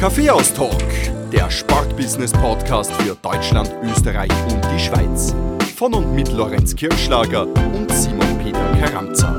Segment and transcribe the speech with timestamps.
[0.00, 0.82] Kaffeehaus Talk,
[1.30, 5.34] der Sportbusiness-Podcast für Deutschland, Österreich und die Schweiz.
[5.76, 9.36] Von und mit Lorenz Kirschlager und Simon Peter Karamza.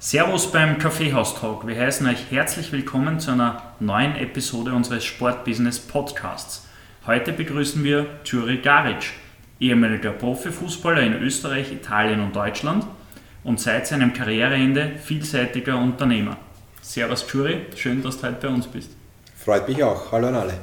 [0.00, 1.64] Servus beim Kaffeehaus Talk.
[1.64, 6.66] Wir heißen euch herzlich willkommen zu einer neuen Episode unseres Sportbusiness Podcasts.
[7.06, 9.12] Heute begrüßen wir Juri Garic,
[9.60, 12.84] ehemaliger Profifußballer in Österreich, Italien und Deutschland
[13.44, 16.36] und seit seinem Karriereende vielseitiger Unternehmer.
[16.86, 18.92] Servus Juri, schön, dass du heute bei uns bist.
[19.36, 20.12] Freut mich auch.
[20.12, 20.54] Hallo an alle.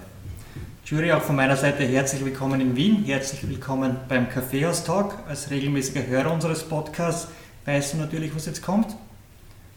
[0.86, 5.18] Jury, auch von meiner Seite herzlich willkommen in Wien, herzlich willkommen beim Kaffeehaus Talk.
[5.28, 7.28] Als regelmäßiger Hörer unseres Podcasts
[7.66, 8.96] weißt du natürlich, was jetzt kommt.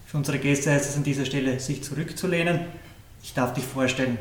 [0.05, 2.61] Für unsere Gäste heißt es an dieser Stelle, sich zurückzulehnen.
[3.21, 4.17] Ich darf dich vorstellen.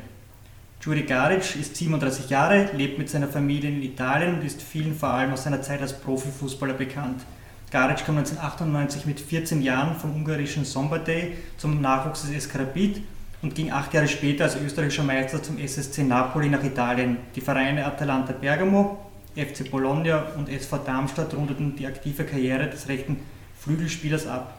[0.81, 5.11] Juri Garic ist 37 Jahre, lebt mit seiner Familie in Italien und ist vielen vor
[5.11, 7.23] allem aus seiner Zeit als Profifußballer bekannt.
[7.71, 13.03] Garic kam 1998 mit 14 Jahren vom ungarischen Sombatei zum Nachwuchs des SK Rapid
[13.43, 17.17] und ging acht Jahre später als österreichischer Meister zum SSC Napoli nach Italien.
[17.35, 18.99] Die Vereine Atalanta Bergamo,
[19.35, 23.19] FC Bologna und SV Darmstadt rundeten die aktive Karriere des rechten
[23.59, 24.55] Flügelspielers ab.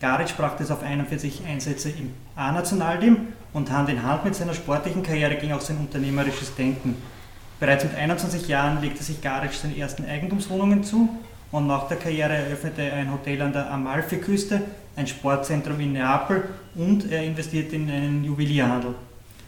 [0.00, 5.04] Garic brachte es auf 41 Einsätze im A-Nationalteam und Hand in Hand mit seiner sportlichen
[5.04, 6.96] Karriere ging auch sein unternehmerisches Denken.
[7.60, 11.08] Bereits mit 21 Jahren legte sich Garic seine ersten Eigentumswohnungen zu
[11.50, 14.62] und nach der Karriere eröffnete er ein Hotel an der Amalfiküste,
[14.96, 18.94] ein Sportzentrum in Neapel und er investierte in einen Juwelierhandel.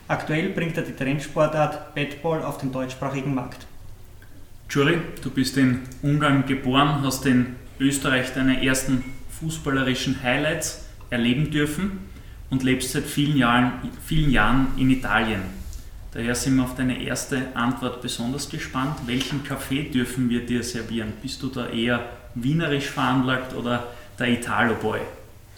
[0.09, 3.67] Aktuell bringt er die Trendsportart Badball auf den deutschsprachigen Markt.
[4.69, 9.05] Juri, du bist in Ungarn geboren, hast in Österreich deine ersten
[9.41, 12.11] fußballerischen Highlights erleben dürfen
[12.51, 13.73] und lebst seit vielen Jahren,
[14.05, 15.60] vielen Jahren in Italien.
[16.13, 18.97] Daher sind wir auf deine erste Antwort besonders gespannt.
[19.07, 21.13] Welchen Kaffee dürfen wir dir servieren?
[21.23, 23.87] Bist du da eher wienerisch veranlagt oder
[24.19, 25.01] der Italo-Boy?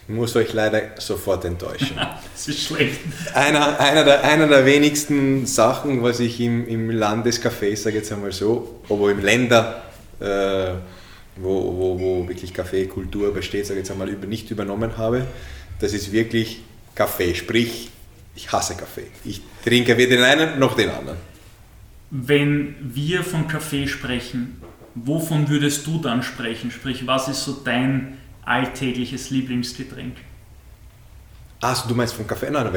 [0.07, 1.97] Ich muss euch leider sofort enttäuschen.
[2.33, 2.99] das ist schlecht.
[3.33, 8.31] Einer, einer, der, einer der wenigsten Sachen, was ich im, im Landescafé, sage jetzt einmal
[8.31, 9.81] so, aber im Länder,
[10.19, 10.73] äh,
[11.37, 15.25] wo, wo, wo wirklich Kaffeekultur besteht, sage ich jetzt einmal, über, nicht übernommen habe.
[15.79, 16.61] Das ist wirklich
[16.93, 17.89] Kaffee, sprich,
[18.35, 19.07] ich hasse Kaffee.
[19.23, 21.17] Ich trinke weder den einen noch den anderen.
[22.09, 24.61] Wenn wir von Kaffee sprechen,
[24.95, 26.71] wovon würdest du dann sprechen?
[26.71, 30.17] Sprich, was ist so dein alltägliches Lieblingsgetränk?
[31.61, 32.49] Achso, du meinst vom Kaffee?
[32.51, 32.69] Nein,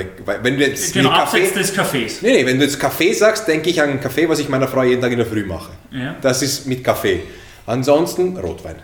[0.42, 2.22] wenn du jetzt genau, Kaffee, des Kaffees.
[2.22, 4.84] Nee, nee, wenn du jetzt Kaffee sagst, denke ich an Kaffee, was ich meiner Frau
[4.84, 5.72] jeden Tag in der Früh mache.
[5.90, 6.14] Ja.
[6.20, 7.24] Das ist mit Kaffee.
[7.66, 8.76] Ansonsten Rotwein.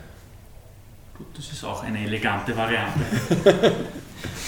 [1.16, 3.00] Gut, das ist auch eine elegante Variante.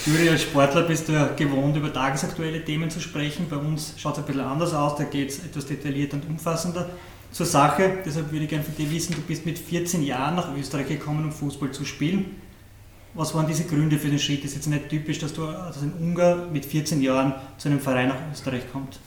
[0.05, 3.47] Juri, als Sportler bist du ja gewohnt, über tagesaktuelle Themen zu sprechen.
[3.49, 6.89] Bei uns schaut es ein bisschen anders aus, da geht es etwas detaillierter und umfassender
[7.31, 7.99] zur Sache.
[8.05, 11.25] Deshalb würde ich gerne von dir wissen, du bist mit 14 Jahren nach Österreich gekommen,
[11.25, 12.35] um Fußball zu spielen.
[13.15, 14.39] Was waren diese Gründe für den Schritt?
[14.39, 17.79] Es ist jetzt nicht typisch, dass, du, dass ein Ungar mit 14 Jahren zu einem
[17.79, 18.99] Verein nach Österreich kommt.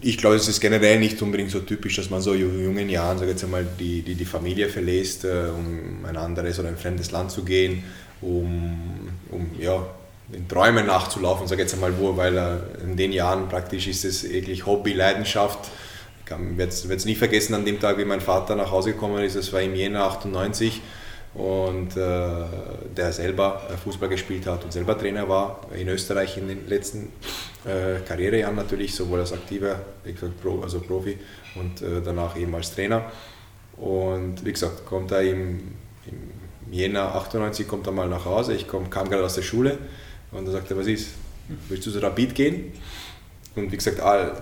[0.00, 3.18] Ich glaube, es ist generell nicht unbedingt so typisch, dass man so in jungen Jahren,
[3.18, 7.12] sage jetzt einmal, die, die, die Familie verlässt, äh, um ein anderes oder ein fremdes
[7.12, 7.84] Land zu gehen,
[8.20, 9.84] um, um ja,
[10.28, 14.28] den Träumen nachzulaufen, sage jetzt einmal wo, weil äh, in den Jahren praktisch ist es
[14.28, 15.70] wirklich Hobby, Leidenschaft.
[16.24, 19.36] Ich werde es nie vergessen an dem Tag, wie mein Vater nach Hause gekommen ist,
[19.36, 20.82] das war im Jänner 98
[21.36, 22.44] und äh,
[22.96, 27.12] der selber äh, Fußball gespielt hat und selber Trainer war in Österreich in den letzten
[27.64, 29.80] äh, Karrierejahren natürlich, sowohl als aktiver,
[30.62, 31.18] also Profi
[31.54, 33.12] und äh, danach eben als Trainer.
[33.76, 35.60] Und wie gesagt, kommt er im,
[36.06, 36.30] im
[36.70, 39.78] Jänner 98 kommt er mal nach Hause, ich komm, kam gerade aus der Schule
[40.32, 41.08] und er sagte, was ist,
[41.68, 42.72] willst du so Rapid gehen?
[43.54, 44.32] Und wie gesagt, all,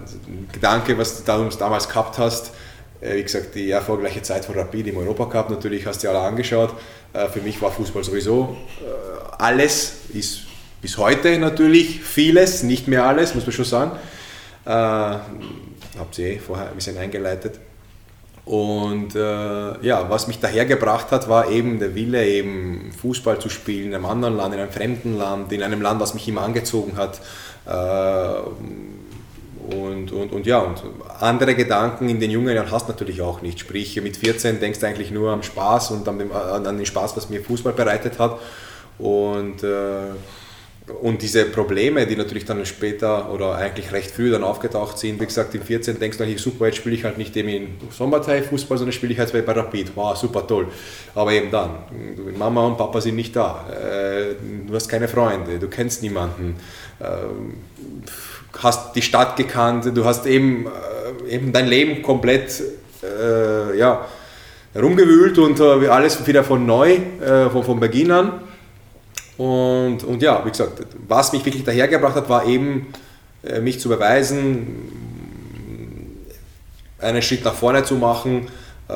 [0.53, 2.53] Gedanke, was du damals gehabt hast,
[3.01, 6.75] äh, wie gesagt, die erfolgreiche Zeit von Rapid im Europacup, natürlich hast du alle angeschaut.
[7.13, 10.41] Äh, für mich war Fußball sowieso äh, alles, ist
[10.81, 13.93] bis heute natürlich vieles, nicht mehr alles, muss man schon sagen.
[14.67, 17.59] Habt ihr eh vorher ein bisschen eingeleitet.
[18.45, 23.49] Und äh, ja, was mich daher gebracht hat, war eben der Wille, eben Fußball zu
[23.49, 26.43] spielen in einem anderen Land, in einem fremden Land, in einem Land, was mich immer
[26.43, 27.21] angezogen hat.
[27.67, 28.41] Äh,
[29.75, 30.83] und, und, und ja, und
[31.21, 33.61] andere Gedanken in den jungen Jahren hast du natürlich auch nicht.
[33.61, 37.17] Sprich, mit 14 denkst du eigentlich nur am Spaß und an, dem, an den Spaß,
[37.17, 38.39] was mir Fußball bereitet hat.
[38.99, 40.11] Und, äh,
[40.87, 45.25] und diese Probleme, die natürlich dann später oder eigentlich recht früh dann aufgetaucht sind, wie
[45.25, 48.77] gesagt, im 14 denkst du super, jetzt spiele ich halt nicht eben in Sommerteil Fußball,
[48.77, 49.93] sondern spiele ich halt bei Rapid.
[49.95, 50.67] Wow, super toll.
[51.15, 51.71] Aber eben dann,
[52.37, 53.65] Mama und Papa sind nicht da.
[53.71, 54.35] Äh,
[54.67, 56.57] du hast keine Freunde, du kennst niemanden.
[57.01, 57.05] Äh,
[58.59, 60.67] hast die Stadt gekannt, du hast eben,
[61.27, 62.63] äh, eben dein Leben komplett
[63.77, 64.07] ja,
[64.75, 66.97] rumgewühlt und alles wieder von neu,
[67.53, 68.44] von, von Beginn an.
[69.37, 72.87] Und, und ja, wie gesagt, was mich wirklich dahergebracht hat, war eben,
[73.43, 74.67] äh, mich zu beweisen,
[76.99, 78.47] einen Schritt nach vorne zu machen
[78.89, 78.93] äh,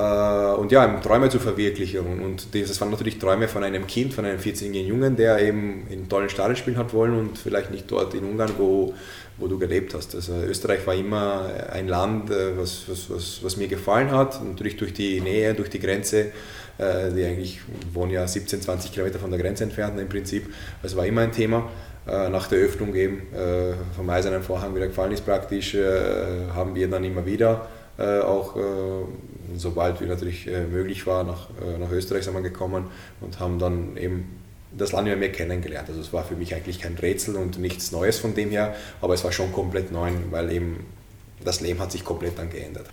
[0.55, 2.01] und ja, Träume zu verwirklichen.
[2.23, 6.09] Und das waren natürlich Träume von einem Kind, von einem 14-jährigen Jungen, der eben in
[6.09, 8.95] tollen Stadien spielen hat wollen und vielleicht nicht dort in Ungarn, wo,
[9.39, 10.15] wo du gelebt hast.
[10.15, 14.77] Also Österreich war immer ein Land, äh, was, was, was, was mir gefallen hat, natürlich
[14.77, 16.33] durch die Nähe, durch die Grenze,
[16.79, 17.61] die eigentlich
[17.93, 20.53] wohnen ja 17, 20 Kilometer von der Grenze entfernt im Prinzip.
[20.83, 21.69] Das war immer ein Thema.
[22.07, 23.23] Nach der Öffnung eben
[23.97, 27.67] vom Eisernen Vorhang wieder gefallen ist praktisch, haben wir dann immer wieder
[27.99, 28.57] auch
[29.57, 32.87] sobald wie natürlich äh, möglich war, nach, äh, nach Österreich sind wir gekommen
[33.21, 34.41] und haben dann eben
[34.77, 35.89] das Land immer mehr kennengelernt.
[35.89, 39.15] Also es war für mich eigentlich kein Rätsel und nichts Neues von dem her, aber
[39.15, 40.87] es war schon komplett neu, weil eben
[41.43, 42.87] das Leben hat sich komplett dann geändert.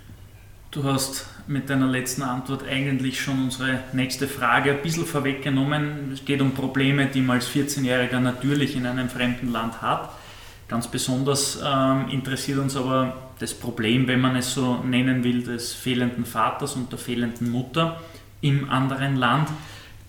[0.76, 6.10] Du hast mit deiner letzten Antwort eigentlich schon unsere nächste Frage ein bisschen vorweggenommen.
[6.12, 10.10] Es geht um Probleme, die man als 14-Jähriger natürlich in einem fremden Land hat.
[10.68, 15.72] Ganz besonders ähm, interessiert uns aber das Problem, wenn man es so nennen will, des
[15.72, 17.98] fehlenden Vaters und der fehlenden Mutter
[18.42, 19.48] im anderen Land.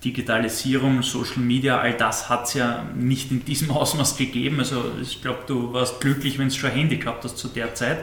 [0.03, 4.59] Digitalisierung, Social Media, all das hat es ja nicht in diesem Ausmaß gegeben.
[4.59, 7.99] Also ich glaube, du warst glücklich, wenn du schon Handy gehabt hast zu der Zeit.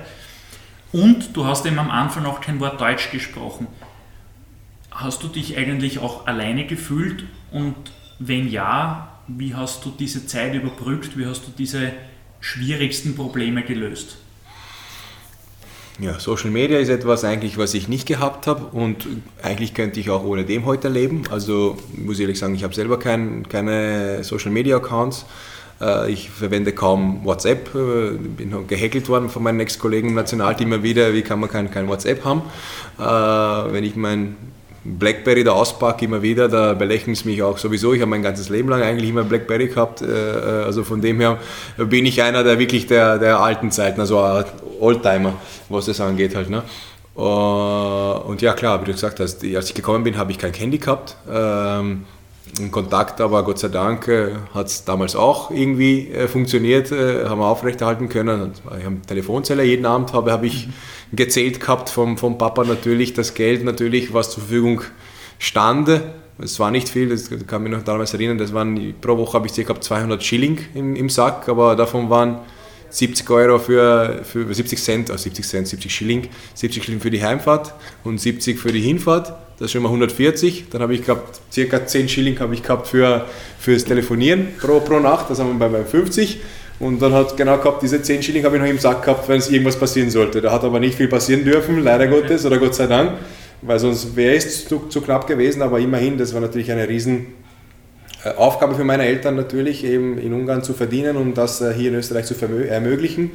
[0.94, 3.67] Und du hast eben am Anfang auch kein Wort Deutsch gesprochen.
[4.93, 7.25] Hast du dich eigentlich auch alleine gefühlt?
[7.50, 7.75] Und
[8.20, 11.19] wenn ja, wie hast du diese Zeit überbrückt?
[11.19, 11.91] Wie hast du diese
[12.38, 14.19] schwierigsten Probleme gelöst?
[15.99, 19.08] Ja, Social Media ist etwas eigentlich, was ich nicht gehabt habe und
[19.43, 21.25] eigentlich könnte ich auch ohne dem heute leben.
[21.29, 25.26] Also muss ich ehrlich sagen, ich habe selber kein, keine Social Media Accounts.
[25.81, 27.75] Äh, ich verwende kaum WhatsApp.
[27.75, 31.71] Äh, bin gehackelt worden von meinen Ex-Kollegen im Nationalteam immer wieder, wie kann man kein,
[31.71, 32.43] kein WhatsApp haben.
[32.99, 34.37] Äh, wenn ich mein
[34.85, 37.94] Blackberry da auspacke immer wieder, da belächeln sie mich auch sowieso.
[37.94, 40.03] Ich habe mein ganzes Leben lang eigentlich immer Blackberry gehabt.
[40.03, 41.38] Also von dem her
[41.79, 44.19] bin ich einer der wirklich der, der alten Zeiten, also
[44.81, 45.37] Oldtimer,
[45.71, 46.50] was das angeht halt.
[46.50, 46.62] Ne?
[47.19, 50.76] Und ja klar, wie du gesagt hast, als ich gekommen bin, habe ich kein Handy
[50.76, 51.17] gehabt.
[52.59, 57.47] Ähm, Kontakt, aber Gott sei Dank äh, hat es damals auch irgendwie funktioniert, haben wir
[57.47, 58.53] aufrechterhalten können.
[58.79, 60.69] Ich habe Telefonzelle jeden Abend, habe, habe ich
[61.12, 64.83] gezählt gehabt vom, vom Papa natürlich, das Geld natürlich, was zur Verfügung
[65.39, 66.01] stand.
[66.39, 69.47] Es war nicht viel, das kann mich noch damals erinnern, das waren, pro Woche habe
[69.47, 69.81] ich ca.
[69.81, 72.41] 200 Schilling im, im Sack, aber davon waren
[72.91, 77.23] 70 Euro für, für 70 Cent, also 70 Cent, 70 Schilling, 70 Schilling für die
[77.23, 80.67] Heimfahrt und 70 für die Hinfahrt, das schon mal 140.
[80.71, 83.27] Dann habe ich gehabt, circa 10 Schilling habe ich gehabt für,
[83.59, 86.41] fürs Telefonieren pro, pro Nacht, das haben wir bei 50.
[86.81, 89.39] Und dann hat genau gehabt, diese 10 Schilling habe ich noch im Sack gehabt, wenn
[89.39, 90.41] es irgendwas passieren sollte.
[90.41, 93.12] Da hat aber nicht viel passieren dürfen, leider Gottes oder Gott sei Dank,
[93.62, 95.62] weil sonst wäre es zu, zu knapp gewesen.
[95.62, 97.27] Aber immerhin, das war natürlich eine riesen
[98.25, 101.91] äh, Aufgabe für meine Eltern natürlich, eben in Ungarn zu verdienen und das äh, hier
[101.91, 102.35] in Österreich zu
[102.69, 103.31] ermöglichen.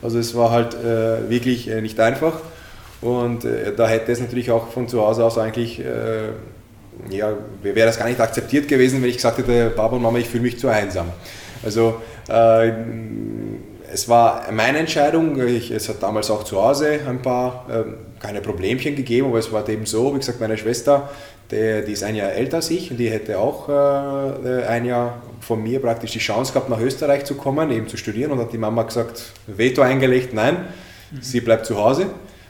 [0.00, 2.34] Also es war halt äh, wirklich nicht einfach.
[3.04, 3.44] Und
[3.76, 5.78] da hätte es natürlich auch von zu Hause aus eigentlich,
[7.10, 10.28] ja, wäre das gar nicht akzeptiert gewesen, wenn ich gesagt hätte, Papa und Mama, ich
[10.28, 11.08] fühle mich zu einsam.
[11.64, 11.96] Also
[12.28, 12.72] äh,
[13.92, 15.40] es war meine Entscheidung.
[15.46, 19.52] Ich, es hat damals auch zu Hause ein paar äh, keine Problemchen gegeben, aber es
[19.52, 21.10] war eben so, wie gesagt, meine Schwester,
[21.50, 25.22] die, die ist ein Jahr älter als ich und die hätte auch äh, ein Jahr
[25.40, 28.52] von mir praktisch die Chance gehabt, nach Österreich zu kommen, eben zu studieren und hat
[28.52, 30.56] die Mama gesagt, Veto eingelegt, nein,
[31.10, 31.22] mhm.
[31.22, 32.06] sie bleibt zu Hause.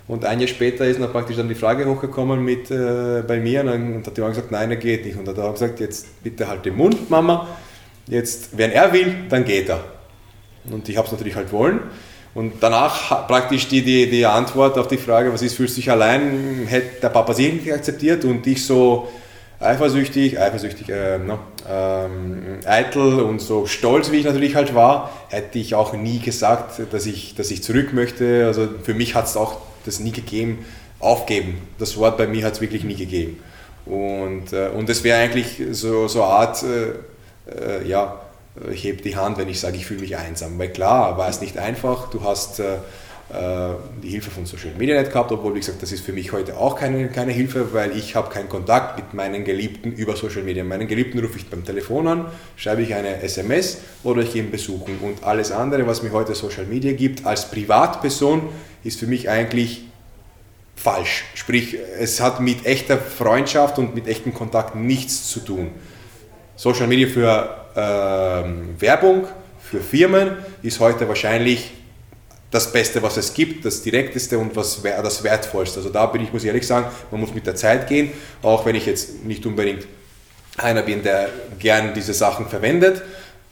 [0.07, 3.61] Und ein Jahr später ist noch praktisch dann die Frage hochgekommen mit, äh, bei mir
[3.61, 5.17] und dann hat die Mama gesagt, nein, er geht nicht.
[5.17, 7.49] Und dann hat er gesagt, jetzt bitte halt den Mund, Mama,
[8.07, 9.83] Jetzt, wenn er will, dann geht er.
[10.71, 11.81] Und ich habe es natürlich halt wollen.
[12.35, 15.91] Und danach praktisch die, die, die Antwort auf die Frage, was ist, fühlst du dich
[15.91, 19.09] allein, hätte der Papa sich nicht akzeptiert und ich so
[19.61, 21.39] eifersüchtig, eifersüchtig, äh, no,
[21.71, 26.81] ähm, eitel und so stolz, wie ich natürlich halt war, hätte ich auch nie gesagt,
[26.93, 28.45] dass ich, dass ich zurück möchte.
[28.47, 30.65] Also für mich hat es auch das nie gegeben,
[31.01, 31.59] aufgeben.
[31.79, 33.41] Das Wort bei mir hat es wirklich nie gegeben.
[33.87, 36.63] Und, äh, und das wäre eigentlich so, so eine Art...
[36.63, 36.93] Äh,
[37.47, 38.21] äh, ja,
[38.71, 40.59] ich hebe die Hand, wenn ich sage, ich fühle mich einsam.
[40.59, 42.11] Weil klar, war es nicht einfach.
[42.11, 42.79] Du hast äh, äh,
[43.31, 46.59] die Hilfe von Social Media nicht gehabt, obwohl, wie gesagt, das ist für mich heute
[46.59, 50.63] auch keine, keine Hilfe, weil ich habe keinen Kontakt mit meinen Geliebten über Social Media.
[50.63, 52.27] Meinen Geliebten rufe ich beim Telefon an,
[52.57, 54.99] schreibe ich eine SMS oder ich gehe ihn besuchen.
[55.01, 58.43] Und alles andere, was mir heute Social Media gibt, als Privatperson,
[58.85, 59.85] ist für mich eigentlich
[60.77, 61.25] falsch.
[61.35, 65.71] Sprich, es hat mit echter Freundschaft und mit echtem Kontakt nichts zu tun.
[66.57, 69.27] Social Media für ähm, Werbung,
[69.61, 71.73] für Firmen ist heute wahrscheinlich
[72.51, 75.79] das Beste, was es gibt, das Direkteste und was, das Wertvollste.
[75.79, 78.65] Also da bin ich, muss ich ehrlich sagen, man muss mit der Zeit gehen, auch
[78.65, 79.87] wenn ich jetzt nicht unbedingt
[80.57, 83.03] einer bin, der gern diese Sachen verwendet,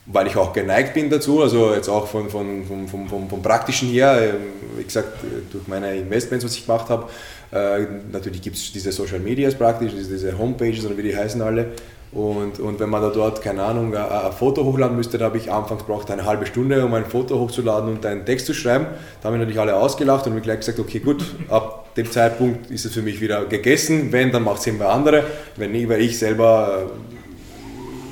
[0.07, 3.43] weil ich auch geneigt bin dazu, also jetzt auch von, von, von, von, von, von
[3.43, 5.09] praktischen her, ähm, wie gesagt,
[5.51, 7.09] durch meine Investments, was ich gemacht habe,
[7.53, 11.73] äh, natürlich gibt es diese Social Medias praktisch, diese Homepages oder wie die heißen alle.
[12.13, 15.39] Und, und wenn man da dort, keine Ahnung, ein, ein Foto hochladen müsste, da habe
[15.39, 18.87] ich anfangs braucht eine halbe Stunde, um ein Foto hochzuladen und einen Text zu schreiben.
[19.21, 22.71] Da haben wir natürlich alle ausgelacht und mir gleich gesagt, okay gut, ab dem Zeitpunkt
[22.71, 24.13] ist es für mich wieder gegessen.
[24.13, 25.25] Wenn, dann macht es irgendwer andere.
[25.57, 26.87] Wenn nicht, weil ich selber,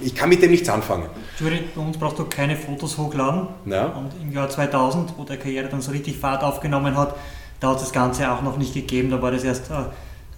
[0.03, 1.07] äh, ich kann mit dem nichts anfangen.
[1.39, 3.49] Bei uns brauchst du keine Fotos hochladen.
[3.67, 3.87] Ja.
[3.87, 7.17] Und im Jahr 2000, wo der Karriere dann so richtig Fahrt aufgenommen hat,
[7.61, 9.11] da hat es das Ganze auch noch nicht gegeben.
[9.11, 9.75] Da war das erst äh,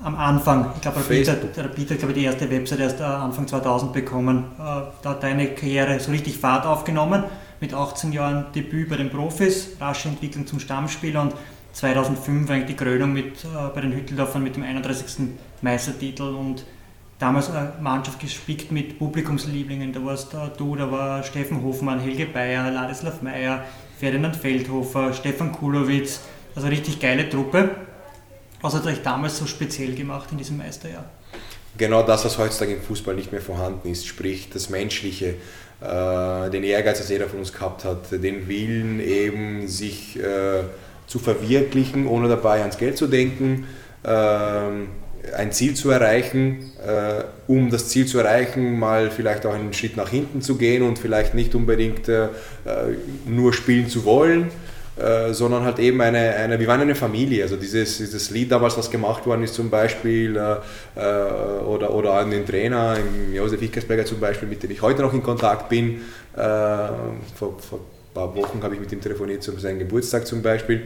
[0.03, 0.73] am Anfang.
[0.75, 3.93] Ich glaube, Rapid hat, Rapid hat glaube ich, die erste Website erst äh, Anfang 2000
[3.93, 4.45] bekommen.
[4.59, 4.63] Äh,
[5.03, 7.25] da hat deine Karriere so richtig Fahrt aufgenommen.
[7.61, 11.35] Mit 18 Jahren Debüt bei den Profis, rasche Entwicklung zum Stammspieler und
[11.73, 15.29] 2005 eigentlich die Krönung mit, äh, bei den Hütteldorfern mit dem 31.
[15.61, 16.65] Meistertitel und
[17.19, 19.93] damals eine Mannschaft gespickt mit Publikumslieblingen.
[19.93, 23.63] Da warst du, da war Steffen Hofmann, Helge Bayer, Ladislav Meyer,
[23.99, 26.23] Ferdinand Feldhofer, Stefan Kulowitz,
[26.57, 27.71] also richtig geile Truppe.
[28.63, 31.05] Was hat euch damals so speziell gemacht in diesem Meisterjahr?
[31.77, 35.35] Genau das, was heutzutage im Fußball nicht mehr vorhanden ist, sprich das Menschliche,
[35.81, 40.63] äh, den Ehrgeiz, das jeder von uns gehabt hat, den Willen eben sich äh,
[41.07, 43.67] zu verwirklichen, ohne dabei ans Geld zu denken,
[44.05, 49.73] äh, ein Ziel zu erreichen, äh, um das Ziel zu erreichen, mal vielleicht auch einen
[49.73, 52.29] Schritt nach hinten zu gehen und vielleicht nicht unbedingt äh,
[53.27, 54.51] nur spielen zu wollen,
[54.97, 57.45] äh, sondern halt eben eine, eine, wir waren eine Familie.
[57.45, 60.57] Also dieses, dieses Lied damals, was gemacht worden ist zum Beispiel, äh,
[61.01, 62.99] äh oder, oder an den Trainer,
[63.33, 66.03] Josef Ickersberger zum Beispiel, mit dem ich heute noch in Kontakt bin.
[66.35, 70.43] Äh, vor, vor ein paar Wochen habe ich mit ihm telefoniert zu seinem Geburtstag zum
[70.43, 70.83] Beispiel.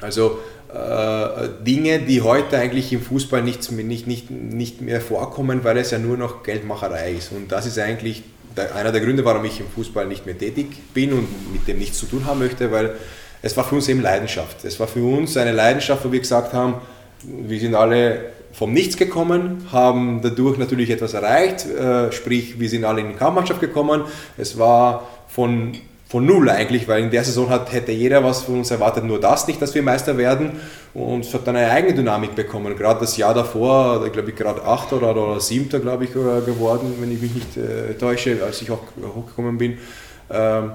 [0.00, 0.38] Also
[0.72, 5.90] äh, Dinge, die heute eigentlich im Fußball nicht, nicht, nicht, nicht mehr vorkommen, weil es
[5.90, 7.32] ja nur noch Geldmacherei ist.
[7.32, 8.22] Und das ist eigentlich
[8.58, 11.98] einer der Gründe, warum ich im Fußball nicht mehr tätig bin und mit dem nichts
[11.98, 12.94] zu tun haben möchte, weil
[13.42, 14.64] es war für uns eben Leidenschaft.
[14.64, 16.74] Es war für uns eine Leidenschaft, wo wir gesagt haben,
[17.22, 22.84] wir sind alle vom Nichts gekommen, haben dadurch natürlich etwas erreicht, äh, sprich wir sind
[22.84, 24.04] alle in die Kampfmannschaft gekommen.
[24.38, 25.74] Es war von
[26.08, 29.20] von null eigentlich, weil in der Saison hat, hätte jeder was von uns erwartet, nur
[29.20, 30.52] das nicht, dass wir Meister werden
[30.94, 32.76] und es hat dann eine eigene Dynamik bekommen.
[32.76, 36.94] Gerade das Jahr davor, glaube ich, gerade Achter oder, oder Siebter, glaube ich, äh, geworden,
[37.00, 38.82] wenn ich mich nicht äh, täusche, als ich auch
[39.14, 39.78] hochgekommen bin.
[40.30, 40.72] Ähm,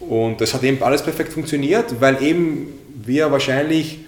[0.00, 2.68] und das hat eben alles perfekt funktioniert, weil eben
[3.04, 4.00] wir wahrscheinlich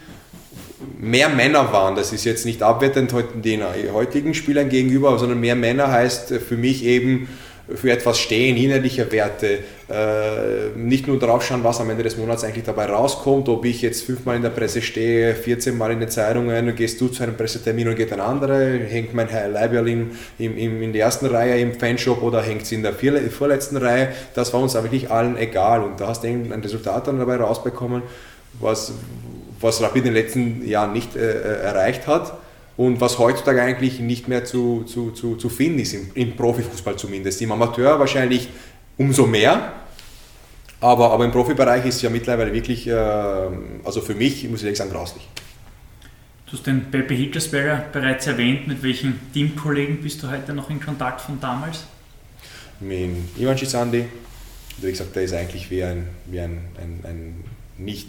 [0.98, 1.96] mehr Männer waren.
[1.96, 3.12] Das ist jetzt nicht abwertend
[3.44, 3.62] den
[3.92, 7.28] heutigen Spielern gegenüber, sondern mehr Männer heißt für mich eben,
[7.74, 12.44] für etwas stehen, innerliche Werte, äh, nicht nur drauf schauen, was am Ende des Monats
[12.44, 16.08] eigentlich dabei rauskommt, ob ich jetzt fünfmal in der Presse stehe, 14 Mal in den
[16.08, 20.82] Zeitungen, gehst du zu einem Pressetermin und geht ein anderer, hängt mein Leibjall in, in,
[20.82, 24.60] in der ersten Reihe im Fanshop oder hängt es in der vorletzten Reihe, das war
[24.60, 28.02] uns eigentlich allen egal und da hast du ein Resultat dann dabei rausbekommen,
[28.60, 28.92] was,
[29.60, 32.39] was Rapid in den letzten Jahren nicht äh, äh erreicht hat
[32.80, 36.96] und was heutzutage eigentlich nicht mehr zu, zu, zu, zu finden ist, im, im Profifußball
[36.96, 37.42] zumindest.
[37.42, 38.48] Im Amateur wahrscheinlich
[38.96, 39.74] umso mehr,
[40.80, 42.94] aber, aber im Profibereich ist es ja mittlerweile wirklich, äh,
[43.84, 45.28] also für mich, muss ich ehrlich sagen, grauslich.
[46.46, 48.66] Du hast den Pepe Hickelsberger bereits erwähnt.
[48.66, 51.84] Mit welchen Teamkollegen bist du heute noch in Kontakt von damals?
[52.80, 54.06] Mit Ivan Schisandi.
[54.78, 57.44] Wie gesagt, der ist eigentlich wie ein, wie ein, ein, ein
[57.76, 58.08] nicht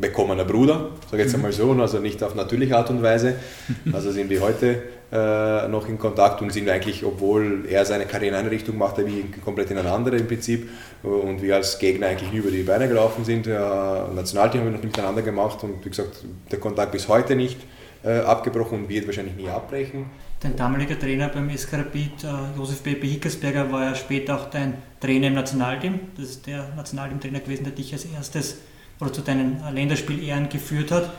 [0.00, 3.34] bekommener Bruder, sage ich jetzt einmal so, also nicht auf natürliche Art und Weise.
[3.92, 8.34] Also sind wir heute äh, noch in Kontakt und sind eigentlich, obwohl er seine Karriere
[8.34, 10.68] in eine Richtung macht, wie komplett in eine andere im Prinzip
[11.02, 13.46] und wir als Gegner eigentlich nie über die Beine gelaufen sind.
[13.46, 17.58] Äh, Nationalteam haben wir noch miteinander gemacht und wie gesagt, der Kontakt bis heute nicht
[18.04, 20.06] äh, abgebrochen und wird wahrscheinlich nie abbrechen.
[20.40, 24.74] Dein damaliger Trainer beim SK Rapid, äh, Josef Pepe Hickersberger, war ja später auch dein
[25.00, 26.00] Trainer im Nationalteam.
[26.16, 28.58] Das ist der Nationalteamtrainer gewesen, der dich als erstes
[29.00, 31.10] oder zu deinen Länderspielehren geführt hat.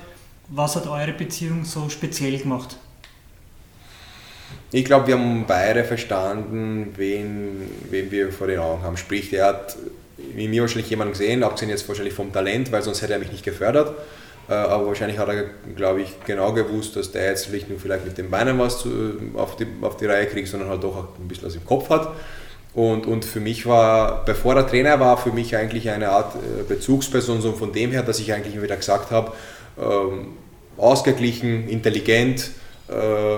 [0.50, 2.78] Was hat eure Beziehung so speziell gemacht?
[4.72, 8.98] Ich glaube, wir haben beide verstanden, wen, wen wir vor den Augen haben.
[8.98, 9.78] Sprich, er hat
[10.36, 13.32] in mir wahrscheinlich jemanden gesehen, abgesehen jetzt wahrscheinlich vom Talent, weil sonst hätte er mich
[13.32, 13.96] nicht gefördert.
[14.50, 15.46] Äh, aber wahrscheinlich hat er,
[15.76, 18.86] glaube ich, genau gewusst, dass der jetzt nicht nur vielleicht mit den Beinen was
[19.36, 22.16] auf die, auf die Reihe kriegt, sondern halt doch ein bisschen was im Kopf hat.
[22.74, 26.64] Und, und für mich war, bevor er Trainer war, für mich eigentlich eine Art äh,
[26.64, 29.32] Bezugsperson, so von dem her, dass ich eigentlich wieder gesagt habe,
[29.80, 30.28] ähm,
[30.78, 32.52] ausgeglichen, intelligent,
[32.88, 33.38] äh,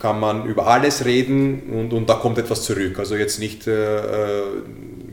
[0.00, 2.98] kann man über alles reden und, und da kommt etwas zurück.
[2.98, 4.42] Also jetzt nicht äh, äh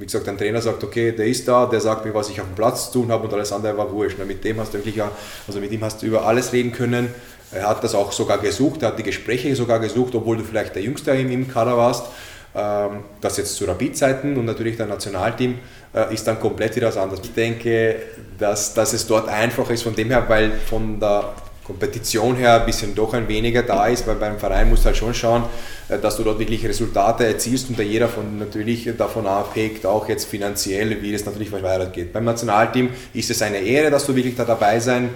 [0.02, 2.48] wie gesagt, ein Trainer sagt, okay, der ist da, der sagt mir, was ich auf
[2.48, 4.18] dem Platz zu tun habe und alles andere war wurscht.
[4.26, 7.14] Mit dem hast du wirklich, also mit ihm hast du über alles reden können.
[7.52, 10.74] Er hat das auch sogar gesucht, er hat die Gespräche sogar gesucht, obwohl du vielleicht
[10.74, 12.08] der Jüngste im Kader warst.
[12.54, 15.60] Ähm, das jetzt zu Rapid-Zeiten und natürlich der Nationalteam
[15.94, 17.22] äh, ist dann komplett wieder was anderes.
[17.24, 17.96] Ich denke,
[18.38, 22.66] dass, dass es dort einfacher ist von dem her, weil von der Kompetition her ein
[22.66, 25.44] bisschen doch ein weniger da ist, weil beim Verein musst du halt schon schauen,
[25.88, 30.10] äh, dass du dort wirklich Resultate erzielst und da jeder von natürlich davon abhängt, auch
[30.10, 32.12] jetzt finanziell, wie das natürlich weitergeht.
[32.12, 35.10] Beim Nationalteam ist es eine Ehre, dass du wirklich da dabei sein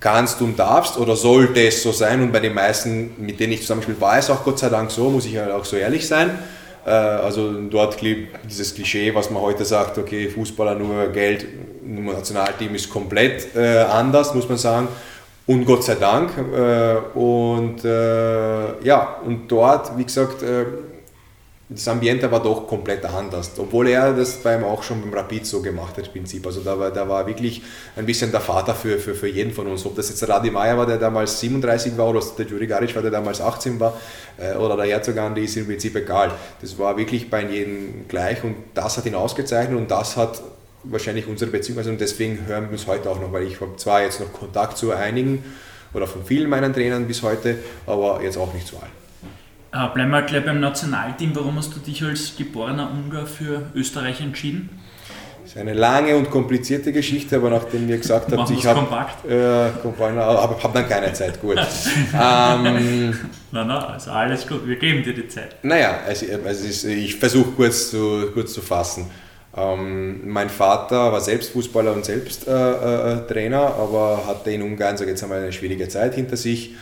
[0.00, 3.60] kannst und darfst oder sollte es so sein und bei den meisten, mit denen ich
[3.60, 6.36] zusammenspiele, war es auch Gott sei Dank so, muss ich halt auch so ehrlich sein.
[6.86, 11.46] Äh, also dort dieses Klischee, was man heute sagt, okay, Fußballer nur Geld,
[11.84, 14.88] nur Nationalteam ist komplett äh, anders, muss man sagen.
[15.46, 16.30] Und Gott sei Dank.
[16.38, 20.42] Äh, und ja, und dort, wie gesagt,
[21.74, 23.50] das Ambiente war doch komplett anders.
[23.58, 26.46] Obwohl er das beim auch schon beim Rapid so gemacht hat, im Prinzip.
[26.46, 27.62] Also da war, da war wirklich
[27.96, 29.84] ein bisschen der Vater für, für, für jeden von uns.
[29.84, 33.02] Ob das jetzt Radi Meier war, der damals 37 war, oder der Juri Garic war,
[33.02, 33.98] der damals 18 war,
[34.58, 36.30] oder der Herzog Andi, ist im Prinzip egal.
[36.60, 40.42] Das war wirklich bei jedem gleich und das hat ihn ausgezeichnet und das hat
[40.84, 41.78] wahrscheinlich unsere Beziehung.
[41.78, 44.78] Also deswegen hören wir es heute auch noch, weil ich habe zwar jetzt noch Kontakt
[44.78, 45.44] zu einigen
[45.92, 49.03] oder von vielen meinen Trainern bis heute, aber jetzt auch nicht zu allen.
[49.74, 51.34] Äh, bleiben wir gleich beim Nationalteam.
[51.34, 54.68] Warum hast du dich als geborener Ungar für Österreich entschieden?
[55.42, 58.86] Das ist eine lange und komplizierte Geschichte, aber nachdem ihr gesagt habt, ich habe
[59.28, 61.40] äh, aber hab dann keine Zeit.
[61.40, 61.58] Gut.
[62.14, 63.18] ähm,
[63.50, 65.56] na, na, also alles gut, wir geben dir die Zeit.
[65.64, 69.10] Naja, also, also ist, ich versuche kurz zu, kurz zu fassen.
[69.56, 74.96] Ähm, mein Vater war selbst Fußballer und selbst äh, äh, Trainer, aber hatte in Ungarn,
[74.96, 76.74] sage jetzt einmal, eine schwierige Zeit hinter sich, äh,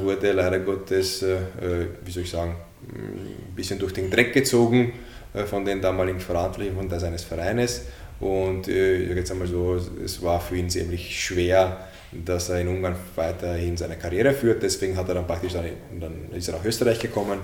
[0.00, 2.56] wurde leider Gottes, äh, äh, wie soll ich sagen,
[2.88, 4.92] ein bisschen durch den Dreck gezogen
[5.34, 7.82] äh, von den damaligen Verantwortlichen von seines Vereines.
[8.20, 13.78] Und jetzt einmal so, es war für ihn ziemlich schwer, dass er in Ungarn weiterhin
[13.78, 14.62] seine Karriere führt.
[14.62, 15.64] Deswegen hat er dann praktisch dann,
[15.98, 17.38] dann ist er nach Österreich gekommen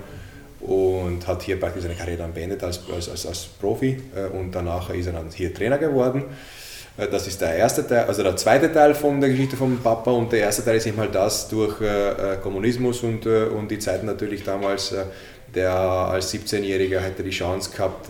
[0.59, 4.51] und hat hier praktisch seine Karriere dann beendet als, als, als, als Profi äh, und
[4.51, 6.25] danach ist er dann hier Trainer geworden.
[6.97, 10.11] Äh, das ist der erste Teil, also der zweite Teil von der Geschichte vom Papa
[10.11, 14.03] und der erste Teil ist eben halt das durch äh, Kommunismus und, und die Zeit
[14.03, 14.93] natürlich damals,
[15.53, 18.09] der als 17-Jähriger hätte die Chance gehabt,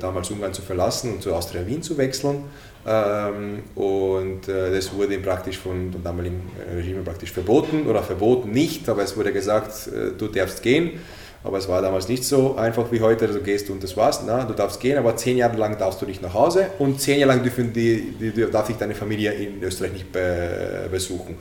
[0.00, 2.44] damals Ungarn zu verlassen und zu Austria Wien zu wechseln.
[2.86, 8.88] Ähm, und das wurde ihm praktisch von dem damaligen Regime praktisch verboten oder verboten nicht,
[8.88, 11.00] aber es wurde gesagt, du darfst gehen.
[11.44, 14.22] Aber es war damals nicht so einfach wie heute, also gehst du und das war's.
[14.26, 17.20] Na, du darfst gehen, aber zehn Jahre lang darfst du nicht nach Hause und zehn
[17.20, 21.36] Jahre lang dürfen die, die, die darf dich deine Familie in Österreich nicht be, besuchen.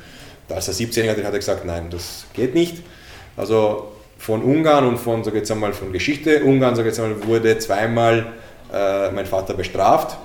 [0.50, 2.84] Als er 17 hat, hat er gesagt, nein, das geht nicht.
[3.38, 7.58] Also von Ungarn und von, sag jetzt einmal, von Geschichte Ungarn, sag jetzt einmal, wurde
[7.58, 8.34] zweimal
[8.74, 10.18] äh, mein Vater bestraft.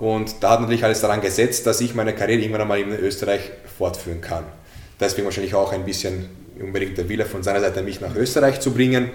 [0.00, 3.50] Und da hat natürlich alles daran gesetzt, dass ich meine Karriere irgendwann einmal in Österreich
[3.76, 4.44] fortführen kann.
[4.98, 6.28] Deswegen wahrscheinlich auch ein bisschen
[6.60, 9.10] unbedingt der Wille von seiner Seite, mich nach Österreich zu bringen.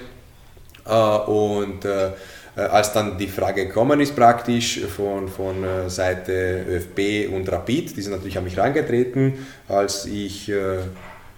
[0.85, 2.11] Äh, und äh,
[2.55, 8.01] als dann die Frage gekommen ist, praktisch von, von äh, Seite ÖFB und Rapid, die
[8.01, 9.33] sind natürlich an mich reingetreten,
[9.67, 10.51] als ich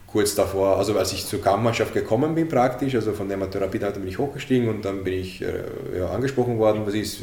[0.07, 3.83] kurz davor, also als ich zur Kampfmannschaft gekommen bin praktisch, also von der Amateur Rapid
[3.83, 7.21] dann bin ich hochgestiegen und dann bin ich ja, angesprochen worden, was ist,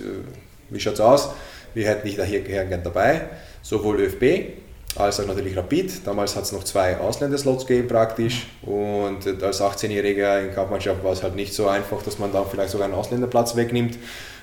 [0.70, 1.30] wie schaut es aus,
[1.74, 3.22] wir hätten dich da hier gern dabei,
[3.62, 4.52] sowohl ÖFB
[4.96, 6.06] als auch natürlich Rapid.
[6.06, 11.22] Damals hat es noch zwei Ausländerslots gegeben praktisch und als 18-Jähriger in Kampfmannschaft war es
[11.22, 13.98] halt nicht so einfach, dass man dann vielleicht sogar einen Ausländerplatz wegnimmt.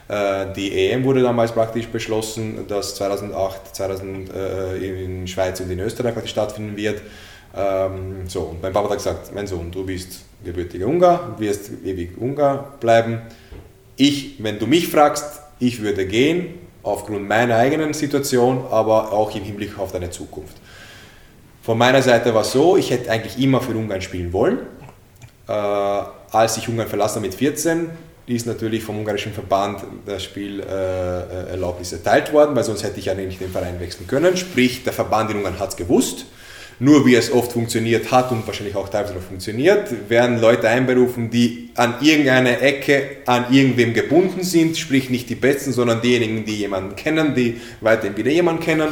[0.08, 5.80] Äh, die EM wurde damals praktisch beschlossen, dass 2008, 2000 äh, in Schweiz und in
[5.80, 7.02] Österreich stattfinden wird.
[7.56, 12.18] Ähm, so, und mein Papa hat gesagt, mein Sohn, du bist gebürtiger Ungar, wirst ewig
[12.18, 13.22] Ungar bleiben.
[13.98, 19.44] Ich, wenn du mich fragst, ich würde gehen, aufgrund meiner eigenen Situation, aber auch im
[19.44, 20.56] Hinblick auf deine Zukunft.
[21.62, 24.60] Von meiner Seite war es so, ich hätte eigentlich immer für Ungarn spielen wollen.
[25.48, 27.90] Äh, als ich Ungarn verlassen habe mit 14,
[28.28, 33.16] ist natürlich vom ungarischen Verband das Spielerlaubnis äh, erteilt worden, weil sonst hätte ich ja
[33.16, 34.38] nicht den Verein wechseln können.
[34.38, 36.26] Sprich, der Verband in Ungarn hat es gewusst.
[36.82, 41.30] Nur wie es oft funktioniert hat und wahrscheinlich auch teilweise noch funktioniert, werden Leute einberufen,
[41.30, 46.56] die an irgendeiner Ecke an irgendwem gebunden sind, sprich nicht die Besten, sondern diejenigen, die
[46.56, 48.88] jemanden kennen, die weiterhin wieder jemanden kennen.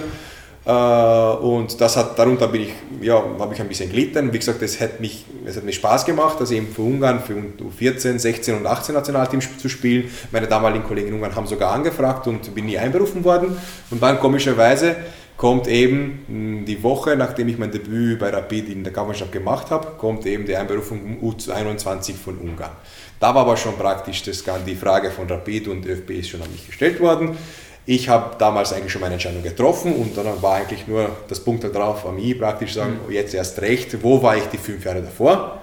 [0.66, 4.34] Äh, und das hat, darunter bin ich, ja, habe ich ein bisschen gelitten.
[4.34, 7.36] Wie gesagt, es hat, mich, es hat mir Spaß gemacht, also eben für Ungarn, für
[7.78, 10.12] 14, 16 und 18 Nationalteams zu spielen.
[10.34, 13.56] Meine damaligen Kollegen in Ungarn haben sogar angefragt und bin nie einberufen worden.
[13.90, 14.98] Und dann komischerweise
[15.38, 19.92] kommt eben die Woche, nachdem ich mein Debüt bei Rapid in der Kammerschaft gemacht habe,
[19.98, 22.72] kommt eben die Einberufung U21 von Ungarn.
[23.20, 26.52] Da war aber schon praktisch das, die Frage von Rapid und ÖFB ist schon an
[26.52, 27.38] mich gestellt worden.
[27.86, 31.64] Ich habe damals eigentlich schon meine Entscheidung getroffen und dann war eigentlich nur das Punkt
[31.64, 33.14] darauf an mich praktisch sagen, mhm.
[33.14, 35.62] jetzt erst recht, wo war ich die fünf Jahre davor?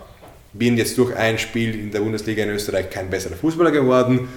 [0.52, 4.28] Bin jetzt durch ein Spiel in der Bundesliga in Österreich kein besserer Fußballer geworden,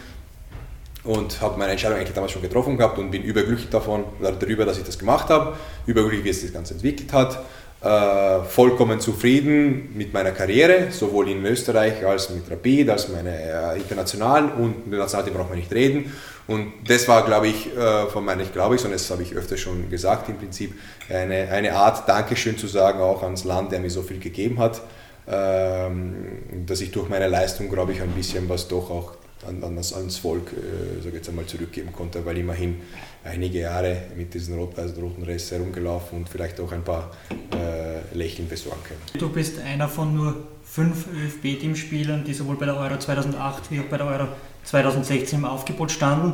[1.07, 4.77] und habe meine Entscheidung eigentlich damals schon getroffen gehabt und bin überglücklich davon, darüber, dass
[4.77, 7.43] ich das gemacht habe, überglücklich, wie es das Ganze entwickelt hat,
[7.81, 13.77] äh, vollkommen zufrieden mit meiner Karriere, sowohl in Österreich als mit Rapid, als meine äh,
[13.77, 14.51] internationalen.
[14.51, 16.11] Und mit Nationalteam braucht man nicht reden.
[16.47, 19.33] Und das war, glaube ich, äh, von meiner, ich glaube ich, sondern das habe ich
[19.33, 20.73] öfter schon gesagt im Prinzip,
[21.09, 24.81] eine, eine Art Dankeschön zu sagen auch ans Land, der mir so viel gegeben hat,
[25.27, 29.13] ähm, dass ich durch meine Leistung, glaube ich, ein bisschen was doch auch
[29.45, 32.77] an, an das, ans Volk äh, sag jetzt einmal zurückgeben konnte, weil immerhin
[33.23, 37.11] einige Jahre mit diesen rot-weiß-roten Rest herumgelaufen und vielleicht auch ein paar
[37.51, 39.01] äh, Lächeln besorgen können.
[39.19, 43.85] Du bist einer von nur fünf ÖFB-Teamspielern, die sowohl bei der Euro 2008 wie auch
[43.85, 44.27] bei der Euro
[44.63, 46.33] 2016 im Aufgebot standen.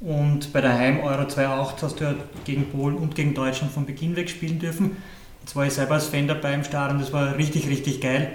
[0.00, 4.16] Und bei der Heim-Euro 2008 hast du ja gegen Polen und gegen Deutschland von Beginn
[4.16, 4.96] weg spielen dürfen.
[5.42, 8.32] Jetzt war ich selber als Fan dabei im Stadion, das war richtig, richtig geil.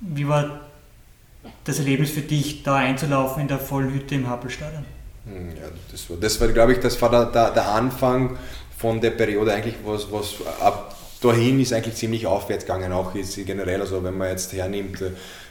[0.00, 0.63] Wie war
[1.64, 4.84] das Erlebnis für dich, da einzulaufen in der vollen Hütte im Happelstadion?
[5.26, 8.36] Hm, ja, das war, das war glaube ich, das war der, der, der, Anfang
[8.76, 13.34] von der Periode eigentlich, was, was ab dahin ist eigentlich ziemlich aufwärts gegangen, auch jetzt
[13.46, 15.02] generell, also wenn man jetzt hernimmt,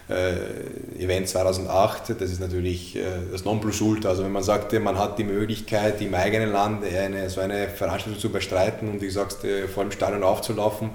[0.10, 3.01] äh, Event 2008, das ist natürlich äh,
[3.32, 4.10] das Nonplusultra.
[4.10, 8.19] Also wenn man sagt, man hat die Möglichkeit, im eigenen Land eine, so eine Veranstaltung
[8.19, 10.91] zu bestreiten und ich sagst, äh, vor dem Stadion aufzulaufen,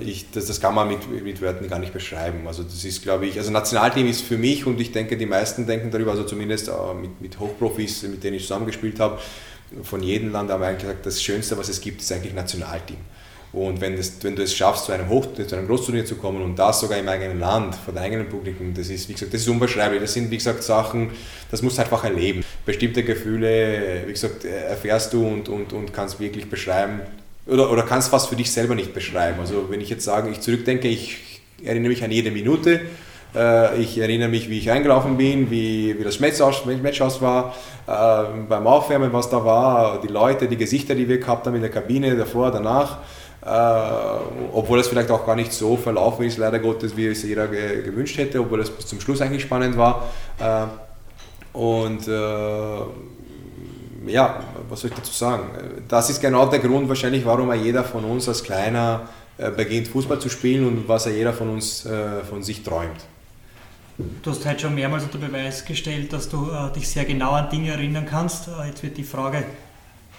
[0.00, 2.46] ich, das, das kann man mit, mit Wörtern gar nicht beschreiben.
[2.46, 5.66] Also das ist, glaube ich, also Nationalteam ist für mich und ich denke, die meisten
[5.66, 9.18] denken darüber, also zumindest äh, mit, mit Hochprofis, mit denen ich zusammengespielt habe,
[9.82, 12.98] von jedem Land haben wir eigentlich gesagt, das Schönste, was es gibt, ist eigentlich Nationalteam.
[13.52, 16.42] Und wenn, das, wenn du es schaffst, zu einem, Hoch, zu einem Großturnier zu kommen
[16.42, 19.40] und das sogar im eigenen Land, vor deinem eigenen Publikum, das ist, wie gesagt, das
[19.40, 20.02] ist unbeschreiblich.
[20.02, 21.10] Das sind, wie gesagt, Sachen,
[21.50, 22.44] das musst du einfach erleben.
[22.66, 27.00] Bestimmte Gefühle, wie gesagt, erfährst du und, und, und kannst wirklich beschreiben,
[27.48, 29.40] oder, oder kannst fast für dich selber nicht beschreiben.
[29.40, 32.80] Also wenn ich jetzt sage, ich zurückdenke, ich erinnere mich an jede Minute,
[33.34, 37.20] äh, ich erinnere mich, wie ich eingelaufen bin, wie, wie das Match aus, Match aus
[37.20, 37.54] war,
[37.86, 41.62] äh, beim Aufwärmen, was da war, die Leute, die Gesichter, die wir gehabt haben in
[41.62, 42.98] der Kabine, davor, danach.
[43.40, 43.48] Äh,
[44.52, 47.82] obwohl es vielleicht auch gar nicht so verlaufen ist, leider Gottes, wie es jeder ge
[47.82, 50.08] gewünscht hätte, obwohl es bis zum Schluss eigentlich spannend war.
[50.38, 52.80] Äh, und äh,
[54.06, 55.50] ja, was soll ich dazu sagen?
[55.88, 59.08] Das ist genau der Grund wahrscheinlich, warum jeder von uns als Kleiner
[59.38, 63.06] äh, beginnt Fußball zu spielen und was jeder von uns äh, von sich träumt.
[64.22, 67.48] Du hast heute schon mehrmals unter Beweis gestellt, dass du äh, dich sehr genau an
[67.48, 68.48] Dinge erinnern kannst.
[68.66, 69.44] jetzt wird die Frage,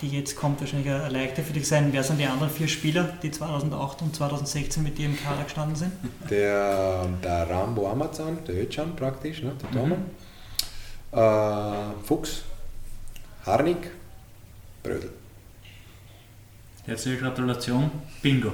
[0.02, 1.90] die jetzt kommt, wahrscheinlich eine leichte für dich sein.
[1.92, 5.76] Wer sind die anderen vier Spieler, die 2008 und 2016 mit dir im Kader gestanden
[5.76, 5.92] sind?
[6.30, 9.98] Der, der Rambo Amazan, der Ötchan praktisch, ne, der Thomas.
[9.98, 10.06] Mhm.
[12.06, 12.44] Fuchs,
[13.46, 13.92] Harnik,
[14.84, 15.12] Brödel.
[16.86, 18.52] Herzliche Gratulation, Bingo.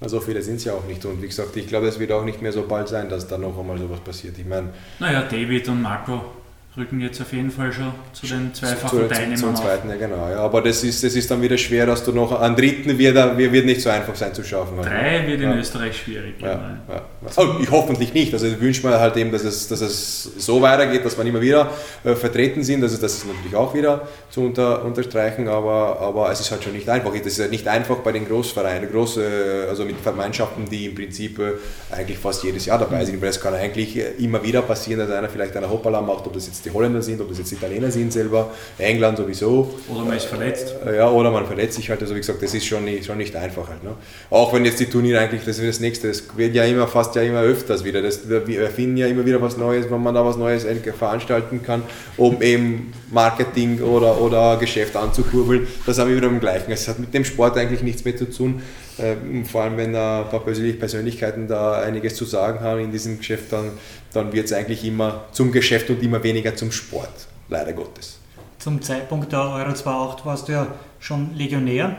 [0.00, 1.04] So viele sind es ja auch nicht.
[1.04, 3.38] Und wie gesagt, ich glaube, es wird auch nicht mehr so bald sein, dass da
[3.38, 4.38] noch einmal sowas passiert.
[4.38, 4.68] Ich meine.
[4.98, 6.43] Naja, David und Marco
[6.76, 10.28] rücken jetzt auf jeden Fall schon zu den zweifachen zu, Teilnehmern Zum zweiten, ja genau.
[10.28, 13.14] Ja, aber das ist, das ist dann wieder schwer, dass du noch einen dritten wird,
[13.36, 14.78] wird nicht so einfach sein zu schaffen.
[14.82, 15.56] Drei wird in ja.
[15.56, 16.34] Österreich schwierig.
[16.40, 17.02] Ja, ja.
[17.24, 18.32] Also, ich hoffentlich nicht.
[18.32, 21.40] Also ich wünsche mir halt eben, dass es, dass es so weitergeht, dass man immer
[21.40, 21.70] wieder
[22.02, 22.82] äh, vertreten sind.
[22.82, 26.72] Also das ist natürlich auch wieder zu unter, unterstreichen, aber, aber es ist halt schon
[26.72, 27.14] nicht einfach.
[27.14, 31.38] Es ist ja nicht einfach bei den Großvereinen, große, also mit Gemeinschaften, die im Prinzip
[31.38, 31.52] äh,
[31.92, 33.22] eigentlich fast jedes Jahr dabei sind.
[33.22, 36.32] Weil es kann eigentlich äh, immer wieder passieren, dass einer vielleicht eine Hoppala macht, ob
[36.32, 39.74] das jetzt die Holländer sind, ob das jetzt Italiener sind selber, England sowieso.
[39.88, 40.74] Oder man ist verletzt.
[40.84, 42.00] Äh, ja, oder man verletzt sich halt.
[42.00, 43.84] Also wie gesagt, das ist schon nicht, schon nicht einfach halt.
[43.84, 43.94] Ne?
[44.30, 47.14] Auch wenn jetzt die Turniere eigentlich, das ist das nächste, das wird ja immer fast
[47.14, 48.02] ja immer öfters wieder.
[48.02, 50.66] Das, wir erfinden ja immer wieder was Neues, wenn man da was Neues
[50.98, 51.82] veranstalten kann,
[52.16, 55.66] um eben Marketing oder, oder Geschäft anzukurbeln.
[55.86, 56.72] Das haben wir wieder im Gleichen.
[56.72, 58.62] Es hat mit dem Sport eigentlich nichts mehr zu tun.
[58.98, 63.52] Ähm, vor allem, wenn ein paar Persönlichkeiten da einiges zu sagen haben in diesem Geschäft,
[63.52, 63.72] dann,
[64.12, 68.18] dann wird es eigentlich immer zum Geschäft und immer weniger zum Sport, leider Gottes.
[68.58, 70.66] Zum Zeitpunkt der Euro 28 warst du ja
[71.00, 71.96] schon Legionär.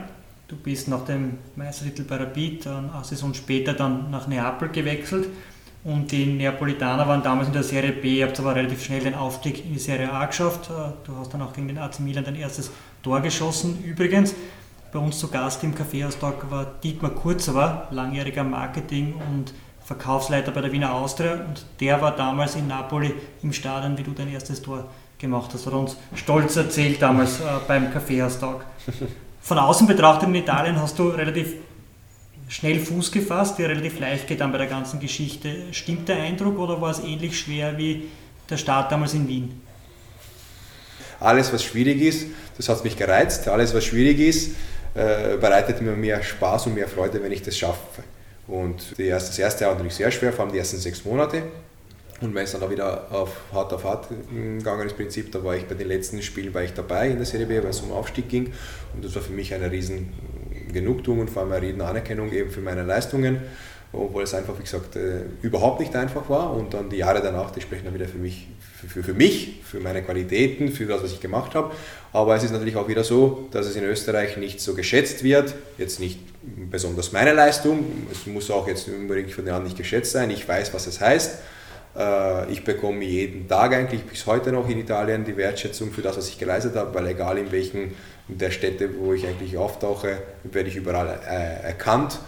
[0.47, 5.27] Du bist nach dem Meistertitel bei Rapid dann eine Saison später dann nach Neapel gewechselt.
[5.83, 9.13] Und die Neapolitaner waren damals in der Serie B, ihr habt aber relativ schnell den
[9.13, 10.71] Aufstieg in die Serie A geschafft.
[11.03, 12.71] Du hast dann auch gegen den AC Milan dein erstes
[13.03, 13.83] Tor geschossen.
[13.83, 14.33] Übrigens,
[14.95, 19.53] bei uns zu Gast im Kaffeehaustag war Dietmar Kurzauer, langjähriger Marketing- und
[19.83, 24.11] Verkaufsleiter bei der Wiener Austria und der war damals in Napoli im Stadion, wie du
[24.11, 24.85] dein erstes Tor
[25.17, 28.65] gemacht hast, hat uns stolz erzählt damals äh, beim Kaffeehaustag.
[29.41, 31.55] Von außen betrachtet in Italien hast du relativ
[32.47, 35.73] schnell Fuß gefasst, dir relativ leicht geht dann bei der ganzen Geschichte.
[35.73, 38.05] Stimmt der Eindruck oder war es ähnlich schwer wie
[38.49, 39.61] der Start damals in Wien?
[41.19, 43.47] Alles, was schwierig ist, das hat mich gereizt.
[43.47, 44.51] Alles, was schwierig ist,
[44.95, 48.03] äh, bereitet mir mehr Spaß und mehr Freude, wenn ich das schaffe.
[48.47, 51.43] Und erste, das erste Jahr war natürlich sehr schwer, vor allem die ersten sechs Monate.
[52.21, 55.55] Und wenn es dann auch wieder auf hart auf hart gegangen ist, Prinzip, da war
[55.55, 57.91] ich bei den letzten Spielen war ich dabei in der Serie B, weil es um
[57.91, 58.53] Aufstieg ging.
[58.93, 60.13] Und das war für mich eine riesen
[60.71, 63.41] Genugtuung und vor allem eine riesen Anerkennung eben für meine Leistungen,
[63.97, 66.53] obwohl es einfach, wie gesagt, äh, überhaupt nicht einfach war.
[66.53, 68.47] Und dann die Jahre danach, die sprechen dann wieder für mich,
[68.87, 71.71] für, für mich, für meine Qualitäten, für das, was ich gemacht habe.
[72.13, 75.53] Aber es ist natürlich auch wieder so, dass es in Österreich nicht so geschätzt wird.
[75.77, 76.19] Jetzt nicht
[76.69, 80.29] besonders meine Leistung, es muss auch jetzt unbedingt von den anderen nicht geschätzt sein.
[80.29, 81.39] Ich weiß, was es heißt.
[81.97, 86.17] Äh, ich bekomme jeden Tag eigentlich bis heute noch in Italien die Wertschätzung für das,
[86.17, 87.95] was ich geleistet habe, weil egal in welchen
[88.27, 92.19] der Städte, wo ich eigentlich auftauche, werde ich überall äh, erkannt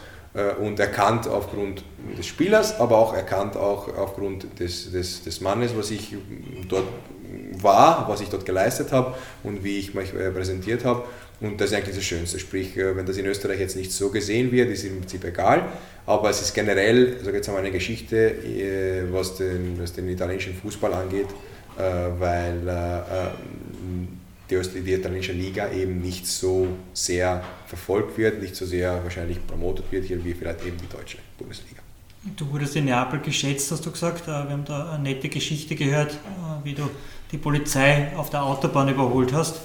[0.61, 1.83] und erkannt aufgrund
[2.17, 6.15] des Spielers, aber auch erkannt auch aufgrund des, des, des Mannes, was ich
[6.69, 6.85] dort
[7.61, 11.03] war, was ich dort geleistet habe und wie ich mich präsentiert habe.
[11.39, 12.39] Und das ist eigentlich das Schönste.
[12.39, 15.67] Sprich, wenn das in Österreich jetzt nicht so gesehen wird, ist im Prinzip egal.
[16.07, 20.55] Aber es ist generell, sage jetzt einmal, eine Geschichte, äh, was den, was den italienischen
[20.55, 21.27] Fußball angeht,
[21.77, 21.81] äh,
[22.17, 23.01] weil äh,
[24.49, 30.05] die, italienische Liga eben nicht so sehr verfolgt wird, nicht so sehr wahrscheinlich promotet wird
[30.05, 31.81] hier wie vielleicht eben die deutsche Bundesliga.
[32.35, 34.27] Du wurdest in Neapel geschätzt, hast du gesagt.
[34.27, 36.17] Wir haben da eine nette Geschichte gehört,
[36.63, 36.89] wie du
[37.31, 39.61] die Polizei auf der Autobahn überholt hast.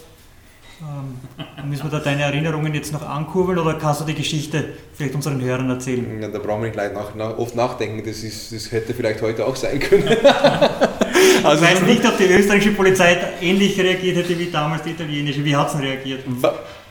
[0.83, 5.14] Ähm, müssen wir da deine Erinnerungen jetzt noch ankurbeln oder kannst du die Geschichte vielleicht
[5.14, 6.21] unseren Hörern erzählen?
[6.21, 9.23] Ja, da brauchen wir nicht gleich nach, nach, oft nachdenken, das, ist, das hätte vielleicht
[9.23, 10.09] heute auch sein können.
[11.45, 15.45] also ich weiß nicht, ob die österreichische Polizei ähnlich reagiert hätte wie damals die italienische.
[15.45, 16.25] Wie hat sie reagiert?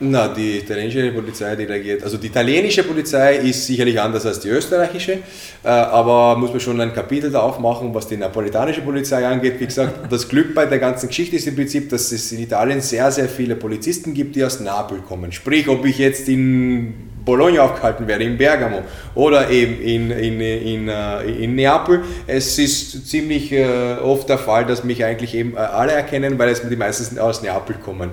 [0.04, 2.04] Na, die italienische Polizei, die reagiert.
[2.04, 5.20] Also die italienische Polizei ist sicherlich anders als die österreichische,
[5.64, 9.60] äh, aber muss man schon ein Kapitel da aufmachen, was die napolitanische Polizei angeht.
[9.60, 12.82] Wie gesagt, das Glück bei der ganzen Geschichte ist im Prinzip, dass es in Italien
[12.82, 15.32] sehr, sehr viele Polizisten gibt, die aus Neapel kommen.
[15.32, 18.82] Sprich, ob ich jetzt in Bologna aufgehalten werde, in Bergamo
[19.14, 22.02] oder eben in, in, in, äh, in Neapel.
[22.26, 26.68] Es ist ziemlich äh, oft der Fall, dass mich eigentlich eben alle erkennen, weil es
[26.68, 28.10] die meisten aus Neapel kommen.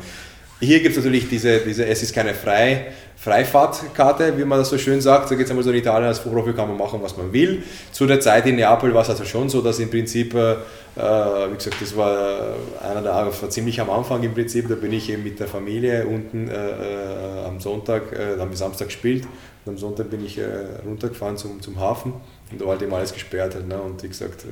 [0.61, 4.79] Hier gibt es natürlich diese, diese, es ist keine Frei, Freifahrtkarte, wie man das so
[4.79, 5.31] schön sagt.
[5.31, 7.63] Da geht es einmal so in Italien, als Profi kann man machen, was man will.
[7.93, 10.57] Zu der Zeit in Neapel war es also schon so, dass im Prinzip, äh,
[10.97, 15.11] wie gesagt, das war einer der, war ziemlich am Anfang im Prinzip, da bin ich
[15.11, 19.27] eben mit der Familie unten äh, äh am Sonntag, äh, haben wir Samstag gespielt
[19.65, 20.45] und am Sonntag bin ich äh,
[20.85, 22.13] runtergefahren zum, zum Hafen
[22.51, 23.55] und da war halt eben alles gesperrt.
[23.55, 23.81] Halt, ne?
[23.81, 24.45] Und wie gesagt,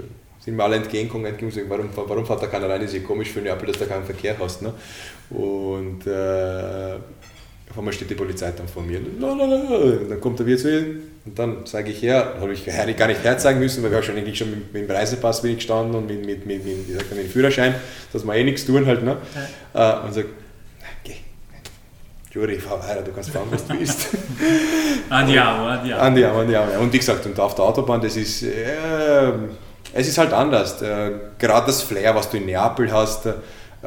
[0.47, 1.35] sind mir alle entgegengekommen,
[1.69, 2.81] warum, warum fährt da keiner rein?
[2.81, 4.63] Ist ja komisch für Neapel, dass du keinen Verkehr hast.
[4.63, 4.73] Ne?
[5.31, 6.95] Und äh,
[7.71, 8.99] auf einmal steht die Polizei dann vor mir.
[8.99, 12.65] Und dann kommt er wieder zu ihr und dann sage ich her, habe ich
[12.97, 15.57] gar nicht herzeigen müssen, weil wir schon eigentlich schon mit, mit dem Reisepass bin ich
[15.59, 17.75] gestanden und mit, mit, mit, mit, mit dem Führerschein,
[18.13, 19.03] dass wir eh nichts tun halt.
[19.03, 19.17] Ne?
[19.75, 20.03] Ja.
[20.03, 20.29] Äh, und sagt,
[21.03, 21.17] geh.
[22.31, 24.09] Juri, fahr weiter, du kannst fahren, was du willst.
[25.11, 26.01] andiamo, andiamo.
[26.01, 26.81] Andiamo, andiamo.
[26.81, 29.33] Und wie gesagt, und auf der Autobahn, das ist, äh,
[29.93, 30.81] es ist halt anders.
[30.81, 33.27] Äh, Gerade das Flair, was du in Neapel hast,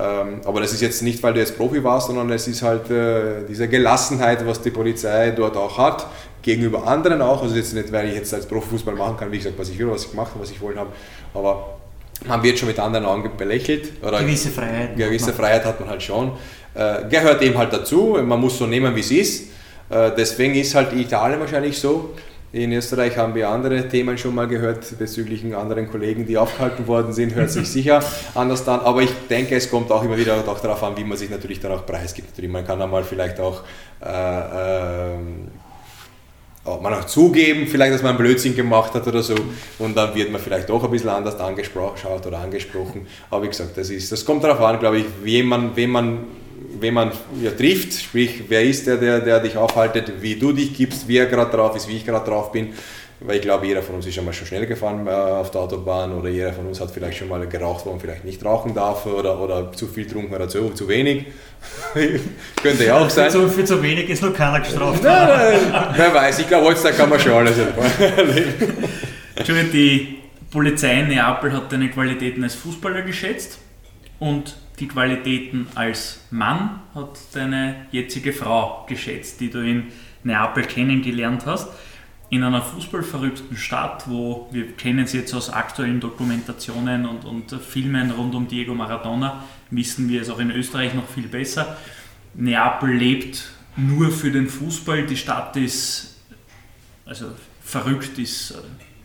[0.02, 3.46] aber das ist jetzt nicht, weil du jetzt Profi warst, sondern es ist halt äh,
[3.48, 6.08] diese Gelassenheit, was die Polizei dort auch hat,
[6.42, 7.44] gegenüber anderen auch.
[7.44, 9.90] Also jetzt nicht, weil ich jetzt als Profifußball machen kann, wie gesagt, was ich will,
[9.92, 10.92] was ich gemacht habe, was ich wollen habe,
[11.34, 11.78] aber
[12.26, 13.92] man wird schon mit anderen Augen belächelt.
[14.02, 14.96] Oder gewisse Freiheit.
[14.96, 16.32] Gewisse Freiheit hat man halt schon.
[16.74, 19.50] Äh, gehört eben halt dazu, man muss so nehmen, wie es ist.
[19.90, 22.12] Äh, deswegen ist halt Italien wahrscheinlich so.
[22.52, 27.14] In Österreich haben wir andere Themen schon mal gehört bezüglich anderen Kollegen, die aufgehalten worden
[27.14, 27.36] sind.
[27.36, 28.80] Hört sich sicher anders an.
[28.80, 31.60] Aber ich denke, es kommt auch immer wieder auch darauf an, wie man sich natürlich
[31.60, 32.30] dann auch preisgibt.
[32.30, 33.62] Natürlich, man kann einmal vielleicht auch,
[34.04, 35.18] äh, äh,
[36.82, 39.36] man auch zugeben, vielleicht, dass man einen Blödsinn gemacht hat oder so.
[39.78, 43.06] Und dann wird man vielleicht auch ein bisschen anders angeschaut oder angesprochen.
[43.30, 46.18] Aber wie gesagt, das, ist, das kommt darauf an, glaube ich, wem man, wem man
[46.82, 47.12] wenn man
[47.42, 51.18] ja, trifft, sprich, wer ist der, der, der dich aufhaltet, wie du dich gibst, wie
[51.18, 52.74] er gerade drauf ist, wie ich gerade drauf bin.
[53.22, 55.60] Weil ich glaube, jeder von uns ist schon mal schon schnell gefahren äh, auf der
[55.62, 58.74] Autobahn oder jeder von uns hat vielleicht schon mal geraucht, wo man vielleicht nicht rauchen
[58.74, 61.26] darf oder, oder zu viel trunken oder zu, zu wenig.
[62.64, 63.30] Könnte ja auch sein.
[63.30, 65.04] Für zu, für zu wenig ist noch keiner gestraft.
[65.04, 65.28] Nein,
[65.72, 67.58] nein, wer weiß, ich glaube, heutzutage kann man schon alles
[68.00, 68.54] erleben.
[69.36, 73.60] Entschuldigung, die Polizei in Neapel hat deine Qualitäten als Fußballer geschätzt
[74.20, 79.88] und die Qualitäten als Mann hat deine jetzige Frau geschätzt, die du in
[80.24, 81.70] Neapel kennengelernt hast.
[82.32, 88.12] in einer fußballverrückten Stadt, wo wir kennen es jetzt aus aktuellen Dokumentationen und, und Filmen
[88.12, 91.76] rund um Diego Maradona, wissen wir es auch in Österreich noch viel besser.
[92.36, 95.08] Neapel lebt nur für den Fußball.
[95.08, 96.20] Die Stadt ist,
[97.04, 97.32] also
[97.64, 98.56] verrückt ist äh,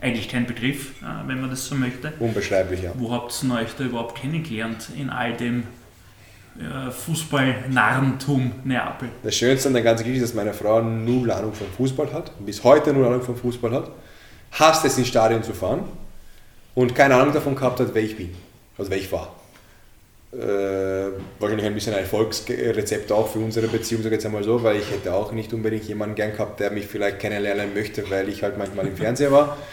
[0.04, 2.12] eigentlich kein Begriff, äh, wenn man das so möchte.
[2.18, 2.92] Unbeschreiblich, ja.
[2.94, 5.64] Wo habt ihr euch da überhaupt kennengelernt in all dem
[6.58, 9.08] äh, Fußball-Narrentum Neapel.
[9.24, 12.30] Das Schönste an der ganzen Geschichte ist, dass meine Frau null Ahnung vom Fußball hat,
[12.44, 13.90] bis heute null Ahnung vom Fußball hat,
[14.52, 15.82] hasst es ins Stadion zu fahren
[16.74, 18.34] und keine Ahnung davon gehabt hat, wer ich bin,
[18.78, 19.34] also wer ich war.
[20.36, 24.62] Äh, wahrscheinlich ein bisschen ein Erfolgsrezept auch für unsere Beziehung, sage ich jetzt einmal so,
[24.64, 28.28] weil ich hätte auch nicht unbedingt jemanden gern gehabt, der mich vielleicht kennenlernen möchte, weil
[28.28, 29.56] ich halt manchmal im Fernseher war.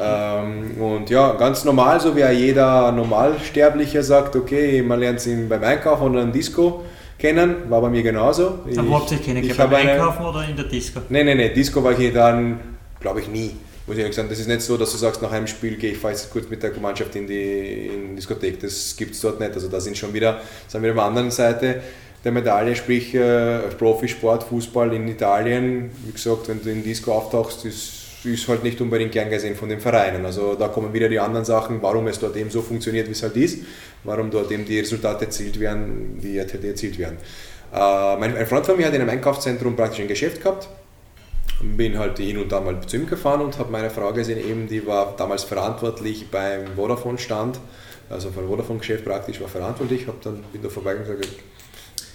[0.00, 5.64] Ähm, und ja, ganz normal, so wie jeder Normalsterblicher sagt, okay, man lernt ihn beim
[5.64, 6.84] Einkaufen oder in Disco
[7.18, 8.60] kennen, war bei mir genauso.
[8.66, 11.00] Ich, Aber habt ihr kennengelernt, beim Einkaufen oder in der Disco?
[11.08, 12.60] Nein, nein, nein, Disco war ich dann,
[13.00, 13.56] glaube ich, nie.
[13.88, 16.02] Muss ich ehrlich das ist nicht so, dass du sagst, nach einem Spiel gehe ich
[16.02, 18.60] jetzt kurz mit der Mannschaft in die, in Diskothek.
[18.60, 19.54] Das gibt es dort nicht.
[19.54, 21.82] Also da sind schon wieder, sind wir auf der anderen Seite
[22.22, 25.90] der Medaille, sprich äh, Profisport, Fußball in Italien.
[26.04, 29.68] Wie gesagt, wenn du in Disco auftauchst, ist ist halt nicht unbedingt gern gesehen von
[29.68, 30.26] den Vereinen.
[30.26, 33.22] Also da kommen wieder die anderen Sachen, warum es dort eben so funktioniert, wie es
[33.22, 33.60] halt ist,
[34.04, 37.16] warum dort eben die Resultate erzielt werden, die erzielt werden.
[37.72, 40.68] Äh, mein, ein Freund von mir hat in einem Einkaufszentrum praktisch ein Geschäft gehabt.
[41.60, 44.68] Bin halt hin und da mal zu ihm gefahren und habe meine Frau gesehen, eben,
[44.68, 47.58] die war damals verantwortlich beim Vodafone-Stand,
[48.08, 51.42] also vom Vodafone-Geschäft praktisch war verantwortlich, habe dann bin da vorbeigegangen und gesagt,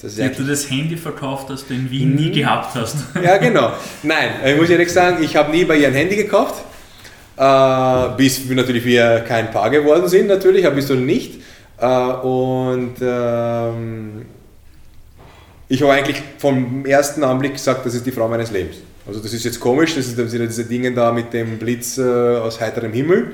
[0.01, 2.34] das Wie du das Handy verkauft, das du in Wien nie mhm.
[2.34, 2.97] gehabt hast.
[3.23, 3.71] Ja, genau.
[4.03, 6.62] Nein, ich muss ehrlich sagen, ich habe nie bei ihr ein Handy gekauft.
[7.36, 11.41] Äh, bis wir natürlich wir kein Paar geworden sind, natürlich, aber bist du nicht.
[11.79, 14.25] Äh, und ähm,
[15.67, 18.77] ich habe eigentlich vom ersten Anblick gesagt, das ist die Frau meines Lebens.
[19.05, 22.61] Also das ist jetzt komisch, das sind diese Dinge da mit dem Blitz äh, aus
[22.61, 23.31] heiterem Himmel.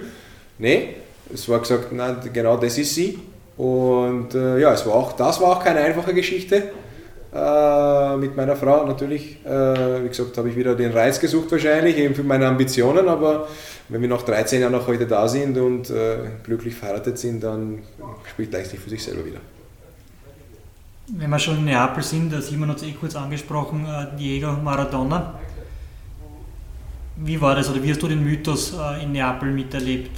[0.58, 0.96] Nee,
[1.34, 3.20] es war gesagt, nein, genau das ist sie.
[3.56, 6.72] Und äh, ja, es war auch, das war auch keine einfache Geschichte
[7.34, 9.46] äh, mit meiner Frau natürlich.
[9.46, 13.48] Äh, wie gesagt, habe ich wieder den Reiz gesucht wahrscheinlich, eben für meine Ambitionen, aber
[13.90, 17.80] wenn wir nach 13 Jahren noch heute da sind und äh, glücklich verheiratet sind, dann
[18.32, 19.40] spricht eigentlich für sich selber wieder.
[21.12, 23.86] Wenn wir schon in Neapel sind, der Simon hat es eh kurz angesprochen,
[24.18, 25.40] Diego Maradona.
[27.22, 30.12] Wie war das oder wie hast du den Mythos äh, in Neapel miterlebt?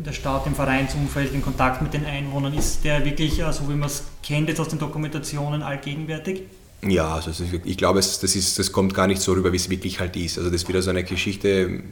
[0.00, 2.54] in der Stadt, im Vereinsumfeld, in Kontakt mit den Einwohnern?
[2.54, 6.44] Ist der wirklich, so also wie man es kennt jetzt aus den Dokumentationen, allgegenwärtig?
[6.82, 7.30] Ja, also
[7.66, 10.38] ich glaube, das, ist, das kommt gar nicht so rüber, wie es wirklich halt ist.
[10.38, 11.82] Also das ist wieder so eine Geschichte,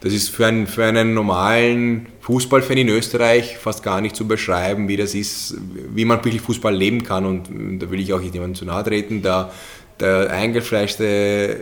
[0.00, 4.88] das ist für einen, für einen normalen Fußballfan in Österreich fast gar nicht zu beschreiben,
[4.88, 5.58] wie das ist,
[5.94, 7.26] wie man wirklich Fußball leben kann.
[7.26, 9.20] Und da will ich auch nicht jemandem zu nahe treten.
[9.20, 9.52] Der,
[10.00, 11.56] der eingefleischte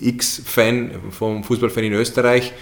[0.00, 2.52] X-Fan vom Fußballfan in Österreich,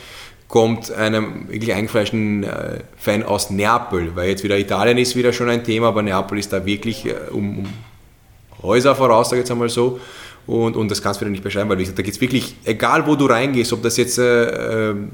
[0.48, 5.48] kommt einem wirklich eingefleischten äh, Fan aus Neapel, weil jetzt wieder Italien ist wieder schon
[5.48, 7.66] ein Thema, aber Neapel ist da wirklich äh, um,
[8.62, 9.98] Häuser voraus, sage ich jetzt einmal so.
[10.46, 13.14] Und, und das kannst du wieder nicht beschreiben, weil da geht es wirklich, egal wo
[13.14, 15.10] du reingehst, ob das jetzt äh, ähm,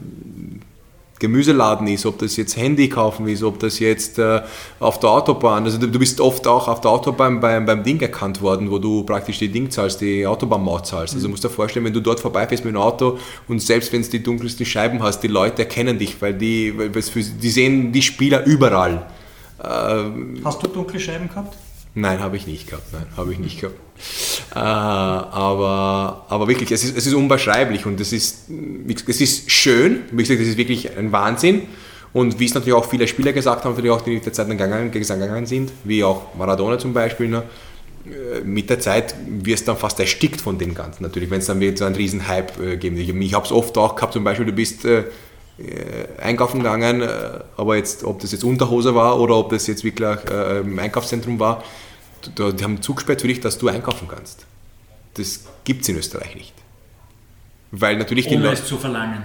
[1.19, 4.43] Gemüseladen ist, ob das jetzt Handy kaufen ist, ob das jetzt äh,
[4.79, 8.41] auf der Autobahn, also du, bist oft auch auf der Autobahn beim, beim Ding erkannt
[8.41, 11.15] worden, wo du praktisch die Ding zahlst, die Autobahnmaut zahlst.
[11.15, 11.33] Also mhm.
[11.33, 14.23] musst dir vorstellen, wenn du dort vorbeifährst mit dem Auto und selbst wenn es die
[14.23, 18.45] dunkelsten Scheiben hast, die Leute erkennen dich, weil die, weil für, die sehen die Spieler
[18.45, 19.07] überall.
[19.63, 19.65] Äh,
[20.45, 21.57] hast du dunkle Scheiben gehabt?
[21.95, 22.93] Nein, habe ich nicht gehabt.
[22.93, 23.77] Nein, habe ich nicht gehabt.
[24.55, 28.49] Äh, aber, aber wirklich, es ist, es ist unbeschreiblich und es ist,
[29.09, 30.03] es ist schön.
[30.13, 31.63] Wie gesagt, es ist wirklich ein Wahnsinn.
[32.13, 34.49] Und wie es natürlich auch viele Spieler gesagt haben, natürlich auch die mit der Zeit
[34.49, 37.43] gegangen, gegangen sind, wie auch Maradona zum Beispiel, ne?
[38.07, 41.47] Äh, mit der Zeit wirst du dann fast erstickt von dem Ganzen natürlich, wenn es
[41.47, 42.97] dann wieder so einen riesen Hype äh, gibt.
[42.99, 45.05] Ich habe es oft auch gehabt, zum Beispiel, du bist äh,
[46.23, 50.19] einkaufen gegangen, äh, aber jetzt, ob das jetzt Unterhose war oder ob das jetzt wirklich
[50.31, 51.65] äh, im Einkaufszentrum war,
[52.37, 54.47] die haben zugesperrt für dich, dass du einkaufen kannst.
[55.15, 56.55] Das gibt es in Österreich nicht.
[57.71, 59.25] Weil natürlich ohne Leute, es zu verlangen.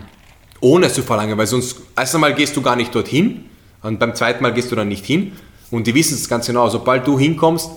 [0.59, 3.45] Ohne es zu verlangen, weil sonst, erst einmal gehst du gar nicht dorthin
[3.81, 5.33] und beim zweiten Mal gehst du dann nicht hin
[5.71, 7.69] und die wissen es ganz genau, sobald du hinkommst,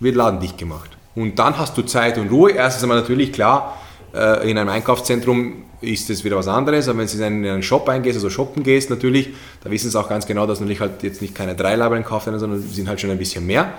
[0.00, 0.90] wird Laden dicht gemacht.
[1.14, 2.52] Und dann hast du Zeit und Ruhe.
[2.52, 3.78] Erstens einmal natürlich klar,
[4.12, 6.88] in einem Einkaufszentrum ist das wieder was anderes.
[6.88, 9.30] Aber wenn du in einen Shop eingehst, also shoppen gehst natürlich,
[9.62, 12.38] da wissen sie auch ganz genau, dass natürlich halt jetzt nicht keine drei Labeln kaufen,
[12.38, 13.72] sondern sind halt schon ein bisschen mehr.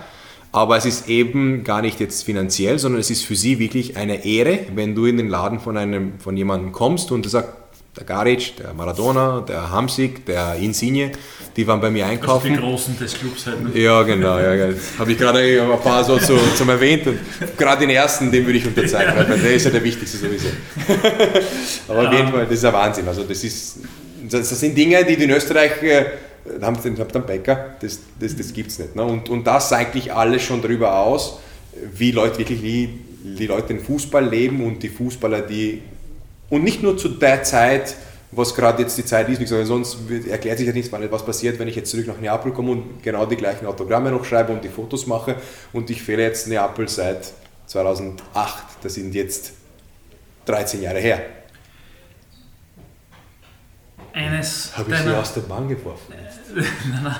[0.54, 4.26] Aber es ist eben gar nicht jetzt finanziell, sondern es ist für sie wirklich eine
[4.26, 7.52] Ehre, wenn du in den Laden von, einem, von jemandem kommst und du sagst,
[7.96, 11.12] der Garic, der Maradona, der Hamsik, der Insigne,
[11.58, 12.52] die waren bei mir einkaufen.
[12.52, 13.62] Also die Großen des Clubs halt.
[13.62, 13.82] Ne?
[13.82, 14.40] Ja, genau.
[14.40, 17.20] Ja, Habe ich gerade ein paar so zu, zum erwähnt und
[17.58, 20.48] gerade den ersten, den würde ich unterzeichnen, weil der ist ja der wichtigste sowieso.
[21.90, 23.08] Aber auf jeden Fall, das ist ein Wahnsinn.
[23.08, 23.80] Also das, ist,
[24.30, 26.06] das sind Dinge, die in Österreich äh,
[26.62, 28.96] haben sie einen Bäcker, das, das, das gibt es nicht.
[28.96, 29.04] Ne?
[29.04, 31.40] Und, und das eigentlich alles schon darüber aus,
[31.94, 32.90] wie Leute wirklich, wie
[33.24, 35.82] die Leute den Fußball leben und die Fußballer, die
[36.52, 37.96] und nicht nur zu der Zeit,
[38.32, 39.98] was gerade jetzt die Zeit ist, weil sonst
[40.30, 43.26] erklärt sich ja nichts, was passiert, wenn ich jetzt zurück nach Neapel komme und genau
[43.26, 45.38] die gleichen Autogramme noch schreibe und die Fotos mache
[45.74, 47.34] und ich fehle jetzt Neapel seit
[47.66, 49.54] 2008, das sind jetzt
[50.46, 51.22] 13 Jahre her.
[54.14, 56.14] Eines Habe ich sie aus der Bahn geworfen?
[56.54, 56.66] nein,
[57.02, 57.16] nein,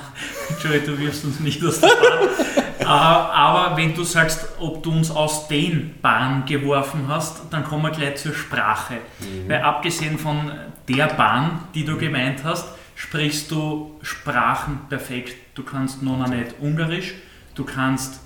[0.50, 2.61] Entschuldigung, du wirfst uns nicht aus der Bahn.
[2.86, 7.90] Aber wenn du sagst, ob du uns aus den Bahn geworfen hast, dann kommen wir
[7.90, 8.94] gleich zur Sprache.
[9.20, 9.48] Mhm.
[9.48, 10.52] Weil abgesehen von
[10.88, 15.36] der Bahn, die du gemeint hast, sprichst du Sprachen perfekt.
[15.54, 17.14] Du kannst noch nicht Ungarisch,
[17.54, 18.20] du kannst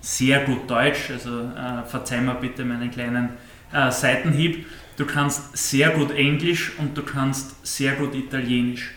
[0.00, 3.30] sehr gut Deutsch, also äh, verzeih mir bitte meinen kleinen
[3.72, 4.66] äh, Seitenhieb.
[4.96, 8.90] Du kannst sehr gut Englisch und du kannst sehr gut Italienisch.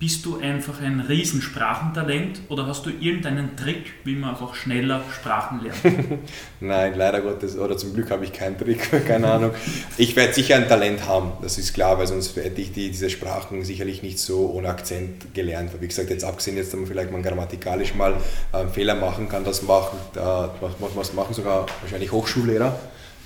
[0.00, 5.60] Bist du einfach ein Riesensprachentalent oder hast du irgendeinen Trick, wie man einfach schneller Sprachen
[5.60, 6.20] lernt?
[6.60, 8.78] Nein, leider Gottes, oder zum Glück habe ich keinen Trick,
[9.08, 9.50] keine Ahnung.
[9.96, 13.10] Ich werde sicher ein Talent haben, das ist klar, weil sonst hätte ich die, diese
[13.10, 15.72] Sprachen sicherlich nicht so ohne Akzent gelernt.
[15.80, 18.14] Wie gesagt, jetzt abgesehen, jetzt dass man vielleicht mal grammatikalisch mal
[18.52, 22.78] einen Fehler machen kann, das machen, da, was, was machen sogar wahrscheinlich Hochschullehrer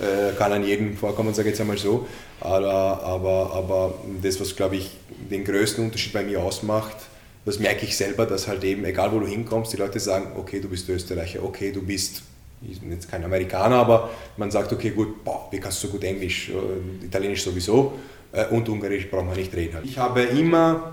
[0.02, 2.06] äh, kann an jedem vorkommen, sage ich jetzt einmal so.
[2.40, 4.90] Aber, aber, aber das, was glaube ich
[5.30, 6.96] den größten Unterschied bei mir ausmacht,
[7.44, 10.60] das merke ich selber, dass halt eben, egal wo du hinkommst, die Leute sagen, okay,
[10.60, 12.22] du bist Österreicher, okay, du bist
[12.70, 15.92] ich bin jetzt kein Amerikaner, aber man sagt, okay, gut, boah, wie kannst du so
[15.92, 17.94] gut Englisch, äh, Italienisch sowieso
[18.30, 19.74] äh, und Ungarisch braucht man nicht reden.
[19.74, 19.84] Halt.
[19.84, 20.92] Ich habe immer,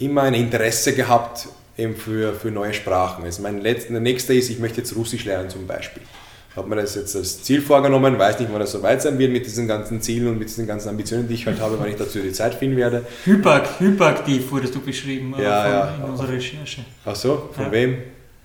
[0.00, 3.24] immer ein Interesse gehabt eben für, für neue Sprachen.
[3.24, 6.02] Also mein letzter, der nächste ist, ich möchte jetzt Russisch lernen zum Beispiel
[6.56, 9.32] habe mir das jetzt als Ziel vorgenommen, weiß nicht, wann das so weit sein wird
[9.32, 11.96] mit diesen ganzen Zielen und mit diesen ganzen Ambitionen, die ich halt habe, wann ich
[11.96, 13.04] dazu die Zeit finden werde.
[13.24, 15.94] Hyper, hyperaktiv wurdest du beschrieben äh, ja, von, ja.
[15.94, 16.84] in unserer Recherche.
[17.04, 17.72] Ach so, von ja.
[17.72, 17.98] wem?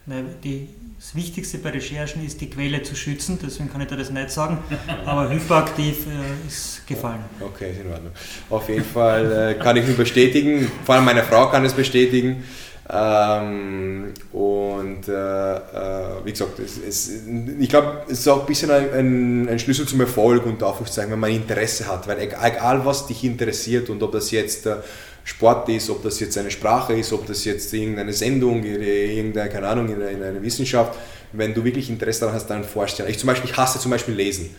[0.06, 0.68] Nein, die,
[1.00, 4.30] das Wichtigste bei Recherchen ist, die Quelle zu schützen, deswegen kann ich dir das nicht
[4.30, 4.60] sagen,
[5.06, 7.22] aber hyperaktiv äh, ist gefallen.
[7.42, 8.12] Okay, ist in Ordnung.
[8.52, 12.44] Auf jeden Fall äh, kann ich nur bestätigen, vor allem meine Frau kann es bestätigen,
[12.88, 15.12] ähm, und äh,
[15.56, 17.12] äh, wie gesagt, es, es,
[17.60, 21.20] ich glaube, es ist auch ein bisschen ein, ein, Schlüssel zum Erfolg und Aufrufzeichen, wenn
[21.20, 22.08] man Interesse hat.
[22.08, 24.76] Weil egal, was dich interessiert und ob das jetzt äh,
[25.24, 29.68] Sport ist, ob das jetzt eine Sprache ist, ob das jetzt irgendeine Sendung, irgendeine, keine
[29.68, 30.94] Ahnung, in eine Wissenschaft,
[31.34, 33.10] wenn du wirklich Interesse daran hast, dann vorstellen.
[33.10, 34.56] Ich zum Beispiel, ich hasse zum Beispiel Lesen.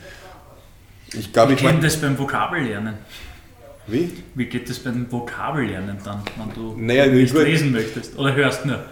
[1.13, 2.95] Ich, glaub, ich, ich kenne das beim Vokabellernen.
[3.87, 4.13] Wie?
[4.35, 8.19] Wie geht es beim Vokabellernen dann, wenn du naja, nicht lesen möchtest?
[8.19, 8.85] Oder hörst nur?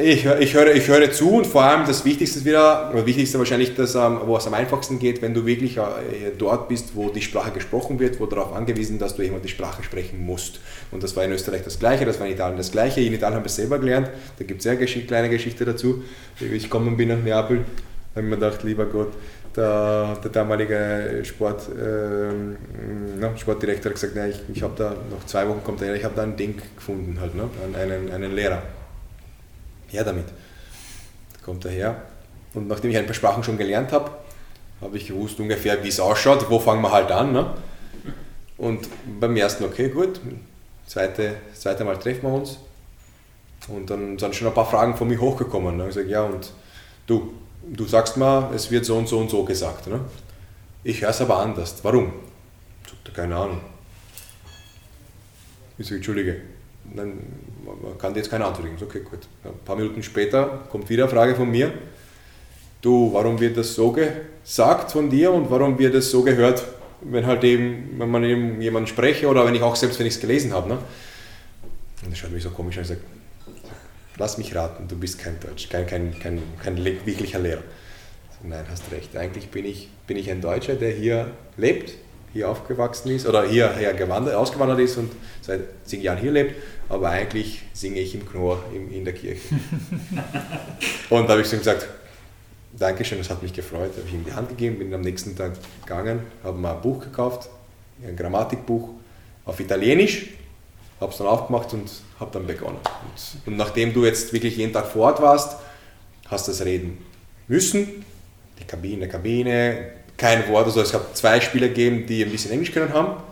[0.00, 3.74] Ich, ich, höre, ich höre zu und vor allem das Wichtigste wieder, oder Wichtigste wahrscheinlich,
[3.74, 5.80] das, ähm, wo es am einfachsten geht, wenn du wirklich äh,
[6.38, 9.82] dort bist, wo die Sprache gesprochen wird, wo darauf angewiesen, dass du jemand die Sprache
[9.82, 10.60] sprechen musst.
[10.92, 13.00] Und das war in Österreich das Gleiche, das war in Italien das Gleiche.
[13.00, 14.08] In Italien habe ich es selber gelernt,
[14.38, 16.04] da gibt es eine kleine Geschichte dazu.
[16.38, 17.64] Wie ich gekommen bin nach Neapel,
[18.14, 19.12] habe ich mir gedacht, lieber Gott,
[19.58, 25.48] der, der damalige Sport, äh, Sportdirektor hat gesagt, na, ich, ich habe da noch zwei
[25.48, 27.48] Wochen kommt er, ich habe da ein Ding gefunden, halt, ne?
[27.76, 28.62] einen, einen Lehrer.
[29.88, 30.26] Her damit.
[30.28, 32.02] Da kommt er her.
[32.54, 34.10] Und nachdem ich ein paar Sprachen schon gelernt habe,
[34.80, 37.32] habe ich gewusst ungefähr, wie es ausschaut, wo fangen wir halt an.
[37.32, 37.50] Ne?
[38.56, 38.88] Und
[39.20, 40.20] beim ersten, okay, gut,
[40.86, 42.58] zweite, zweite Mal treffen wir uns.
[43.66, 45.76] Und dann sind schon ein paar Fragen von mir hochgekommen.
[45.76, 45.88] Ne?
[45.88, 46.52] Ich sage, ja, und
[47.06, 47.34] du,
[47.72, 49.86] du sagst mal, es wird so und so und so gesagt.
[49.86, 50.00] Ne?
[50.84, 51.76] Ich höre es aber anders.
[51.82, 52.12] Warum?
[52.88, 53.60] Sagt er, keine Ahnung.
[55.76, 56.40] Ich sage, Entschuldige,
[56.94, 57.18] dann
[57.82, 58.78] man kann dir jetzt keine Antwort geben.
[58.80, 59.20] Okay, gut.
[59.44, 61.72] Ein paar Minuten später kommt wieder eine Frage von mir.
[62.80, 66.64] Du, warum wird das so gesagt von dir und warum wird das so gehört,
[67.02, 70.14] wenn halt eben, wenn man eben jemanden spreche oder wenn ich auch selbst, wenn ich
[70.14, 70.68] es gelesen habe.
[70.68, 70.78] Ne?
[72.04, 72.82] Und das schaut mich so komisch an.
[72.82, 73.00] Ich sage,
[74.18, 77.62] lass mich raten, du bist kein Deutsch, kein, kein, kein, kein wirklicher Lehrer.
[78.42, 79.16] Nein, hast recht.
[79.16, 81.94] Eigentlich bin ich, bin ich ein Deutscher, der hier lebt,
[82.32, 85.10] hier aufgewachsen ist oder hierher gewandert, ausgewandert ist und
[85.40, 86.54] seit zehn Jahren hier lebt,
[86.88, 89.40] aber eigentlich singe ich im Chor in, in der Kirche.
[91.10, 91.88] und da habe ich ihm gesagt,
[92.78, 95.52] Dankeschön, das hat mich gefreut, habe ich ihm die Hand gegeben, bin am nächsten Tag
[95.84, 97.48] gegangen, habe mal ein Buch gekauft,
[98.06, 98.90] ein Grammatikbuch
[99.44, 100.26] auf Italienisch
[101.00, 102.78] habe es dann aufgemacht und habe dann begonnen.
[102.78, 105.56] Und, und, nachdem du jetzt wirklich jeden Tag vor Ort warst,
[106.26, 106.98] hast du das reden
[107.46, 108.04] müssen.
[108.58, 110.66] Die Kabine, Kabine, kein Wort.
[110.66, 113.22] Also es gab zwei Spieler gegeben, die ein bisschen Englisch können haben.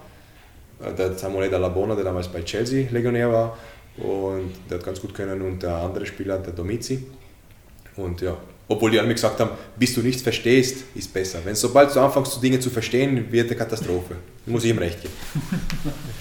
[0.84, 3.58] äh, der Samuele Dallabona, der damals bei Chelsea Legionär war
[3.98, 7.04] und der hat ganz gut können und der andere Spieler, der Domizi.
[7.96, 8.36] Und ja,
[8.68, 11.40] obwohl die alle mir gesagt haben, bis du nichts verstehst, ist besser.
[11.44, 14.16] Wenn sobald du anfängst, Dinge zu verstehen, wird eine Katastrophe.
[14.46, 15.14] Muss ich ihm recht geben.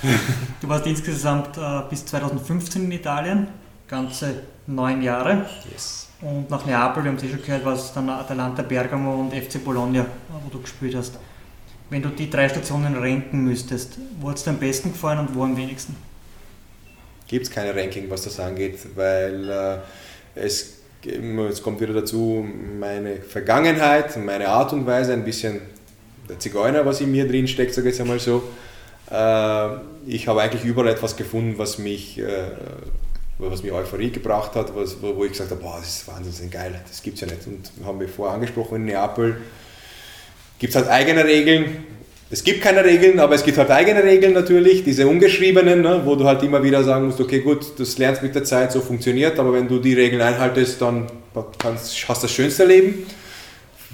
[0.61, 3.47] du warst insgesamt äh, bis 2015 in Italien,
[3.87, 5.45] ganze neun Jahre.
[5.71, 6.09] Yes.
[6.21, 9.33] Und nach Neapel, wir haben es eh schon gehört, war es dann Atalanta Bergamo und
[9.33, 11.19] FC Bologna, wo du gespielt hast.
[11.91, 15.35] Wenn du die drei Stationen ranken müsstest, wo hat es dir am besten gefallen und
[15.35, 15.95] wo am wenigsten?
[17.27, 19.77] Gibt es keine Ranking, was das angeht, weil äh,
[20.35, 20.75] es
[21.07, 22.43] es kommt wieder dazu
[22.79, 25.61] meine Vergangenheit, meine Art und Weise, ein bisschen
[26.29, 28.43] der Zigeuner, was in mir drin steckt, sage ich jetzt einmal so.
[29.11, 29.69] Äh,
[30.07, 32.47] ich habe eigentlich überall etwas gefunden, was mich, äh,
[33.37, 36.79] was mir Euphorie gebracht hat, was, wo ich gesagt habe, boah, das ist wahnsinnig geil,
[36.87, 37.45] das gibt es ja nicht.
[37.47, 39.37] Und haben wir vorher angesprochen, in Neapel
[40.59, 41.83] gibt es halt eigene Regeln,
[42.31, 46.15] es gibt keine Regeln, aber es gibt halt eigene Regeln natürlich, diese ungeschriebenen, ne, wo
[46.15, 49.37] du halt immer wieder sagen musst, okay gut, das lernst mit der Zeit, so funktioniert,
[49.37, 51.05] aber wenn du die Regeln einhaltest, dann
[51.59, 53.05] kannst, hast du das schönste Leben.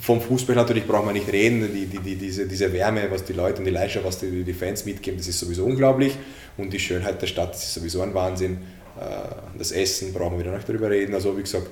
[0.02, 3.34] Vom Fußball natürlich braucht man nicht reden, die, die, die, diese, diese Wärme, was die
[3.34, 6.18] Leute und die Leidenschaft, was die, die Fans mitgeben, das ist sowieso unglaublich
[6.58, 8.58] und die Schönheit der Stadt, ist sowieso ein Wahnsinn.
[9.00, 11.14] Äh, das Essen brauchen wir wieder nicht darüber reden.
[11.14, 11.68] Also wie gesagt,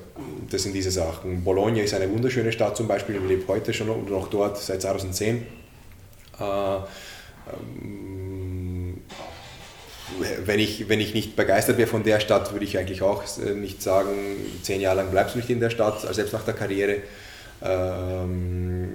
[0.50, 1.44] das sind diese Sachen.
[1.44, 5.44] Bologna ist eine wunderschöne Stadt zum Beispiel, ich lebe heute schon noch dort seit 2010
[6.40, 6.80] äh, ähm,
[10.46, 13.54] wenn ich, wenn ich nicht begeistert wäre von der Stadt, würde ich eigentlich auch äh,
[13.54, 14.10] nicht sagen,
[14.62, 16.98] zehn Jahre lang bleibst du nicht in der Stadt, also selbst nach der Karriere.
[17.62, 18.94] Ähm,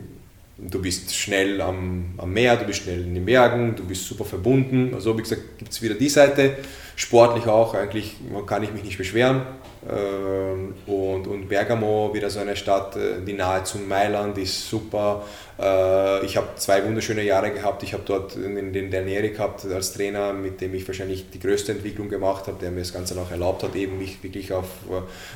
[0.56, 4.24] du bist schnell am, am Meer, du bist schnell in den Bergen, du bist super
[4.24, 4.92] verbunden.
[4.94, 6.56] Also wie gesagt, gibt es wieder die Seite.
[6.96, 9.42] Sportlich auch, eigentlich kann ich mich nicht beschweren.
[9.86, 15.24] Ähm, und, und Bergamo, wieder so eine Stadt, äh, die nahe zum Mailand ist super.
[15.60, 17.82] Äh, ich habe zwei wunderschöne Jahre gehabt.
[17.82, 21.72] Ich habe dort den, den Neri gehabt als Trainer, mit dem ich wahrscheinlich die größte
[21.72, 24.66] Entwicklung gemacht habe, der mir das Ganze auch erlaubt hat, eben mich wirklich auf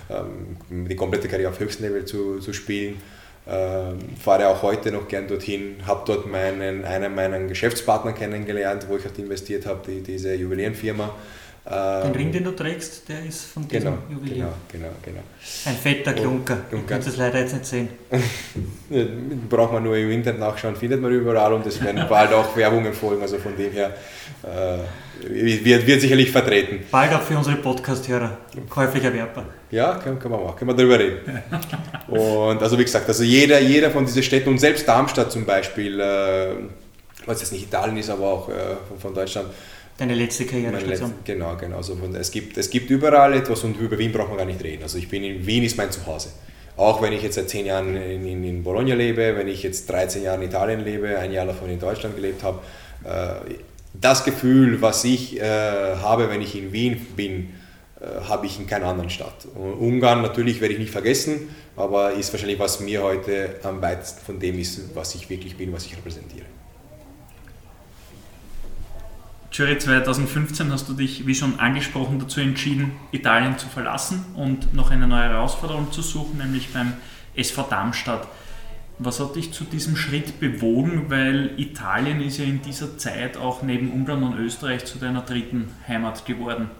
[0.08, 3.02] ähm, die komplette Karriere auf höchstem Level zu, zu spielen.
[3.50, 8.96] Ähm, fahre auch heute noch gern dorthin, habe dort meinen, einen meiner Geschäftspartner kennengelernt, wo
[8.96, 11.10] ich halt investiert habe, die, diese Juwelierenfirma.
[11.70, 14.52] Den Ring, den du trägst, der ist von diesem genau, Juwelier.
[14.72, 15.20] Genau, genau, genau.
[15.66, 16.58] Ein fetter Klunker.
[16.70, 17.88] Du kannst es leider jetzt nicht sehen.
[19.50, 22.94] Braucht man nur im Internet nachschauen, findet man überall und es werden bald auch Werbungen
[22.94, 23.20] folgen.
[23.20, 23.94] Also von dem her
[24.44, 24.78] äh,
[25.28, 26.80] wird, wird sicherlich vertreten.
[26.90, 28.38] Bald auch für unsere Podcast-Hörer.
[28.70, 29.44] Käuflich erwerbbar.
[29.70, 31.42] Ja, kann, kann man machen, können wir darüber reden.
[32.08, 36.00] und also wie gesagt, also jeder, jeder von diesen Städten und selbst Darmstadt zum Beispiel,
[36.00, 36.54] äh,
[37.26, 38.52] was jetzt nicht Italien ist, aber auch äh,
[38.88, 39.48] von, von Deutschland,
[39.98, 41.12] Deine letzte Karrierestation.
[41.24, 41.78] Genau, genau.
[41.78, 44.84] Also es, gibt, es gibt überall etwas und über Wien braucht man gar nicht reden.
[44.84, 46.28] Also ich bin in Wien ist mein Zuhause.
[46.76, 49.90] Auch wenn ich jetzt seit zehn Jahren in, in, in Bologna lebe, wenn ich jetzt
[49.90, 52.60] 13 Jahre in Italien lebe, ein Jahr davon in Deutschland gelebt habe,
[53.02, 53.54] äh,
[53.92, 55.42] das Gefühl, was ich äh,
[55.96, 57.54] habe, wenn ich in Wien bin,
[58.00, 59.46] habe ich in keiner anderen Stadt.
[59.54, 64.24] Und Ungarn natürlich werde ich nicht vergessen, aber ist wahrscheinlich, was mir heute am weitesten
[64.24, 66.46] von dem ist, was ich wirklich bin, was ich repräsentiere.
[69.50, 74.90] Jury 2015 hast du dich, wie schon angesprochen, dazu entschieden, Italien zu verlassen und noch
[74.90, 76.92] eine neue Herausforderung zu suchen, nämlich beim
[77.34, 78.28] SV Darmstadt.
[79.00, 81.06] Was hat dich zu diesem Schritt bewogen?
[81.08, 85.70] Weil Italien ist ja in dieser Zeit auch neben Ungarn und Österreich zu deiner dritten
[85.86, 86.70] Heimat geworden.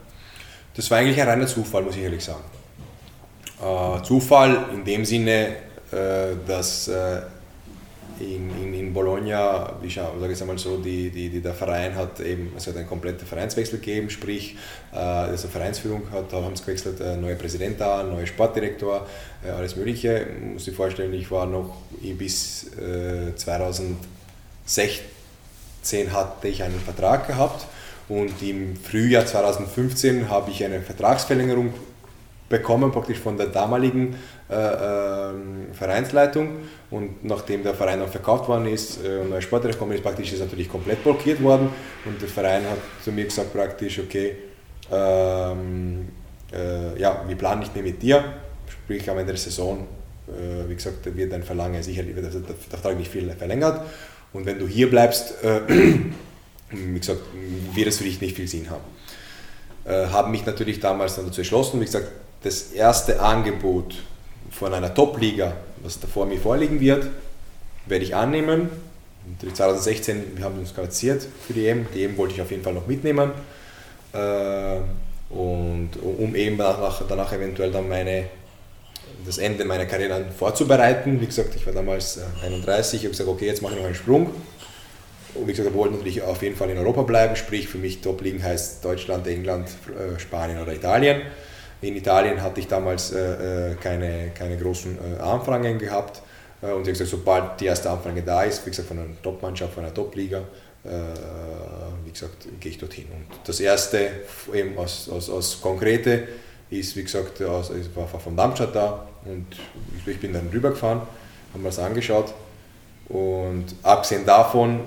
[0.79, 2.45] Das war eigentlich ein reiner Zufall, muss ich ehrlich sagen.
[3.61, 5.57] Äh, Zufall in dem Sinne,
[5.91, 7.23] äh, dass äh,
[8.21, 12.21] in, in, in Bologna, wie sage ich einmal so, die, die, die, der Verein hat
[12.21, 14.57] eben, es hat einen kompletten Vereinswechsel gegeben, sprich,
[14.93, 19.05] also Vereinsführung hat, haben sie gewechselt, äh, neuer Präsident da, neuer Sportdirektor,
[19.45, 20.29] äh, alles Mögliche.
[20.29, 21.75] Ich muss sich vorstellen, ich war noch
[22.17, 25.03] bis äh, 2016
[26.13, 27.67] hatte ich einen Vertrag gehabt
[28.09, 31.75] und im Frühjahr 2015 habe ich eine Vertragsverlängerung
[32.49, 34.17] bekommen, praktisch von der damaligen
[34.49, 35.33] äh, äh,
[35.73, 36.61] Vereinsleitung.
[36.91, 40.33] Und nachdem der Verein dann verkauft worden ist äh, und neuer Sportrecht gekommen ist, praktisch
[40.33, 41.69] ist natürlich komplett blockiert worden.
[42.07, 44.37] Und der Verein hat zu mir gesagt, praktisch, okay,
[44.91, 46.09] ähm,
[46.53, 48.25] äh, ja, wir planen nicht mehr mit dir,
[48.67, 49.87] sprich am Ende der Saison,
[50.29, 53.83] äh, wie gesagt, wird dein Verlangen sicherlich, wird der Vertrag nicht viel verlängert.
[54.33, 55.61] Und wenn du hier bleibst, äh,
[56.71, 57.21] wie gesagt,
[57.75, 58.85] wird es für dich nicht viel Sinn haben.
[59.85, 62.09] Äh, haben mich natürlich damals dann dazu entschlossen, wie gesagt,
[62.43, 63.97] das erste Angebot
[64.51, 67.09] von einer Top-Liga, was da vor mir vorliegen wird,
[67.87, 68.69] werde ich annehmen.
[69.43, 71.87] Und 2016, wir haben uns qualifiziert für die EM.
[71.95, 73.33] Die EM wollte ich auf jeden Fall noch mitnehmen.
[74.13, 74.79] Äh,
[75.31, 78.25] und um eben danach, danach eventuell dann meine,
[79.27, 81.21] das Ende meiner Karriere vorzubereiten.
[81.21, 83.87] Wie gesagt, ich war damals 31, äh, ich habe gesagt, okay, jetzt mache ich noch
[83.87, 84.31] einen Sprung.
[85.35, 88.01] Und wie gesagt, wir wollten natürlich auf jeden Fall in Europa bleiben, sprich für mich
[88.01, 91.23] Top-Ligen heißt Deutschland, England, äh, Spanien oder Italien.
[91.81, 96.23] In Italien hatte ich damals äh, äh keine, keine großen äh, Anfragen gehabt.
[96.63, 99.75] Äh, und wie gesagt, sobald die erste Anfrage da ist, wie gesagt, von einer Top-Mannschaft,
[99.75, 100.43] von einer Top-Liga,
[102.05, 103.07] wie gesagt, gehe ich dorthin.
[103.07, 104.11] Und das erste,
[104.55, 106.29] eben aus, aus, aus Konkrete,
[106.71, 109.47] ist, wie gesagt, aus, ich war von Darmstadt da und
[110.07, 111.01] ich bin dann rübergefahren,
[111.53, 112.33] haben wir das angeschaut.
[113.09, 114.81] Und abgesehen davon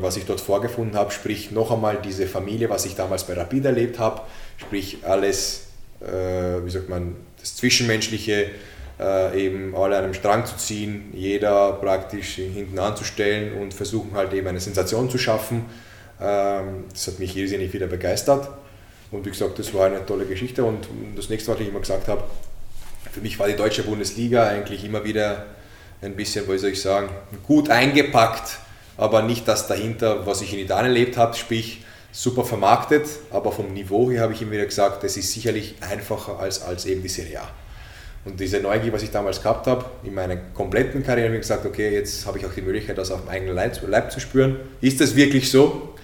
[0.00, 3.64] was ich dort vorgefunden habe, sprich noch einmal diese Familie, was ich damals bei Rapid
[3.64, 4.22] erlebt habe,
[4.56, 5.68] sprich alles,
[6.00, 8.50] äh, wie sagt man, das Zwischenmenschliche,
[9.00, 14.32] äh, eben alle an einem Strang zu ziehen, jeder praktisch hinten anzustellen und versuchen halt
[14.32, 15.64] eben eine Sensation zu schaffen.
[16.20, 18.48] Ähm, das hat mich irrsinnig wieder begeistert.
[19.10, 20.64] Und wie gesagt, das war eine tolle Geschichte.
[20.64, 22.24] Und das nächste, was ich immer gesagt habe,
[23.10, 25.46] für mich war die deutsche Bundesliga eigentlich immer wieder
[26.00, 27.08] ein bisschen, wie soll ich sagen,
[27.46, 28.58] gut eingepackt
[28.96, 33.72] aber nicht das dahinter, was ich in Italien erlebt habe, sprich super vermarktet, aber vom
[33.72, 37.08] Niveau her habe ich immer wieder gesagt, das ist sicherlich einfacher als, als eben die
[37.08, 37.48] Serie A.
[38.24, 41.66] Und diese Neugier, was ich damals gehabt habe, in meiner kompletten Karriere, habe ich gesagt,
[41.66, 44.60] okay, jetzt habe ich auch die Möglichkeit, das auf dem eigenen Leib, zu spüren.
[44.80, 45.94] Ist das wirklich so?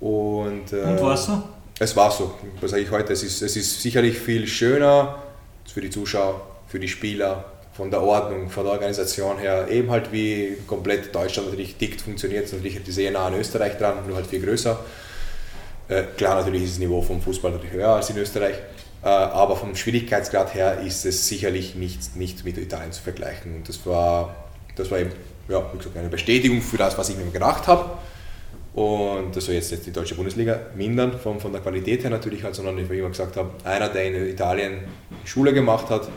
[0.00, 1.42] Und, äh, Und war es so?
[1.78, 2.34] Es war so.
[2.60, 3.12] Was sage ich heute?
[3.12, 5.22] Es ist, es ist sicherlich viel schöner
[5.72, 7.44] für die Zuschauer, für die Spieler,
[7.78, 12.52] von der Ordnung, von der Organisation her, eben halt wie komplett Deutschland natürlich dickt funktioniert,
[12.52, 14.80] natürlich die sehr nah an Österreich dran, nur halt viel größer.
[15.86, 18.56] Äh, klar, natürlich ist das Niveau vom Fußball natürlich höher als in Österreich,
[19.04, 23.54] äh, aber vom Schwierigkeitsgrad her ist es sicherlich nicht, nicht mit Italien zu vergleichen.
[23.54, 24.34] Und das war,
[24.74, 25.12] das war eben,
[25.48, 27.90] ja, wie gesagt, eine Bestätigung für das, was ich mir gedacht habe.
[28.74, 32.42] Und das soll jetzt, jetzt die deutsche Bundesliga mindern, von, von der Qualität her natürlich,
[32.42, 34.80] halt, sondern wie ich immer gesagt habe, einer, der in Italien
[35.24, 36.08] Schule gemacht hat,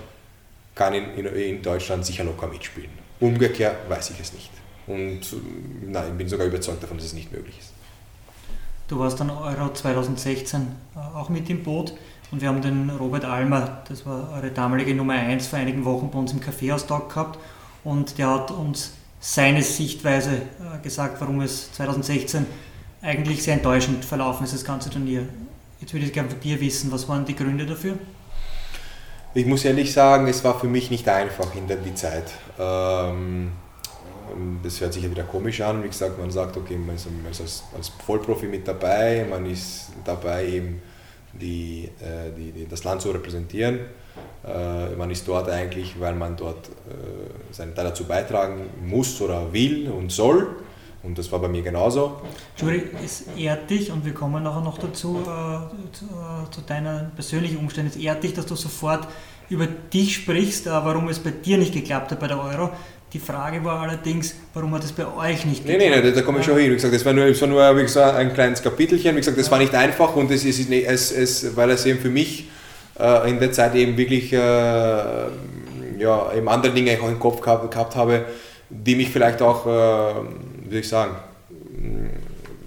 [0.82, 2.89] kann in, in, in Deutschland sicher locker mitspielen.
[3.19, 4.49] Umgekehrt weiß ich es nicht.
[4.88, 5.21] Und
[5.88, 7.71] nein, ich bin sogar überzeugt davon, dass es nicht möglich ist.
[8.88, 11.93] Du warst dann Euro 2016 äh, auch mit im Boot
[12.32, 16.09] und wir haben den Robert Almer, das war eure damalige Nummer 1, vor einigen Wochen
[16.11, 17.39] bei uns im Kaffeehaustag gehabt
[17.84, 22.45] und der hat uns seine Sichtweise äh, gesagt, warum es 2016
[23.01, 25.27] eigentlich sehr enttäuschend verlaufen ist, das ganze Turnier.
[25.79, 27.97] Jetzt würde ich gerne von dir wissen, was waren die Gründe dafür?
[29.34, 32.25] Ich muss ehrlich sagen, es war für mich nicht einfach in der die Zeit.
[32.59, 33.53] Ähm,
[34.61, 35.82] das hört sich ja wieder komisch an.
[35.86, 37.07] Wie gesagt, man sagt, okay, man ist
[37.39, 40.82] als, als Vollprofi mit dabei, man ist dabei eben
[41.32, 43.79] die, äh, die, die das Land zu repräsentieren.
[44.45, 49.53] Äh, man ist dort eigentlich, weil man dort äh, seinen Teil dazu beitragen muss oder
[49.53, 50.57] will und soll.
[51.04, 52.22] Und das war bei mir genauso.
[52.58, 57.12] Juri, es ehrt dich, und wir kommen nachher noch dazu, äh, zu, äh, zu deinen
[57.16, 59.08] persönlichen Umständen, es ehrt dich, dass du sofort
[59.49, 62.70] über dich sprichst, äh, warum es bei dir nicht geklappt hat bei der Euro.
[63.14, 65.82] Die Frage war allerdings, warum hat es bei euch nicht geklappt?
[65.82, 66.70] Nein, nein, nein, da komme ich schon hin.
[66.70, 69.16] Wie gesagt, das war nur, das war nur wie gesagt, ein kleines Kapitelchen.
[69.16, 72.10] Wie gesagt, das war nicht einfach und es ist, es, es, weil es eben für
[72.10, 72.47] mich
[72.97, 77.70] äh, in der Zeit eben wirklich äh, ja, eben andere Dinge auch im Kopf gehabt,
[77.70, 78.26] gehabt habe,
[78.70, 80.14] die mich vielleicht auch äh,
[80.72, 81.15] wie soll ich sagen,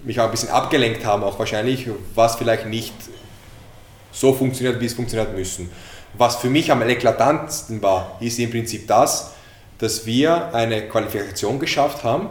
[0.03, 2.93] mich auch ein bisschen abgelenkt haben, auch wahrscheinlich, was vielleicht nicht
[4.11, 5.71] so funktioniert, wie es funktioniert müssen.
[6.13, 9.31] Was für mich am eklatantesten war, ist im Prinzip das,
[9.79, 12.29] dass wir eine Qualifikation geschafft haben,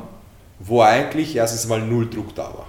[0.60, 2.66] wo eigentlich erstens mal null Druck da war.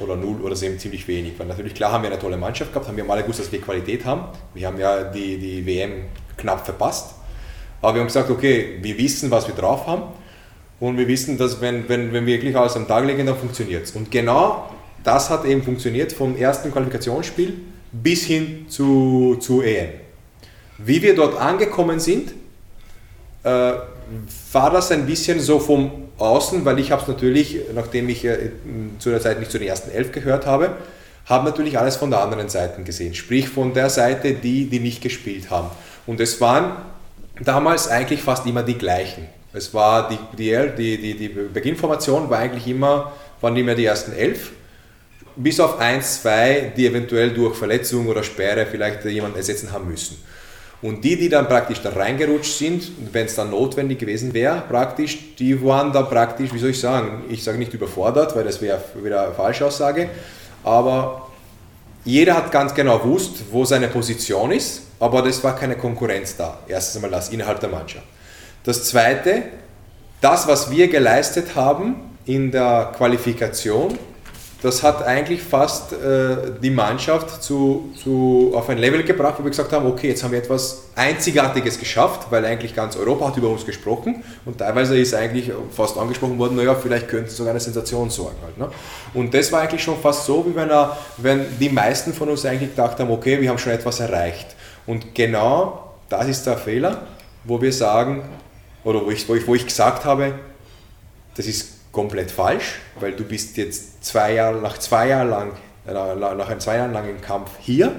[0.00, 1.38] Oder null oder eben ziemlich wenig.
[1.38, 3.60] Weil natürlich, klar haben wir eine tolle Mannschaft gehabt, haben wir alle gewusst, dass wir
[3.60, 4.24] Qualität haben.
[4.54, 6.06] Wir haben ja die, die WM
[6.36, 7.14] knapp verpasst.
[7.80, 10.02] Aber wir haben gesagt, okay, wir wissen, was wir drauf haben
[10.80, 13.84] und wir wissen, dass wenn, wenn, wenn wir wirklich alles am Tag legen, dann funktioniert
[13.84, 13.92] es.
[13.92, 14.70] Und genau
[15.02, 17.54] das hat eben funktioniert vom ersten Qualifikationsspiel
[17.92, 19.90] bis hin zu, zu EM.
[20.78, 22.32] Wie wir dort angekommen sind,
[23.42, 23.72] äh,
[24.52, 28.50] war das ein bisschen so vom Außen, weil ich habe es natürlich, nachdem ich äh,
[28.98, 30.70] zu der Zeit nicht zu den ersten elf gehört habe,
[31.26, 33.14] habe natürlich alles von der anderen Seite gesehen.
[33.14, 35.68] Sprich von der Seite, die, die nicht gespielt haben.
[36.06, 36.76] Und es waren
[37.40, 39.26] damals eigentlich fast immer die gleichen.
[39.52, 44.50] Es war die, die, die, die Beginnformation war eigentlich immer, waren immer die ersten elf,
[45.36, 50.22] bis auf eins, zwei, die eventuell durch Verletzung oder Sperre vielleicht jemanden ersetzen haben müssen.
[50.80, 55.34] Und die, die dann praktisch da reingerutscht sind, wenn es dann notwendig gewesen wäre, praktisch,
[55.36, 58.80] die waren dann praktisch, wie soll ich sagen, ich sage nicht überfordert, weil das wäre
[59.02, 60.08] wieder eine Falschaussage,
[60.62, 61.28] aber
[62.04, 66.58] jeder hat ganz genau gewusst, wo seine Position ist, aber das war keine Konkurrenz da.
[66.68, 68.06] Erstens einmal das innerhalb der Mannschaft.
[68.68, 69.44] Das Zweite,
[70.20, 71.96] das, was wir geleistet haben
[72.26, 73.98] in der Qualifikation,
[74.60, 79.48] das hat eigentlich fast äh, die Mannschaft zu, zu, auf ein Level gebracht, wo wir
[79.48, 83.48] gesagt haben, okay, jetzt haben wir etwas Einzigartiges geschafft, weil eigentlich ganz Europa hat über
[83.48, 87.60] uns gesprochen und teilweise ist eigentlich fast angesprochen worden, naja, vielleicht könnte es sogar eine
[87.60, 88.36] Sensation sorgen.
[88.44, 88.68] Halt, ne?
[89.14, 92.44] Und das war eigentlich schon fast so, wie wenn, er, wenn die meisten von uns
[92.44, 94.48] eigentlich gedacht haben, okay, wir haben schon etwas erreicht.
[94.86, 97.06] Und genau das ist der Fehler,
[97.44, 98.24] wo wir sagen,
[98.88, 100.32] oder wo ich, wo ich, wo ich gesagt habe,
[101.36, 105.52] das ist komplett falsch, weil du bist jetzt zwei Jahre, nach zwei Jahren lang,
[105.84, 107.94] nach einem zwei Jahren langen Kampf hier,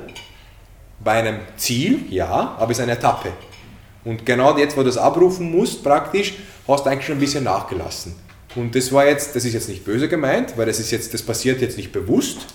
[1.00, 3.32] bei einem Ziel, ja, aber es ist eine Etappe.
[4.04, 6.34] Und genau jetzt, wo du das abrufen musst, praktisch,
[6.68, 8.16] hast du eigentlich schon ein bisschen nachgelassen.
[8.56, 11.22] Und das war jetzt, das ist jetzt nicht böse gemeint, weil das ist jetzt, das
[11.22, 12.48] passiert jetzt nicht bewusst,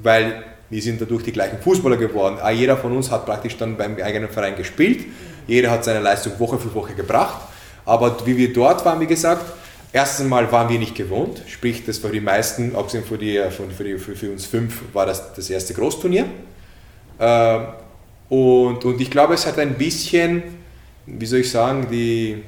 [0.00, 2.40] weil wir sind dadurch die gleichen Fußballer geworden.
[2.42, 5.04] Auch jeder von uns hat praktisch dann beim eigenen Verein gespielt.
[5.46, 7.42] Jeder hat seine Leistung Woche für Woche gebracht.
[7.86, 9.44] Aber wie wir dort waren, wie gesagt,
[9.96, 13.70] Erstens mal waren wir nicht gewohnt, sprich, das war die meisten, abgesehen von die, von,
[13.70, 16.26] für, die, für, uns fünf, war das das erste Großturnier.
[17.18, 17.62] Ähm,
[18.28, 20.42] und, und ich glaube, es hat ein bisschen,
[21.06, 22.42] wie soll ich sagen, die,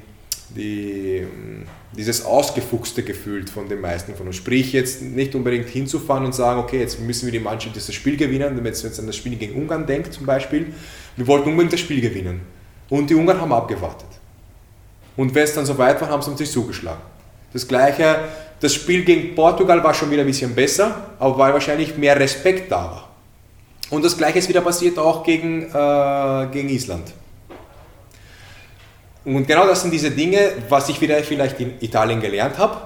[0.55, 1.25] die,
[1.97, 4.35] dieses ausgefuchste Gefühl von den meisten von uns.
[4.35, 8.15] Sprich, jetzt nicht unbedingt hinzufahren und sagen, okay, jetzt müssen wir die Mannschaft dieses Spiel
[8.15, 10.67] gewinnen, wenn man jetzt an das Spiel gegen Ungarn denkt zum Beispiel.
[11.15, 12.41] Wir wollten unbedingt das Spiel gewinnen.
[12.89, 14.18] Und die Ungarn haben abgewartet.
[15.19, 17.01] Und wenn es dann so weit war, haben sie uns zugeschlagen.
[17.51, 18.19] Das gleiche,
[18.61, 22.71] das Spiel gegen Portugal war schon wieder ein bisschen besser, aber weil wahrscheinlich mehr Respekt
[22.71, 23.09] da war.
[23.89, 27.11] Und das gleiche ist wieder passiert auch gegen, äh, gegen Island.
[29.25, 32.77] Und genau das sind diese Dinge, was ich wieder vielleicht in Italien gelernt habe.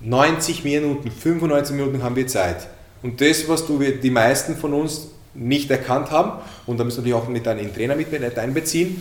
[0.00, 2.66] 90 Minuten, 95 Minuten haben wir Zeit.
[3.00, 6.32] Und das, was du, die meisten von uns nicht erkannt haben,
[6.66, 9.00] und da müssen wir natürlich auch mit einem Trainer mit einbeziehen,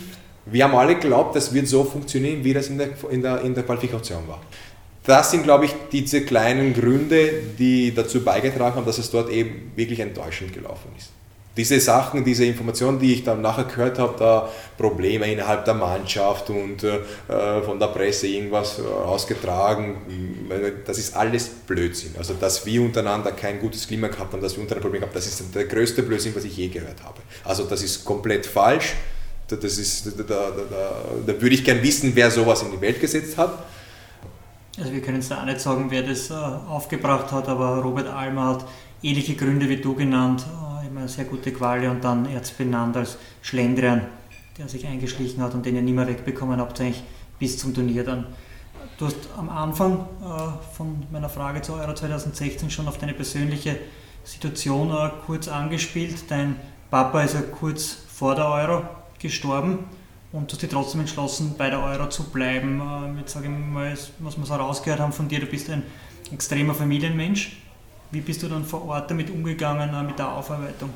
[0.52, 3.54] wir haben alle geglaubt, das wird so funktionieren, wie das in der, in der, in
[3.54, 4.42] der Qualifikation war.
[5.04, 9.72] Das sind, glaube ich, diese kleinen Gründe, die dazu beigetragen haben, dass es dort eben
[9.76, 11.12] wirklich enttäuschend gelaufen ist.
[11.56, 16.50] Diese Sachen, diese Informationen, die ich dann nachher gehört habe, da Probleme innerhalb der Mannschaft
[16.52, 17.00] und äh,
[17.64, 19.96] von der Presse irgendwas ausgetragen,
[20.86, 22.12] das ist alles Blödsinn.
[22.18, 25.26] Also, dass wir untereinander kein gutes Klima gehabt haben, dass wir untereinander Probleme gehabt haben,
[25.26, 27.22] das ist der größte Blödsinn, was ich je gehört habe.
[27.44, 28.94] Also, das ist komplett falsch
[29.56, 33.00] das ist, da, da, da, da würde ich gern wissen, wer sowas in die Welt
[33.00, 33.66] gesetzt hat.
[34.78, 38.08] Also wir können es da auch nicht sagen, wer das äh, aufgebracht hat, aber Robert
[38.08, 38.66] Almer hat
[39.02, 40.46] ähnliche Gründe wie du genannt,
[40.84, 44.02] äh, immer sehr gute Quali und dann Erz benannt als Schlendrian,
[44.58, 47.04] der sich eingeschlichen hat und den ihr nicht mehr wegbekommen habt, eigentlich
[47.40, 48.28] bis zum Turnier dann.
[49.00, 53.78] Du hast am Anfang äh, von meiner Frage zu Euro 2016 schon auf deine persönliche
[54.24, 56.30] Situation äh, kurz angespielt.
[56.30, 56.56] Dein
[56.92, 58.84] Papa ist ja kurz vor der Euro
[59.20, 59.86] gestorben
[60.32, 62.82] und du hast dich trotzdem entschlossen, bei der Euro zu bleiben.
[63.16, 65.84] Äh, jetzt sage ich mal, was wir so rausgehört haben von dir, du bist ein
[66.32, 67.58] extremer Familienmensch.
[68.12, 70.90] Wie bist du dann vor Ort damit umgegangen, äh, mit der Aufarbeitung?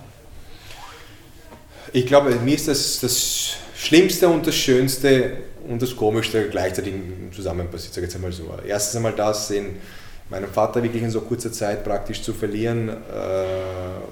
[1.94, 6.94] Ich glaube, mir ist das, das Schlimmste und das Schönste und das Komischste gleichzeitig
[7.34, 8.54] zusammen passiert, sage jetzt einmal so.
[8.66, 9.78] Erstens einmal das, in,
[10.32, 12.90] meinen Vater wirklich in so kurzer Zeit praktisch zu verlieren.
[12.90, 12.94] Äh,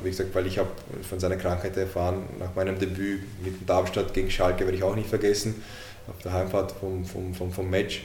[0.03, 0.69] wie gesagt, weil ich habe
[1.07, 5.09] von seiner Krankheit erfahren, nach meinem Debüt mit Darmstadt gegen Schalke werde ich auch nicht
[5.09, 5.63] vergessen.
[6.07, 8.03] Auf der Heimfahrt vom, vom, vom, vom Match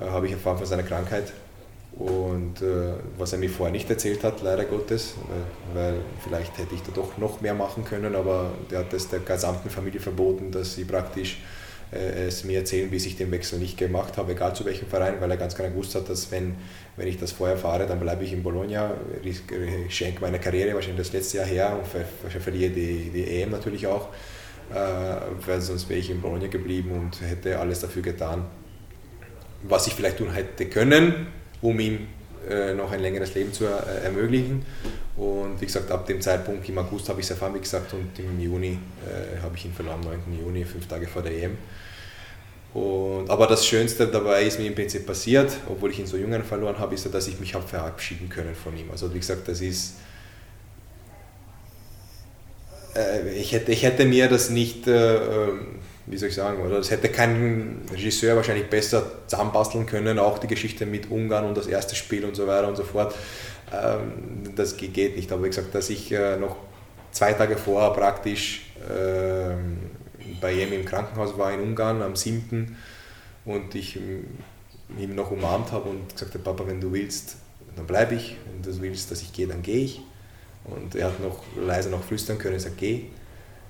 [0.00, 1.32] äh, habe ich erfahren von seiner Krankheit.
[1.92, 5.14] Und äh, was er mir vorher nicht erzählt hat, leider Gottes,
[5.74, 9.08] weil, weil, vielleicht hätte ich da doch noch mehr machen können, aber der hat es
[9.08, 13.58] der gesamten Familie verboten, dass sie praktisch äh, es mir erzählen, wie ich den Wechsel
[13.58, 16.56] nicht gemacht habe, egal zu welchem Verein, weil er ganz genau gewusst hat, dass wenn,
[16.96, 19.42] wenn ich das vorher fahre, dann bleibe ich in Bologna, ich
[19.88, 21.86] schenke meine Karriere wahrscheinlich das letzte Jahr her und
[22.42, 24.08] verliere die, die EM natürlich auch,
[24.72, 24.76] äh,
[25.46, 28.46] weil sonst wäre ich in Bologna geblieben und hätte alles dafür getan,
[29.62, 31.28] was ich vielleicht tun hätte können,
[31.62, 32.08] um ihm
[32.48, 34.64] äh, noch ein längeres Leben zu ermöglichen.
[35.16, 38.18] Und wie gesagt, ab dem Zeitpunkt im August habe ich es erfahren, wie gesagt, und
[38.18, 40.38] im Juni äh, habe ich ihn verloren, am 9.
[40.44, 41.56] Juni, fünf Tage vor der EM.
[42.74, 46.44] Und, aber das Schönste dabei ist mir im Prinzip passiert, obwohl ich ihn so jungen
[46.44, 48.90] verloren habe, ist, dass ich mich habe verabschieden können von ihm.
[48.90, 49.94] Also wie gesagt, das ist,
[52.94, 56.78] äh, ich, hätte, ich hätte mir das nicht, äh, ähm, wie soll ich sagen, oder
[56.78, 61.66] das hätte kein Regisseur wahrscheinlich besser zusammenbasteln können, auch die Geschichte mit Ungarn und das
[61.66, 63.14] erste Spiel und so weiter und so fort.
[63.72, 65.32] Ähm, das geht nicht.
[65.32, 66.56] Aber wie gesagt, dass ich äh, noch
[67.10, 69.78] zwei Tage vorher praktisch ähm,
[70.40, 72.76] bei ihm im Krankenhaus war in Ungarn am 7.
[73.44, 77.36] und ich ihn noch umarmt habe und gesagt habe, Papa, wenn du willst,
[77.74, 78.36] dann bleibe ich.
[78.44, 80.00] Wenn du willst, dass ich gehe, dann gehe ich.
[80.64, 83.04] Und er hat noch leise noch flüstern können, ich sage, geh.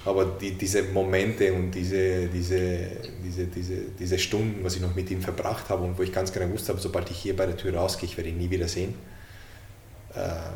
[0.06, 2.88] Aber die, diese Momente und diese, diese,
[3.24, 6.32] diese, diese, diese Stunden, was ich noch mit ihm verbracht habe und wo ich ganz
[6.32, 8.68] genau wusste habe, sobald ich hier bei der Tür rausgehe, ich werde ihn nie wieder
[8.68, 8.94] sehen,
[10.14, 10.54] ähm,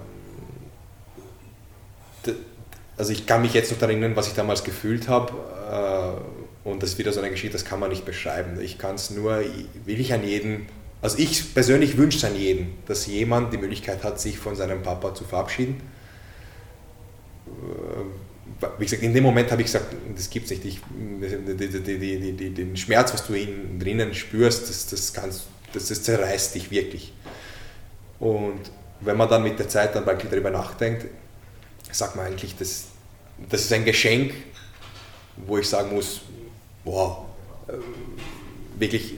[2.96, 5.32] also ich kann mich jetzt noch daran erinnern, was ich damals gefühlt habe.
[6.64, 8.60] Äh, und das ist wieder so eine Geschichte, das kann man nicht beschreiben.
[8.60, 9.42] Ich kann es nur,
[9.86, 10.66] will ich an jeden,
[11.00, 14.82] also ich persönlich wünsche es an jeden, dass jemand die Möglichkeit hat, sich von seinem
[14.82, 15.80] Papa zu verabschieden.
[18.78, 20.64] Wie gesagt, in dem Moment habe ich gesagt, das gibt es nicht.
[20.64, 20.80] Ich,
[21.20, 26.54] die, die, den Schmerz, was du in, drinnen spürst, das, das, kannst, das, das zerreißt
[26.54, 27.12] dich wirklich.
[28.18, 28.60] Und
[29.00, 31.06] wenn man dann mit der Zeit dann wirklich darüber nachdenkt,
[31.90, 32.84] sagt man eigentlich, das,
[33.48, 34.34] das ist ein Geschenk,
[35.36, 36.20] wo ich sagen muss,
[36.84, 37.26] boah,
[37.68, 37.72] äh,
[38.78, 39.14] wirklich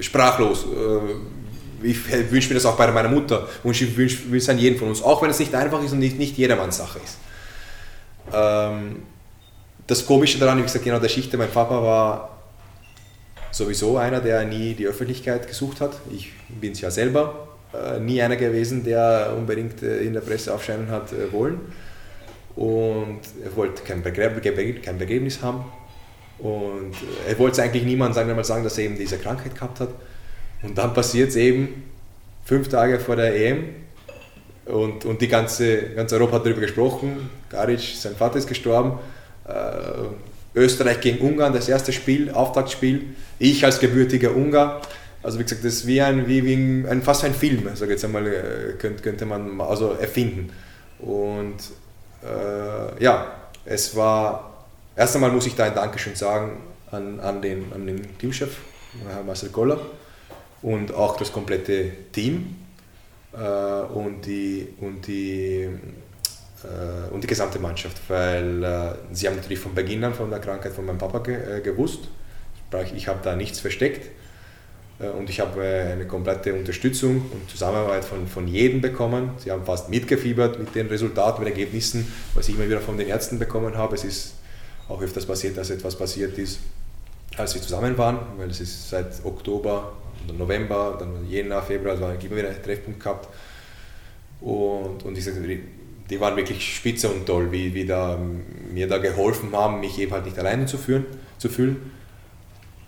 [0.00, 0.64] sprachlos.
[0.64, 4.78] Äh, ich wünsche mir das auch bei meiner Mutter und ich wünsche es an jeden
[4.78, 7.18] von uns, auch wenn es nicht einfach ist und nicht, nicht jedermanns Sache ist.
[8.32, 9.02] Ähm,
[9.86, 12.38] das Komische daran, wie gesagt, genau der Schicht, mein Papa war
[13.52, 15.92] sowieso einer, der nie die Öffentlichkeit gesucht hat.
[16.12, 20.52] Ich bin es ja selber äh, nie einer gewesen, der unbedingt äh, in der Presse
[20.52, 21.60] aufscheinen hat äh, wollen.
[22.54, 25.64] Und er wollte kein, Begräb kein Begräbnis haben.
[26.38, 26.94] Und
[27.26, 29.90] er wollte eigentlich niemandem sagen, sagen, dass er eben diese Krankheit gehabt hat.
[30.62, 31.84] Und dann passiert es eben
[32.44, 33.85] fünf Tage vor der EM
[34.66, 37.30] und, und die ganze, ganz Europa hat darüber gesprochen.
[37.50, 38.98] Garic, sein Vater ist gestorben.
[39.48, 43.14] Äh, Österreich gegen Ungarn, das erste Spiel, Auftaktspiel.
[43.38, 44.80] Ich als gebürtiger Ungar
[45.26, 48.04] also wie gesagt, das ist wie ein, wie, wie ein, fast ein Film, sage jetzt
[48.04, 50.52] einmal, äh, könnte, könnte man also erfinden.
[51.00, 51.56] Und
[52.22, 53.32] äh, ja,
[53.64, 56.58] es war, erst einmal muss ich da ein Dankeschön sagen
[56.92, 58.56] an, an, den, an den Teamchef,
[59.08, 59.80] Herr Marcel Koller,
[60.62, 62.54] und auch das komplette Team
[63.36, 65.68] und, die, und, die,
[66.64, 70.38] äh, und die gesamte Mannschaft, weil äh, sie haben natürlich von Beginn an von der
[70.38, 72.08] Krankheit von meinem Papa ge, äh, gewusst.
[72.94, 74.10] Ich habe da nichts versteckt
[74.98, 79.30] äh, und ich habe äh, eine komplette Unterstützung und Zusammenarbeit von, von jedem bekommen.
[79.38, 82.96] Sie haben fast mitgefiebert mit den Resultaten, mit den Ergebnissen, was ich immer wieder von
[82.98, 83.94] den Ärzten bekommen habe.
[83.94, 84.34] Es ist
[84.88, 86.60] auch öfters passiert, dass etwas passiert ist,
[87.36, 89.92] als wir zusammen waren, weil es ist seit Oktober,
[90.34, 93.28] November, dann Jänner, Februar, also immer wieder einen Treffpunkt gehabt.
[94.40, 95.60] Und, und ich sage,
[96.08, 98.18] die waren wirklich spitze und toll, wie, wie da,
[98.72, 101.06] mir da geholfen haben, mich eben halt nicht alleine zu, führen,
[101.38, 101.92] zu fühlen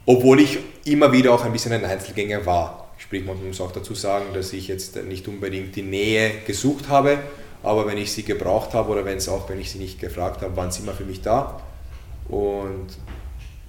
[0.09, 2.89] obwohl ich immer wieder auch ein bisschen ein Einzelgänger war.
[2.97, 7.19] Sprich, man muss auch dazu sagen, dass ich jetzt nicht unbedingt die Nähe gesucht habe,
[7.63, 10.41] aber wenn ich sie gebraucht habe oder wenn es auch, wenn ich sie nicht gefragt
[10.41, 11.61] habe, waren sie immer für mich da.
[12.31, 12.87] Und,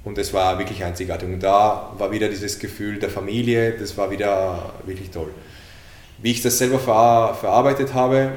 [0.04, 1.28] und es war wirklich einzigartig.
[1.30, 5.32] Und da war wieder dieses Gefühl der Familie, das war wieder wirklich toll.
[6.22, 8.32] Wie ich das selber ver, verarbeitet habe,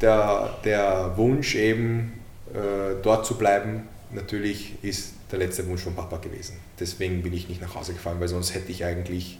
[0.00, 2.20] der, der Wunsch eben
[2.52, 6.56] äh, dort zu bleiben, natürlich ist der letzte Wunsch von Papa gewesen.
[6.78, 9.38] Deswegen bin ich nicht nach Hause gefahren, weil sonst hätte ich eigentlich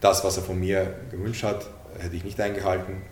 [0.00, 1.66] das, was er von mir gewünscht hat,
[1.98, 3.02] hätte ich nicht eingehalten.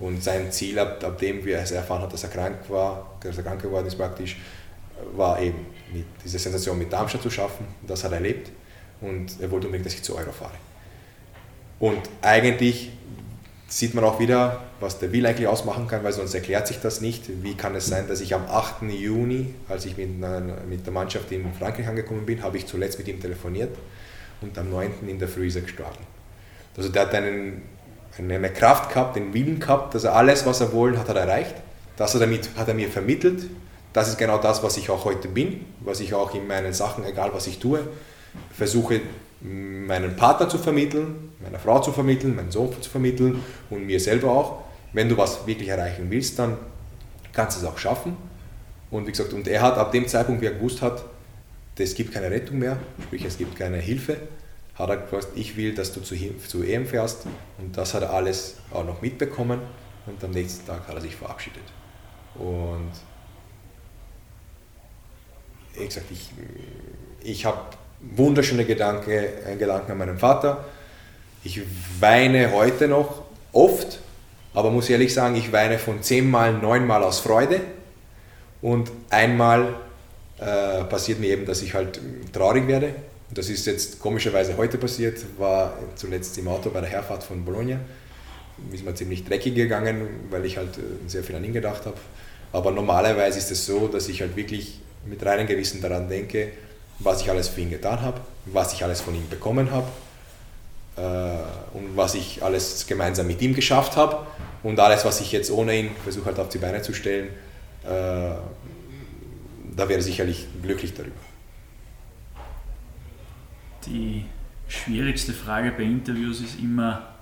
[0.00, 3.44] Und sein Ziel, ab, ab dem er erfahren hat, dass er krank war, dass er
[3.44, 4.36] krank geworden ist praktisch,
[5.16, 7.66] war eben mit, diese Sensation mit Darmstadt zu schaffen.
[7.86, 8.50] Das hat er erlebt
[9.00, 10.54] und er wollte unbedingt, dass ich zu Euro fahre.
[11.78, 12.90] Und eigentlich
[13.68, 17.00] sieht man auch wieder, was der Will eigentlich ausmachen kann, weil sonst erklärt sich das
[17.00, 17.42] nicht.
[17.42, 18.82] Wie kann es sein, dass ich am 8.
[18.82, 20.10] Juni, als ich mit,
[20.68, 23.74] mit der Mannschaft in Frankreich angekommen bin, habe ich zuletzt mit ihm telefoniert
[24.40, 25.08] und am 9.
[25.08, 26.04] in der Früh ist er gestorben.
[26.76, 27.62] Also der hat einen,
[28.18, 31.54] eine Kraft gehabt, den Willen gehabt, dass er alles, was er wollen, hat er erreicht.
[31.96, 33.44] Das hat er, mit, hat er mir vermittelt.
[33.94, 37.04] Das ist genau das, was ich auch heute bin, was ich auch in meinen Sachen,
[37.04, 37.78] egal was ich tue,
[38.50, 39.00] versuche
[39.40, 44.32] meinen Partner zu vermitteln, meiner Frau zu vermitteln, meinen Sohn zu vermitteln und mir selber
[44.32, 44.64] auch.
[44.92, 46.56] Wenn du was wirklich erreichen willst, dann
[47.32, 48.16] kannst du es auch schaffen.
[48.90, 51.04] Und wie gesagt, und er hat ab dem Zeitpunkt, wie er gewusst hat,
[51.78, 54.16] es gibt keine Rettung mehr, sprich es gibt keine Hilfe,
[54.74, 56.16] hat er gesagt, ich will, dass du zu,
[56.48, 57.26] zu EM fährst.
[57.58, 59.60] Und das hat er alles auch noch mitbekommen
[60.06, 61.62] und am nächsten Tag hat er sich verabschiedet.
[62.34, 62.90] Und
[65.76, 66.30] wie gesagt, ich,
[67.22, 67.58] ich habe
[68.00, 70.64] wunderschöne Gedanke, Gedanken an meinen Vater.
[71.42, 71.60] Ich
[72.00, 73.22] weine heute noch
[73.52, 74.00] oft,
[74.54, 77.60] aber muss ehrlich sagen, ich weine von zehnmal, neunmal aus Freude
[78.62, 79.74] und einmal
[80.38, 82.00] äh, passiert mir eben, dass ich halt
[82.32, 82.94] traurig werde.
[83.30, 87.80] Das ist jetzt komischerweise heute passiert, war zuletzt im Auto bei der Herfahrt von Bologna.
[88.72, 91.96] Ist mir ziemlich dreckig gegangen, weil ich halt äh, sehr viel an ihn gedacht habe.
[92.52, 96.52] Aber normalerweise ist es so, dass ich halt wirklich mit reinem Gewissen daran denke,
[96.98, 99.88] was ich alles für ihn getan habe, was ich alles von ihm bekommen habe
[100.96, 104.26] äh, und was ich alles gemeinsam mit ihm geschafft habe
[104.62, 107.28] und alles, was ich jetzt ohne ihn versuche halt auf die Beine zu stellen,
[107.84, 107.88] äh,
[109.76, 111.16] da wäre er sicherlich glücklich darüber.
[113.86, 114.24] Die
[114.68, 117.14] schwierigste Frage bei Interviews ist immer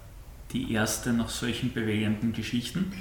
[0.52, 2.92] die erste nach solchen bewegenden Geschichten.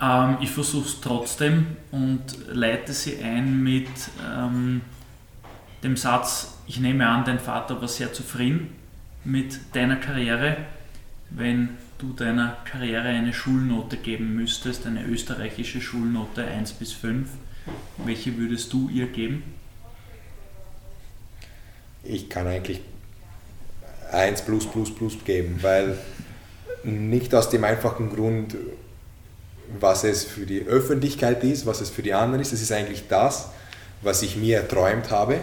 [0.00, 2.22] Ähm, ich versuche es trotzdem und
[2.52, 3.88] leite sie ein mit
[4.24, 4.82] ähm,
[5.82, 8.74] dem Satz, ich nehme an, dein Vater war sehr zufrieden
[9.24, 10.56] mit deiner Karriere.
[11.30, 17.28] Wenn du deiner Karriere eine Schulnote geben müsstest, eine österreichische Schulnote 1 bis 5,
[17.98, 19.42] welche würdest du ihr geben?
[22.04, 22.80] Ich kann eigentlich
[24.12, 25.98] 1 plus plus plus geben, weil
[26.84, 28.56] nicht aus dem einfachen Grund,
[29.80, 32.52] was es für die Öffentlichkeit ist, was es für die anderen ist.
[32.52, 33.48] Es ist eigentlich das,
[34.02, 35.40] was ich mir erträumt habe,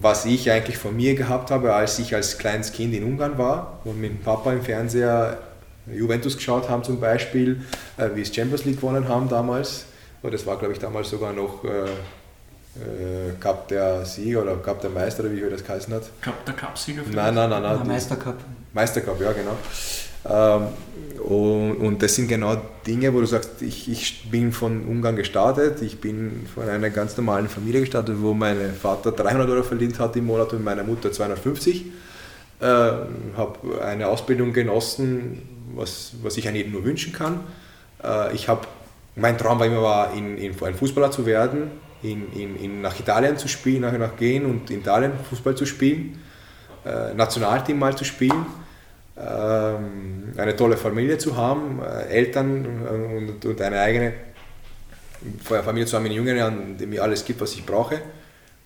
[0.00, 3.80] was ich eigentlich von mir gehabt habe, als ich als kleines Kind in Ungarn war
[3.84, 5.38] und mit dem Papa im Fernseher
[5.86, 7.62] Juventus geschaut haben zum Beispiel,
[7.96, 9.86] äh, wie es Champions League gewonnen haben damals.
[10.22, 14.90] Das war, glaube ich, damals sogar noch äh, äh, Cup der Sieger oder Cup der
[14.90, 16.02] Meister, oder wie das geheißen hat.
[16.20, 17.02] Cup der Cup-Sieger?
[17.10, 17.62] Nein, nein, nein.
[17.62, 18.36] nein ja, Meistercup.
[18.72, 19.56] Meistercup, ja, genau.
[20.26, 20.68] Ähm,
[21.28, 22.56] und, das sind genau
[22.86, 27.16] Dinge, wo du sagst, ich, ich bin von Ungarn gestartet, ich bin von einer ganz
[27.16, 31.12] normalen Familie gestartet, wo mein Vater 300 Euro verdient hat im Monat und meine Mutter
[31.12, 31.86] 250.
[32.60, 35.42] Äh, habe eine Ausbildung genossen,
[35.74, 37.40] was, was ich eigentlich nur wünschen kann.
[38.02, 38.62] Äh, ich habe,
[39.16, 41.70] mein Traum war immer, war, in, in, ein Fußballer zu werden,
[42.02, 45.66] in, in, in, nach Italien zu spielen, nachher nach gehen und in Italien Fußball zu
[45.66, 46.20] spielen,
[46.86, 48.46] äh, Nationalteam mal zu spielen
[49.18, 54.12] eine tolle Familie zu haben, äh, Eltern und, und eine eigene
[55.42, 58.00] Familie zu haben in jungen Jahren, die mir alles gibt, was ich brauche.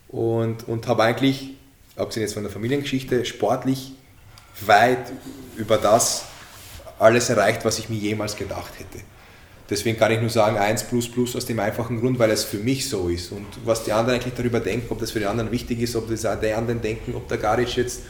[0.08, 1.54] Und, und habe eigentlich,
[1.96, 3.92] abgesehen jetzt von der Familiengeschichte, sportlich
[4.60, 5.12] weit
[5.56, 6.26] über das
[6.98, 9.02] alles erreicht, was ich mir jemals gedacht hätte.
[9.70, 12.58] Deswegen kann ich nur sagen 1 plus plus aus dem einfachen Grund, weil es für
[12.58, 13.32] mich so ist.
[13.32, 16.08] Und was die anderen eigentlich darüber denken, ob das für die anderen wichtig ist, ob
[16.08, 18.02] die anderen denken, ob der Garic jetzt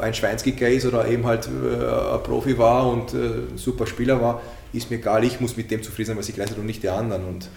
[0.00, 3.16] ein Schweinskicker ist oder eben halt äh, ein Profi war und äh,
[3.52, 4.40] ein super Spieler war,
[4.72, 6.88] ist mir egal, ich muss mit dem zufrieden sein, was ich leiste und nicht die
[6.88, 7.24] anderen.
[7.24, 7.48] Und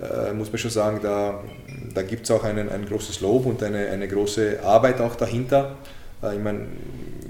[0.00, 1.40] äh, muss man schon sagen, da,
[1.94, 5.76] da gibt es auch einen, ein großes Lob und eine, eine große Arbeit auch dahinter.
[6.22, 6.66] Äh, ich mein,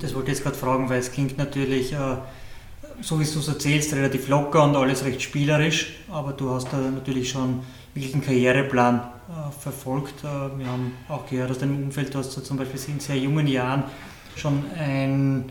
[0.01, 1.97] das wollte ich jetzt gerade fragen, weil es klingt natürlich, äh,
[3.01, 6.79] so wie du es erzählst, relativ locker und alles recht spielerisch, aber du hast da
[6.79, 7.61] natürlich schon
[7.95, 10.23] wirklich einen Karriereplan äh, verfolgt.
[10.23, 13.47] wir haben auch gehört aus deinem Umfeld, du hast du zum Beispiel in sehr jungen
[13.47, 13.85] Jahren
[14.37, 15.51] schon ein,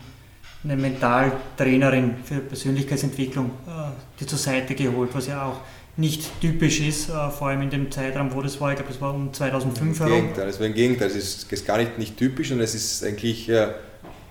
[0.64, 5.60] eine Mentaltrainerin für Persönlichkeitsentwicklung äh, dir zur Seite geholt, was ja auch
[5.96, 8.70] nicht typisch ist, äh, vor allem in dem Zeitraum, wo das war.
[8.70, 10.12] Ich glaube, das war um 2005 herum.
[10.12, 11.08] Gegenteil, es war ein Gegenteil.
[11.08, 13.68] Es ist, ist gar nicht, nicht typisch und es ist eigentlich äh,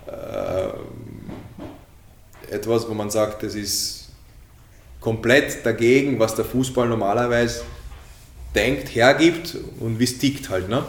[0.08, 0.74] äh,
[2.52, 4.10] etwas, wo man sagt, das ist
[5.00, 7.64] komplett dagegen, was der Fußball normalerweise
[8.54, 10.70] denkt, hergibt und wie es tickt halt.
[10.70, 10.84] Ne?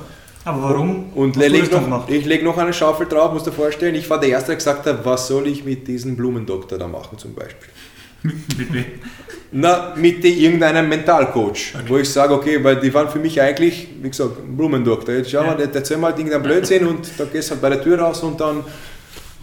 [0.47, 1.13] Aber warum?
[1.17, 3.97] Und leg noch, ich lege noch eine Schaufel drauf, musst du dir vorstellen.
[3.97, 7.19] Ich war der Erste, der gesagt hat, was soll ich mit diesem Blumendoktor da machen
[7.19, 7.69] zum Beispiel?
[8.23, 8.85] mit wem?
[9.51, 11.85] Na, mit irgendeinem Mentalcoach, okay.
[11.89, 15.17] wo ich sage, okay, weil die waren für mich eigentlich, wie gesagt, Blumendoktor.
[15.17, 15.49] Jetzt schau ja.
[15.49, 18.41] mal, der erzähl mal irgendeinen Blödsinn und da gehst halt bei der Tür raus und
[18.41, 18.63] dann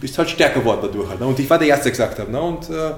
[0.00, 1.10] bist halt stärker geworden dadurch.
[1.10, 1.20] Halt.
[1.20, 1.26] Ne?
[1.26, 2.30] Und ich war der Erste, der gesagt hat.
[2.30, 2.40] Ne?
[2.40, 2.92] Und äh,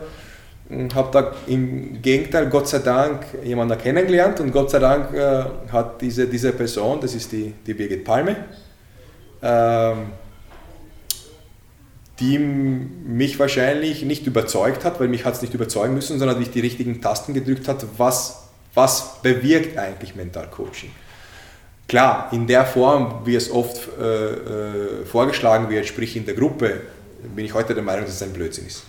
[0.68, 6.00] habe da im Gegenteil Gott sei Dank jemanden kennengelernt und Gott sei Dank äh, hat
[6.00, 8.36] diese, diese Person, das ist die, die Birgit Palme,
[9.42, 10.06] ähm,
[12.18, 16.48] die mich wahrscheinlich nicht überzeugt hat, weil mich hat es nicht überzeugen müssen, sondern die
[16.48, 20.90] die richtigen Tasten gedrückt hat, was, was bewirkt eigentlich Mental Coaching.
[21.86, 26.80] Klar, in der Form, wie es oft äh, äh, vorgeschlagen wird, sprich in der Gruppe,
[27.36, 28.82] bin ich heute der Meinung, dass es ein Blödsinn ist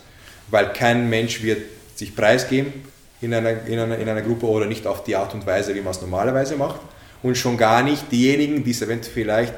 [0.49, 1.61] weil kein Mensch wird
[1.95, 2.73] sich preisgeben
[3.21, 5.81] in einer, in, einer, in einer Gruppe oder nicht auf die Art und Weise, wie
[5.81, 6.79] man es normalerweise macht
[7.23, 9.53] und schon gar nicht diejenigen, die es eventuell vielleicht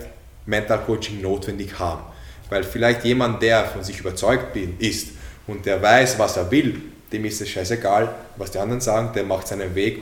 [0.46, 2.04] Mental Coaching notwendig haben.
[2.50, 5.10] Weil vielleicht jemand, der von sich überzeugt ist
[5.46, 6.82] und der weiß, was er will,
[7.12, 10.02] dem ist es scheißegal, was die anderen sagen, der macht seinen Weg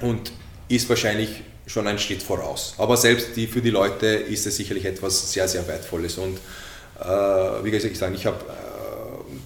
[0.00, 0.32] und
[0.68, 2.74] ist wahrscheinlich schon einen Schritt voraus.
[2.78, 6.16] Aber selbst die, für die Leute ist es sicherlich etwas sehr, sehr Wertvolles.
[6.18, 6.38] Und
[7.00, 7.04] äh,
[7.64, 8.38] wie gesagt, ich, ich habe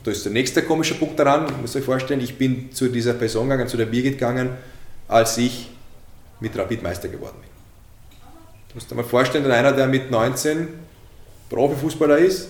[0.03, 3.49] da ist der nächste komische Punkt daran, muss euch vorstellen, ich bin zu dieser Person
[3.49, 4.51] gegangen, zu der Birgit gegangen,
[5.09, 5.71] als ich
[6.41, 7.51] mit Rapid Meister geworden bin.
[8.69, 10.69] Du musst dir mal vorstellen, dass einer, der mit 19
[11.51, 12.49] Profifußballer ist,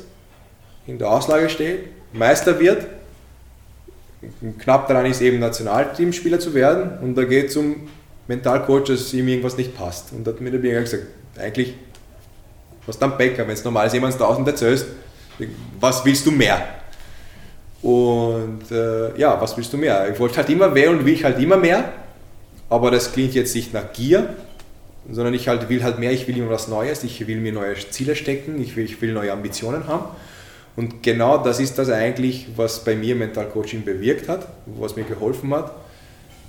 [0.87, 2.87] in der Auslage steht, Meister wird,
[4.59, 7.89] knapp daran ist, eben Nationalteamspieler zu werden und da geht es um
[8.29, 10.13] Mentalcoach, dass ihm irgendwas nicht passt.
[10.13, 11.07] Und da hat mir der Birgit gesagt,
[11.39, 11.75] eigentlich,
[12.87, 14.87] was dann Bäcker, wenn es normal ist, jemand 1000 erzählst,
[15.81, 16.80] was willst du mehr?
[17.83, 20.11] Und äh, ja, was willst du mehr?
[20.13, 21.93] Ich wollte halt immer mehr und will halt immer mehr,
[22.69, 24.35] aber das klingt jetzt nicht nach Gier,
[25.11, 27.75] sondern ich halt will halt mehr, ich will immer was Neues, ich will mir neue
[27.75, 30.05] Ziele stecken, ich will, ich will neue Ambitionen haben.
[30.77, 35.05] Und genau das ist das eigentlich, was bei mir Mental Coaching bewirkt hat, was mir
[35.05, 35.73] geholfen hat,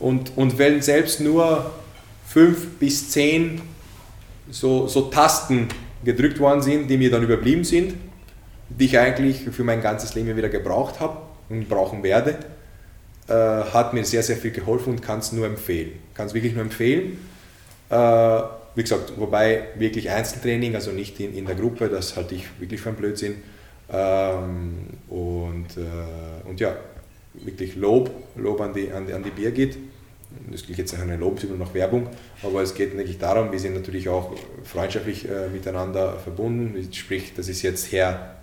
[0.01, 1.71] Und, und wenn selbst nur
[2.27, 3.61] fünf bis zehn
[4.49, 5.67] so, so Tasten
[6.03, 7.93] gedrückt worden sind, die mir dann überblieben sind,
[8.77, 11.17] die ich eigentlich für mein ganzes Leben wieder gebraucht habe
[11.49, 12.37] und brauchen werde,
[13.27, 15.93] äh, hat mir sehr, sehr viel geholfen und kann es nur empfehlen.
[16.13, 17.17] Kann es wirklich nur empfehlen.
[17.89, 18.41] Äh,
[18.75, 22.81] wie gesagt, wobei wirklich Einzeltraining, also nicht in, in der Gruppe, das halte ich wirklich
[22.81, 23.35] für einen Blödsinn.
[23.91, 26.75] Ähm, und, äh, und ja,
[27.33, 29.77] wirklich Lob, Lob an die, an die, an die Birgit.
[30.49, 32.07] Das klingt jetzt nach einer Lob, sondern noch Werbung,
[32.41, 36.87] aber es geht wirklich darum, wir sind natürlich auch freundschaftlich äh, miteinander verbunden.
[36.93, 38.37] Sprich, das ist jetzt her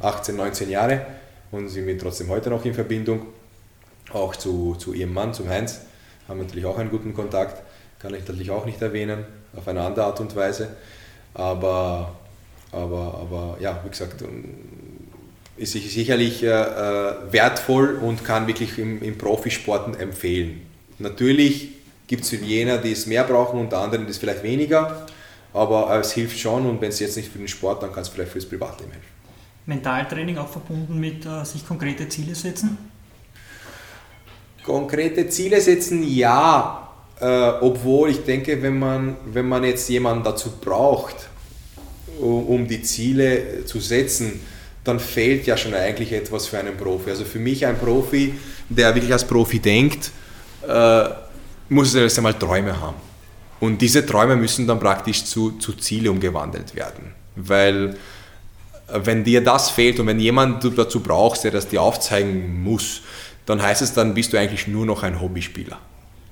[0.00, 1.06] 18, 19 Jahre
[1.50, 3.26] und sind wir trotzdem heute noch in Verbindung.
[4.12, 5.80] Auch zu, zu ihrem Mann, zum Heinz,
[6.28, 7.62] haben natürlich auch einen guten Kontakt.
[7.98, 9.24] Kann ich natürlich auch nicht erwähnen,
[9.56, 10.76] auf eine andere Art und Weise.
[11.34, 12.14] Aber,
[12.72, 14.22] aber, aber ja, wie gesagt,
[15.56, 20.62] ist sicherlich äh, äh, wertvoll und kann wirklich im, im Profisporten empfehlen.
[20.98, 21.70] Natürlich
[22.06, 25.06] gibt es jener, die es mehr brauchen und anderen, die es vielleicht weniger,
[25.52, 28.08] aber es hilft schon und wenn es jetzt nicht für den Sport, dann kann es
[28.08, 29.17] vielleicht fürs Privatleben helfen.
[29.68, 32.78] Mentaltraining auch verbunden mit äh, sich konkrete Ziele setzen?
[34.64, 36.88] Konkrete Ziele setzen, ja,
[37.20, 37.26] äh,
[37.60, 41.28] obwohl ich denke, wenn man, wenn man jetzt jemanden dazu braucht,
[42.18, 44.40] um, um die Ziele zu setzen,
[44.84, 47.10] dann fehlt ja schon eigentlich etwas für einen Profi.
[47.10, 48.34] Also für mich ein Profi,
[48.70, 50.10] der wirklich als Profi denkt,
[50.66, 51.04] äh,
[51.68, 52.96] muss er erst einmal Träume haben.
[53.60, 57.12] Und diese Träume müssen dann praktisch zu, zu Ziele umgewandelt werden.
[57.36, 57.96] Weil
[58.92, 63.02] wenn dir das fehlt und wenn jemand du dazu brauchst, der das dir aufzeigen muss,
[63.46, 65.78] dann heißt es, dann bist du eigentlich nur noch ein Hobbyspieler.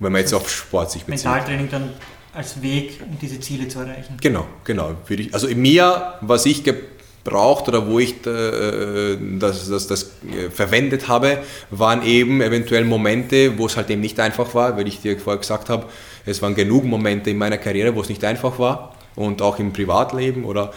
[0.01, 1.25] Wenn man jetzt auf Sport sich bezieht.
[1.25, 1.91] Mentaltraining dann
[2.35, 4.19] als Weg, um diese Ziele zu erreichen.
[4.21, 4.95] Genau, genau.
[5.33, 11.09] Also in mir, was ich gebraucht oder wo ich äh, das, das, das äh, verwendet
[11.09, 11.39] habe,
[11.71, 15.41] waren eben eventuell Momente, wo es halt eben nicht einfach war, weil ich dir vorher
[15.41, 15.87] gesagt habe,
[16.27, 19.73] es waren genug Momente in meiner Karriere, wo es nicht einfach war und auch im
[19.73, 20.73] Privatleben oder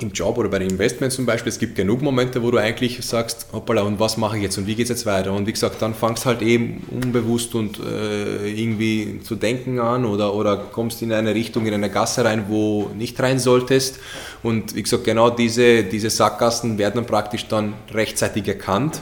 [0.00, 3.04] im Job oder bei den Investments zum Beispiel, es gibt genug Momente, wo du eigentlich
[3.04, 5.32] sagst, hoppala, und was mache ich jetzt und wie geht es jetzt weiter?
[5.32, 10.34] Und wie gesagt, dann fangst halt eben unbewusst und äh, irgendwie zu denken an oder,
[10.34, 13.98] oder kommst in eine Richtung, in eine Gasse rein, wo nicht rein solltest.
[14.42, 19.00] Und wie gesagt, genau diese, diese Sackgassen werden dann praktisch dann rechtzeitig erkannt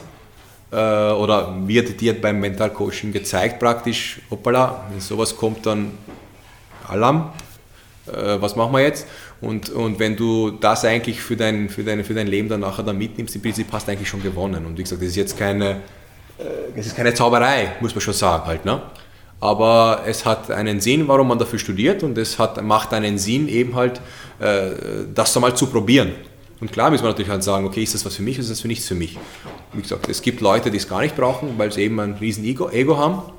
[0.71, 5.91] äh, oder wird dir beim Mental Coaching gezeigt praktisch, hoppala, wenn sowas kommt, dann
[6.87, 7.31] Alarm,
[8.13, 9.07] was machen wir jetzt?
[9.41, 12.83] Und, und wenn du das eigentlich für dein, für, dein, für dein Leben dann nachher
[12.83, 14.65] dann mitnimmst, im Prinzip hast du eigentlich schon gewonnen.
[14.65, 15.71] Und wie gesagt, das ist jetzt keine,
[16.37, 16.43] äh,
[16.75, 18.65] das ist keine Zauberei, muss man schon sagen halt.
[18.65, 18.81] Ne?
[19.39, 23.47] Aber es hat einen Sinn, warum man dafür studiert und es hat, macht einen Sinn,
[23.47, 24.01] eben halt
[24.39, 24.71] äh,
[25.13, 26.13] das einmal zu probieren.
[26.59, 28.61] Und klar müssen wir natürlich halt sagen, okay, ist das was für mich, ist das
[28.61, 29.15] für nichts für mich?
[29.73, 32.43] Wie gesagt, es gibt Leute, die es gar nicht brauchen, weil sie eben ein riesen
[32.43, 33.36] Ego, Ego haben äh,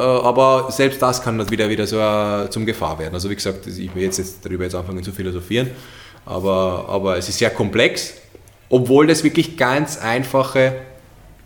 [0.00, 3.14] aber selbst das kann dann wieder, wieder so äh, zum Gefahr werden.
[3.14, 5.70] Also wie gesagt, ich will jetzt, jetzt darüber jetzt anfangen zu philosophieren,
[6.26, 8.14] aber, aber es ist sehr komplex,
[8.68, 10.74] obwohl das wirklich ganz einfache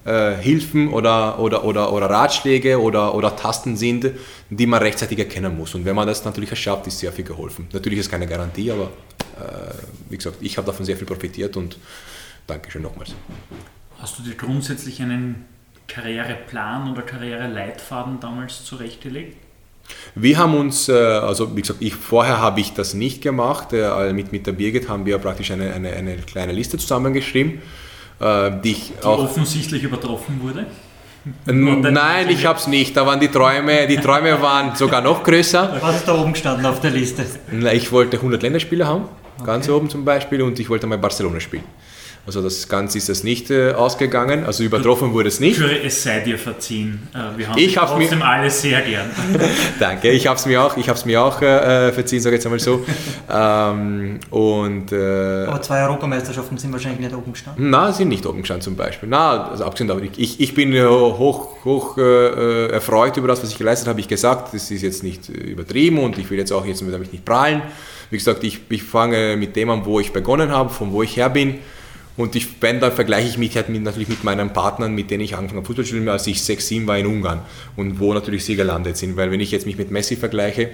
[0.05, 4.11] äh, Hilfen oder, oder, oder, oder Ratschläge oder, oder Tasten sind,
[4.51, 5.75] die man rechtzeitig erkennen muss.
[5.75, 7.69] Und wenn man das natürlich erschafft, ist sehr viel geholfen.
[7.73, 8.91] Natürlich ist keine Garantie, aber
[9.39, 9.75] äh,
[10.09, 11.79] wie gesagt, ich habe davon sehr viel profitiert und
[12.47, 13.15] Dankeschön nochmals.
[13.99, 15.45] Hast du dir grundsätzlich einen
[15.89, 19.37] Karriereplan oder Karriereleitfaden damals zurechtgelegt?
[20.15, 23.73] Wir haben uns, äh, also wie gesagt, ich, vorher habe ich das nicht gemacht.
[23.73, 27.61] Äh, mit, mit der Birgit haben wir praktisch eine, eine, eine kleine Liste zusammengeschrieben,
[28.21, 29.25] äh, die ich die auch.
[29.25, 30.67] offensichtlich übertroffen wurde?
[31.47, 32.97] Nein, ich habe es nicht.
[32.97, 35.79] Da waren die Träume, die Träume waren sogar noch größer.
[35.81, 37.25] Was ist da oben gestanden auf der Liste?
[37.73, 39.05] Ich wollte 100 Länderspiele haben,
[39.37, 39.47] okay.
[39.47, 41.65] ganz oben zum Beispiel, und ich wollte mal Barcelona spielen.
[42.25, 45.61] Also das Ganze ist es nicht äh, ausgegangen, also übertroffen wurde es nicht.
[45.61, 47.09] Es sei dir verziehen.
[47.13, 49.11] Äh, wir haben ich trotzdem mir, alle sehr gern.
[49.81, 52.47] Danke, ich habe es mir auch, ich hab's mir auch äh, verziehen, sage ich jetzt
[52.47, 52.85] einmal so.
[53.29, 57.71] ähm, und, äh, Aber zwei Europameisterschaften sind wahrscheinlich nicht oben gestanden?
[57.71, 59.09] Nein, sind nicht oben gestanden zum Beispiel.
[59.09, 63.59] Na, also abgesehen davon, ich, ich bin hoch, hoch äh, erfreut über das, was ich
[63.59, 63.99] geleistet habe.
[63.99, 67.25] Ich gesagt, das ist jetzt nicht übertrieben und ich will jetzt auch jetzt damit nicht
[67.25, 67.63] prahlen.
[68.11, 71.17] Wie gesagt, ich, ich fange mit dem an, wo ich begonnen habe, von wo ich
[71.17, 71.59] her bin.
[72.17, 75.23] Und ich, wenn, dann vergleiche ich mich halt mit, natürlich mit meinen Partnern, mit denen
[75.23, 77.41] ich angefangen habe Fußball zu spielen, als ich 6, 7 war in Ungarn
[77.77, 79.17] und wo natürlich sie gelandet sind.
[79.17, 80.71] Weil wenn ich jetzt mich mit Messi vergleiche,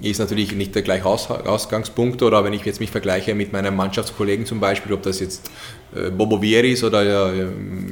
[0.00, 2.22] ist natürlich nicht der gleiche Aus Ausgangspunkt.
[2.22, 5.50] Oder wenn ich jetzt mich vergleiche mit meinen Mannschaftskollegen zum Beispiel, ob das jetzt
[5.94, 7.46] äh, Bobo Vieri ist oder äh,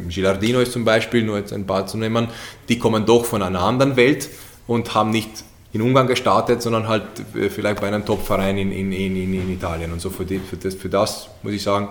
[0.08, 2.28] Gilardino ist zum Beispiel, nur jetzt ein paar zu nehmen,
[2.68, 4.28] die kommen doch von einer anderen Welt
[4.66, 5.30] und haben nicht
[5.72, 7.04] in Ungarn gestartet, sondern halt
[7.34, 9.92] äh, vielleicht bei einem Topverein in, in, in, in Italien.
[9.92, 11.90] Und so für, die, für, das, für das muss ich sagen,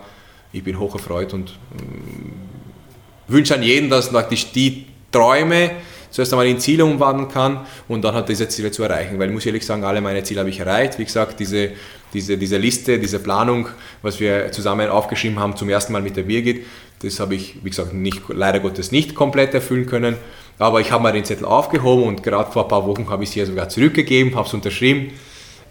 [0.52, 5.72] ich bin hoch erfreut und äh, wünsche an jeden, dass praktisch die Träume,
[6.12, 9.20] zuerst einmal in Ziele umwandeln kann und dann halt diese Ziele zu erreichen.
[9.20, 10.98] Weil ich muss ehrlich sagen, alle meine Ziele habe ich erreicht.
[10.98, 11.72] Wie gesagt, diese,
[12.14, 13.68] diese, diese Liste, diese Planung,
[14.02, 16.66] was wir zusammen aufgeschrieben haben zum ersten Mal mit der Birgit,
[17.02, 20.18] das habe ich, wie gesagt, nicht, leider Gottes nicht komplett erfüllen können.
[20.58, 23.30] Aber ich habe mal den Zettel aufgehoben und gerade vor ein paar Wochen habe ich
[23.30, 25.12] es hier sogar zurückgegeben, habe es unterschrieben.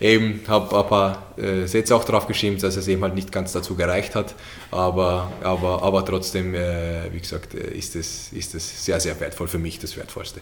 [0.00, 3.52] Eben, habe ein paar äh, Sätze auch drauf geschrieben, dass es eben halt nicht ganz
[3.52, 4.34] dazu gereicht hat.
[4.70, 9.48] Aber, aber, aber trotzdem, äh, wie gesagt, äh, ist es ist es sehr, sehr wertvoll
[9.48, 10.40] für mich, das Wertvollste.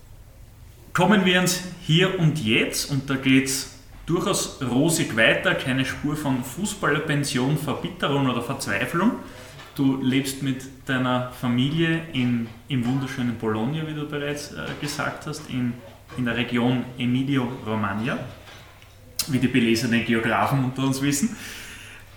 [0.93, 3.70] Kommen wir ins Hier und Jetzt und da geht es
[4.07, 9.12] durchaus rosig weiter, keine Spur von Fußballerpension, Verbitterung oder Verzweiflung.
[9.74, 15.43] Du lebst mit deiner Familie in, im wunderschönen Bologna, wie du bereits äh, gesagt hast,
[15.51, 15.74] in,
[16.16, 18.19] in der Region Emilia-Romagna,
[19.32, 21.36] wie die belesenen Geografen unter uns wissen.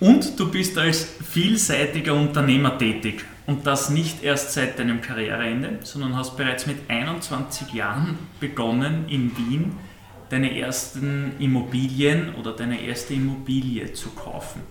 [0.00, 3.24] Und du bist als vielseitiger Unternehmer tätig.
[3.46, 9.36] Und das nicht erst seit deinem Karriereende, sondern hast bereits mit 21 Jahren begonnen, in
[9.36, 9.72] Wien
[10.30, 14.62] deine ersten Immobilien oder deine erste Immobilie zu kaufen.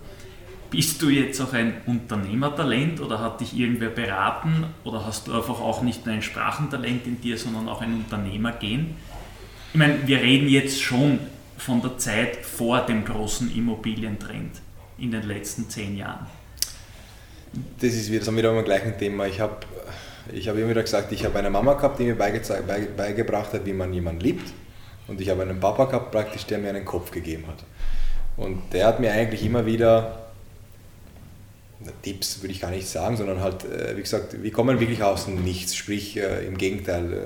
[0.70, 5.60] Bist du jetzt auch ein Unternehmertalent oder hat dich irgendwer beraten oder hast du einfach
[5.60, 8.94] auch nicht nur ein Sprachentalent in dir, sondern auch ein Unternehmergehen?
[9.72, 11.18] Ich meine, wir reden jetzt schon
[11.60, 14.60] von der Zeit vor dem großen Immobilientrend
[14.98, 16.26] in den letzten zehn Jahren.
[17.80, 19.26] Das ist wieder, das wieder am gleichen Thema.
[19.26, 19.56] Ich habe
[20.32, 23.72] ich hab immer wieder gesagt, ich habe eine Mama gehabt, die mir beigebracht hat, wie
[23.72, 24.52] man jemanden liebt.
[25.08, 27.64] Und ich habe einen Papa gehabt, praktisch, der mir einen Kopf gegeben hat.
[28.36, 30.30] Und der hat mir eigentlich immer wieder
[32.02, 35.24] Tipps würde ich gar nicht sagen, sondern halt, äh, wie gesagt, wir kommen wirklich aus
[35.24, 35.74] dem Nichts.
[35.74, 37.16] Sprich, äh, im Gegenteil, äh,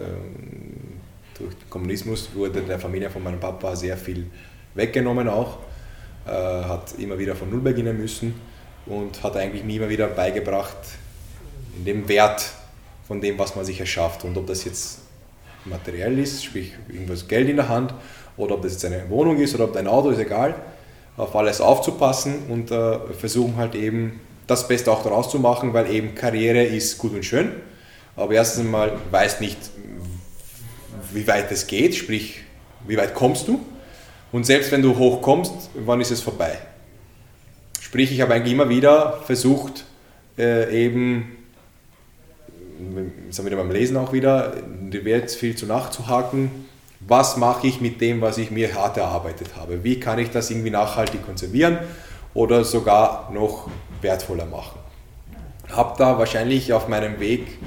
[1.39, 4.27] durch den Kommunismus wurde der Familie von meinem Papa sehr viel
[4.75, 5.59] weggenommen auch,
[6.27, 8.35] hat immer wieder von Null beginnen müssen
[8.87, 10.77] und hat eigentlich mir immer wieder beigebracht,
[11.85, 12.51] den Wert
[13.07, 14.25] von dem, was man sich erschafft.
[14.25, 15.01] Und ob das jetzt
[15.65, 17.95] materiell ist, sprich irgendwas Geld in der Hand,
[18.37, 20.55] oder ob das jetzt eine Wohnung ist oder ob ein Auto ist, egal,
[21.17, 22.69] auf alles aufzupassen und
[23.19, 27.25] versuchen halt eben das Beste auch daraus zu machen, weil eben Karriere ist gut und
[27.25, 27.53] schön,
[28.17, 29.59] aber erstens einmal weißt nicht,
[31.15, 32.41] wie weit es geht, sprich,
[32.87, 33.61] wie weit kommst du
[34.33, 36.59] und selbst wenn du hochkommst, wann ist es vorbei?
[37.81, 39.85] Sprich, ich habe eigentlich immer wieder versucht,
[40.37, 41.37] äh, eben,
[43.29, 44.55] das haben wir beim Lesen auch wieder,
[44.91, 46.51] dir wird viel zu nachzuhaken,
[47.01, 49.85] was mache ich mit dem, was ich mir hart erarbeitet habe?
[49.85, 51.79] Wie kann ich das irgendwie nachhaltig konservieren
[52.35, 53.69] oder sogar noch
[54.03, 54.79] wertvoller machen.
[55.71, 57.59] Habe da wahrscheinlich auf meinem Weg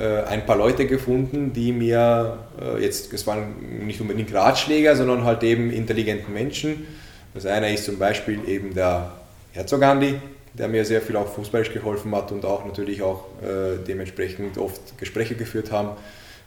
[0.00, 5.42] ein paar Leute gefunden, die mir äh, jetzt, es waren nicht unbedingt Ratschläger, sondern halt
[5.42, 6.86] eben intelligenten Menschen.
[7.34, 9.12] Das eine ist zum Beispiel eben der
[9.52, 10.14] Herzog Andi,
[10.54, 14.96] der mir sehr viel auch fußballisch geholfen hat und auch natürlich auch äh, dementsprechend oft
[14.98, 15.90] Gespräche geführt haben,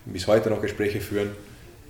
[0.06, 1.32] bis heute noch Gespräche führen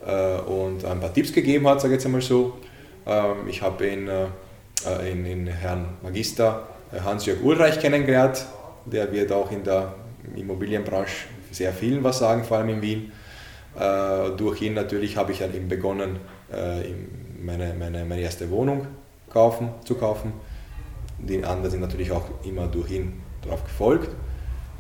[0.06, 2.58] äh, und ein paar Tipps gegeben hat, sage ich jetzt einmal so.
[3.06, 8.46] Ähm, ich habe ihn äh, in, in Herrn Magister Hans-Jörg Ulreich kennengelernt.
[8.86, 9.94] Der wird auch in der
[10.36, 13.12] Immobilienbranche sehr vielen was sagen, vor allem in Wien.
[13.80, 16.20] Äh, durch ihn natürlich habe ich dann eben begonnen,
[16.52, 16.84] äh,
[17.42, 18.88] meine, meine, meine erste Wohnung
[19.30, 20.34] kaufen, zu kaufen.
[21.20, 24.10] Die anderen sind natürlich auch immer durch ihn darauf gefolgt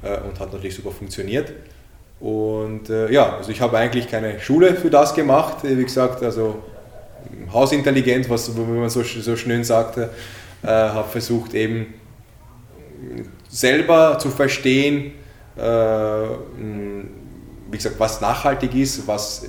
[0.02, 1.54] äh, und hat natürlich super funktioniert.
[2.20, 5.58] Und äh, ja, also ich habe eigentlich keine Schule für das gemacht.
[5.64, 6.62] Wie gesagt, also
[7.52, 10.10] hausintelligent, was wie man so, so schön sagte,
[10.64, 11.94] äh, habe versucht eben
[13.50, 15.14] selber zu verstehen,
[15.56, 17.02] wie
[17.78, 19.46] gesagt, was nachhaltig ist, was,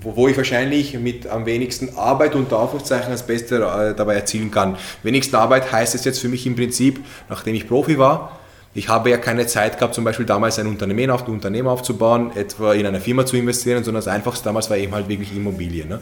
[0.00, 4.76] wo, ich wahrscheinlich mit am wenigsten Arbeit unter Anführungszeichen das Beste äh, dabei erzielen kann.
[5.02, 8.38] Wenigste Arbeit heißt es jetzt für mich im Prinzip, nachdem ich Profi war,
[8.74, 12.32] ich habe ja keine Zeit gehabt, zum Beispiel damals ein Unternehmen, auf, ein Unternehmen aufzubauen,
[12.34, 15.88] etwa in eine Firma zu investieren, sondern das Einfachste damals war eben halt wirklich Immobilien.
[15.88, 16.00] Ne?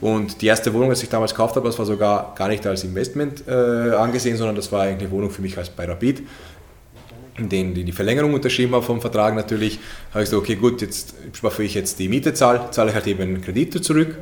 [0.00, 2.84] Und die erste Wohnung, die ich damals gekauft habe, das war sogar gar nicht als
[2.84, 6.22] Investment äh, angesehen, sondern das war eigentlich eine Wohnung für mich als bei Rapid.
[7.38, 9.78] Denen die, die Verlängerung unterschrieben habe vom Vertrag natürlich,
[10.12, 13.06] habe ich gesagt, okay gut, jetzt bevor ich jetzt die Miete zahle, zahle ich halt
[13.06, 14.16] eben einen Kredit zurück.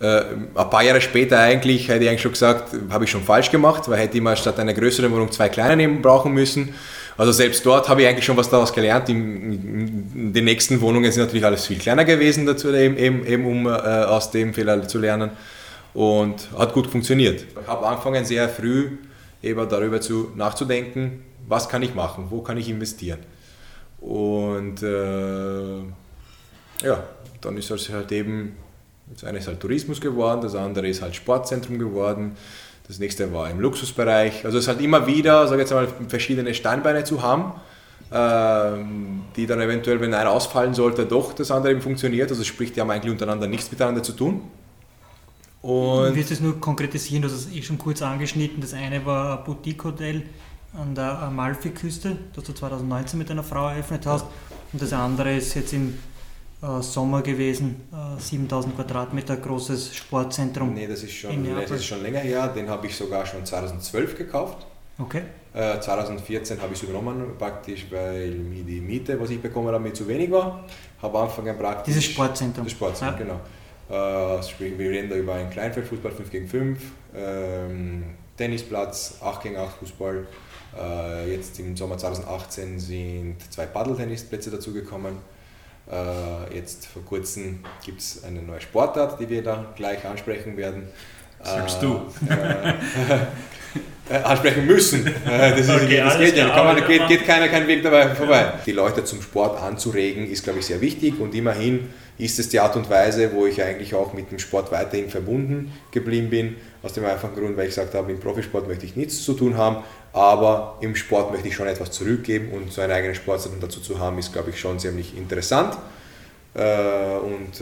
[0.00, 0.22] Äh,
[0.54, 3.88] ein paar Jahre später eigentlich hätte ich eigentlich schon gesagt, habe ich schon falsch gemacht,
[3.88, 6.74] weil hätte ich mal statt einer größeren Wohnung zwei kleine brauchen müssen.
[7.16, 9.08] Also selbst dort habe ich eigentlich schon was daraus gelernt.
[9.10, 13.44] In, in den nächsten Wohnungen sind natürlich alles viel kleiner gewesen, dazu eben, eben, eben
[13.44, 15.30] um äh, aus dem Fehler zu lernen.
[15.92, 17.44] Und hat gut funktioniert.
[17.60, 18.90] Ich habe angefangen sehr früh
[19.42, 23.18] eben darüber zu, nachzudenken, was kann ich machen, wo kann ich investieren.
[24.00, 25.80] Und äh,
[26.82, 27.02] ja,
[27.40, 28.56] dann ist es halt eben,
[29.12, 32.36] das eine ist halt Tourismus geworden, das andere ist halt Sportzentrum geworden.
[32.86, 34.44] Das nächste war im Luxusbereich.
[34.44, 37.52] Also es ist halt immer wieder, sage jetzt mal, verschiedene Steinbeine zu haben,
[38.12, 42.30] ähm, die dann eventuell, wenn einer ausfallen sollte, doch das andere eben funktioniert.
[42.30, 44.40] Also sprich, die haben eigentlich untereinander nichts miteinander zu tun.
[45.62, 47.22] Und du es nur konkretisieren?
[47.24, 48.60] Hast es eh schon kurz angeschnitten.
[48.60, 50.22] Das eine war ein Boutique-Hotel
[50.74, 54.26] an der Amalfi-Küste, das du 2019 mit deiner Frau eröffnet hast.
[54.72, 55.98] Und das andere ist jetzt im
[56.62, 60.74] äh, Sommer gewesen, äh, 7000 Quadratmeter großes Sportzentrum.
[60.74, 62.48] Nee, das ist schon, das ist schon länger her.
[62.48, 64.66] Den habe ich sogar schon 2012 gekauft.
[64.98, 65.22] Okay.
[65.54, 69.80] Äh, 2014 habe ich es übernommen, praktisch, weil mir die Miete, was ich bekommen habe,
[69.80, 70.64] mir zu wenig war.
[71.02, 71.94] Habe Anfang an praktisch.
[71.94, 72.64] Dieses Sportzentrum.
[72.64, 73.40] Das Sportzentrum, ja.
[73.88, 74.38] genau.
[74.38, 76.78] Äh, sprich, wir reden da über einen Kleinfeldfußball 5 gegen 5,
[77.16, 78.04] ähm,
[78.36, 80.26] Tennisplatz, 8 gegen 8 Fußball.
[80.78, 85.16] Äh, jetzt im Sommer 2018 sind zwei Paddeltennisplätze dazugekommen.
[85.90, 90.88] Äh, jetzt vor kurzem gibt es eine neue Sportart, die wir da gleich ansprechen werden.
[91.42, 92.02] Sagst du?
[92.28, 92.74] Äh,
[94.10, 95.06] äh, ansprechen müssen.
[95.06, 98.08] Äh, das, ist, okay, das geht ja, kann man, geht, geht keiner kein Weg dabei
[98.08, 98.54] vorbei.
[98.66, 101.88] Die Leute zum Sport anzuregen ist, glaube ich, sehr wichtig und immerhin
[102.18, 105.72] ist es die Art und Weise, wo ich eigentlich auch mit dem Sport weiterhin verbunden
[105.92, 106.56] geblieben bin.
[106.82, 109.56] Aus dem einfachen Grund, weil ich gesagt habe, im Profisport möchte ich nichts zu tun
[109.56, 113.80] haben, aber im Sport möchte ich schon etwas zurückgeben und so eine eigene Sportart dazu
[113.80, 115.76] zu haben, ist, glaube ich, schon ziemlich interessant.
[116.54, 117.60] Äh, und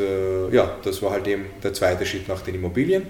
[0.53, 3.07] ja, das war halt eben der zweite Schritt nach den Immobilien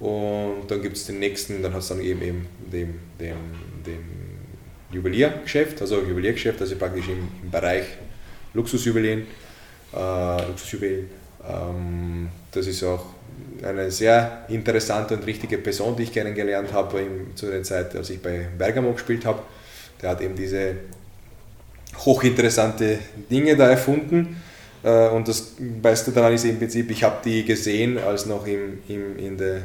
[0.00, 3.36] und dann gibt es den nächsten, dann hat es dann eben, eben dem, dem,
[3.86, 4.04] dem
[4.90, 7.84] Juweliergeschäft, also Juweliergeschäft, also praktisch im, im Bereich
[8.54, 9.26] Luxusjuwelien.
[9.94, 11.10] Äh, Luxusjuwelen.
[11.46, 13.04] Ähm, das ist auch
[13.62, 17.02] eine sehr interessante und richtige Person, die ich kennengelernt habe
[17.34, 19.40] zu der Zeit, als ich bei Bergamo gespielt habe.
[20.00, 20.76] Der hat eben diese
[21.98, 22.98] hochinteressante
[23.30, 24.42] Dinge da erfunden.
[24.82, 28.78] Äh, und das Beste daran ist im Prinzip, ich habe die gesehen, als noch im,
[28.88, 29.62] im, in der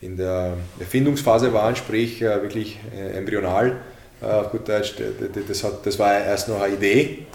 [0.00, 3.80] in der Erfindungsphase waren, sprich äh, wirklich äh, embryonal,
[4.20, 4.94] auf gut Deutsch,
[5.46, 7.26] das, hat, das war erst noch eine Idee.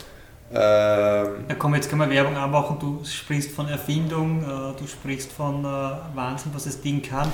[0.56, 2.78] Ähm, ja, komm, jetzt können wir Werbung anmachen.
[2.80, 4.46] Du sprichst von Erfindung,
[4.78, 7.28] du sprichst von Wahnsinn, was das Ding kann.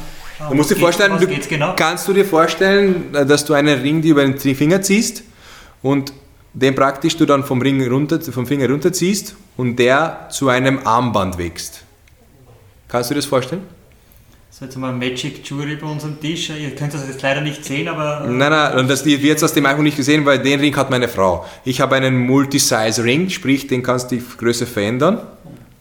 [0.48, 1.74] Du musst dir vorstellen, du, genau?
[1.76, 5.24] kannst du dir vorstellen, dass du einen Ring über den Finger ziehst
[5.82, 6.14] und
[6.54, 11.38] den praktisch du dann vom, Ring runter, vom Finger runterziehst und der zu einem Armband
[11.38, 11.84] wächst.
[12.88, 13.64] Kannst du dir das vorstellen?
[14.52, 16.50] So, jetzt wir Magic Jewelry bei uns am Tisch.
[16.50, 18.26] Ihr könnt das jetzt leider nicht sehen, aber.
[18.26, 20.90] Äh, nein, nein, das wird jetzt aus dem iPhone nicht gesehen, weil den Ring hat
[20.90, 21.46] meine Frau.
[21.64, 25.22] Ich habe einen Multi-Size-Ring, sprich, den kannst du die Größe verändern.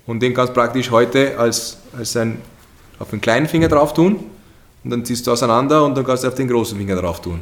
[0.06, 2.42] Und den kannst du praktisch heute als, als ein,
[2.98, 4.16] auf den kleinen Finger drauf tun.
[4.84, 7.40] Und dann ziehst du auseinander und dann kannst du auf den großen Finger drauf tun.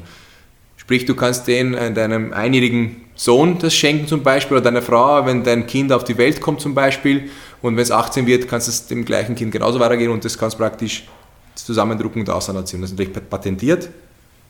[0.76, 5.26] Sprich, du kannst den äh, deinem einjährigen Sohn das schenken zum Beispiel oder deiner Frau,
[5.26, 7.30] wenn dein Kind auf die Welt kommt zum Beispiel.
[7.66, 10.38] Und wenn es 18 wird, kannst du es dem gleichen Kind genauso weitergehen und das
[10.38, 11.02] kannst du praktisch
[11.56, 12.80] Zusammendrucken und Auseinanderziehen.
[12.80, 13.88] Das ist natürlich patentiert.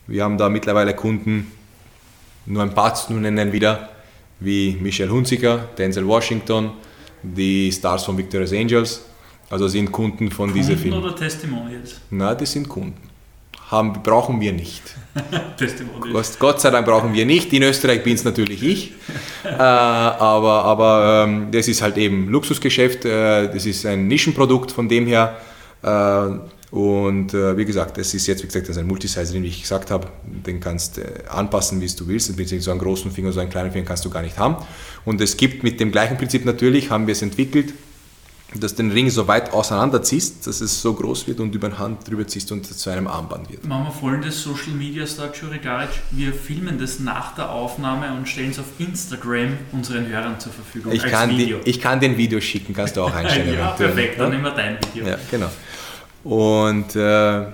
[0.06, 1.51] Wir haben da mittlerweile Kunden,
[2.44, 3.88] nur ein paar zu nennen wieder,
[4.38, 6.72] wie Michelle Hunziker, Denzel Washington,
[7.22, 9.06] die Stars von Victoria's Angels.
[9.48, 10.98] Also sind Kunden von Kunden dieser Firma.
[10.98, 11.97] oder Testimonials?
[12.10, 13.01] Nein, das sind Kunden.
[13.70, 14.82] Haben, brauchen wir nicht.
[15.56, 16.38] Testimonials.
[16.38, 17.52] Gott sei Dank brauchen wir nicht.
[17.52, 18.93] In Österreich bin es natürlich ich.
[19.44, 23.05] äh, aber aber ähm, das ist halt eben Luxusgeschäft.
[23.05, 24.70] Äh, das ist ein Nischenprodukt.
[24.70, 25.36] Von dem her
[25.82, 26.38] äh,
[26.70, 29.62] und äh, wie gesagt, es ist jetzt, wie gesagt, das ist ein Multisizer, den ich
[29.62, 32.28] gesagt habe, den kannst du äh, anpassen, wie du willst.
[32.28, 34.56] Beziehungsweise so einen großen Finger, so einen kleinen Finger kannst du gar nicht haben.
[35.05, 37.72] Und es gibt mit dem gleichen Prinzip natürlich, haben wir es entwickelt,
[38.61, 41.77] dass du den Ring so weit auseinanderziehst, dass es so groß wird und über die
[41.77, 43.65] Hand drüber ziehst und zu einem Armband wird.
[43.66, 45.91] Machen wir folgendes Social Media Star Jurigaric.
[46.11, 50.93] Wir filmen das nach der Aufnahme und stellen es auf Instagram unseren Hörern zur Verfügung.
[50.93, 51.59] Ich, kann, Video.
[51.65, 53.59] Die, ich kann den Video schicken, kannst du auch einstellen.
[53.59, 55.07] ja, perfekt, dann nehmen wir dein Video.
[55.07, 55.51] Ja, genau.
[56.24, 57.47] Und, äh,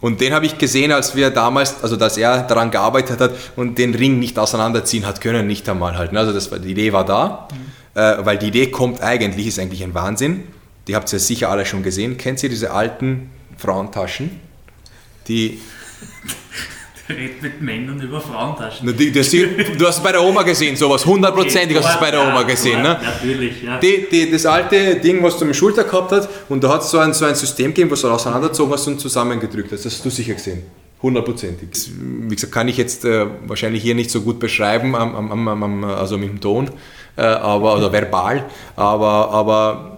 [0.00, 3.78] und den habe ich gesehen, als wir damals, also dass er daran gearbeitet hat und
[3.78, 6.16] den Ring nicht auseinanderziehen hat können, nicht einmal halt.
[6.16, 7.83] Also das war, die Idee war da, mhm.
[7.94, 10.44] Äh, weil die Idee kommt eigentlich, ist eigentlich ein Wahnsinn.
[10.86, 12.18] Die habt ihr sicher alle schon gesehen.
[12.18, 14.30] Kennt ihr diese alten Frauentaschen?
[15.28, 15.60] Die
[17.08, 18.96] redet mit Männern über Frauentaschen.
[18.96, 22.10] Die, das, du hast es bei der Oma gesehen, sowas, hundertprozentig hast du es bei
[22.10, 22.82] der Oma gesehen.
[22.82, 22.98] Ne?
[23.02, 23.78] Natürlich, ja.
[23.78, 26.90] Die, die, das alte Ding, was du am Schulter gehabt hast, und da hat es
[26.90, 29.84] so ein, so ein System gegeben, was du auseinandergezogen hast und zusammengedrückt hast.
[29.84, 30.62] Das hast du sicher gesehen.
[31.02, 31.90] Hundertprozentig.
[32.00, 35.84] Wie gesagt, kann ich jetzt äh, wahrscheinlich hier nicht so gut beschreiben, am, am, am,
[35.84, 36.70] also mit dem Ton,
[37.22, 38.44] aber, oder verbal,
[38.76, 39.94] aber, aber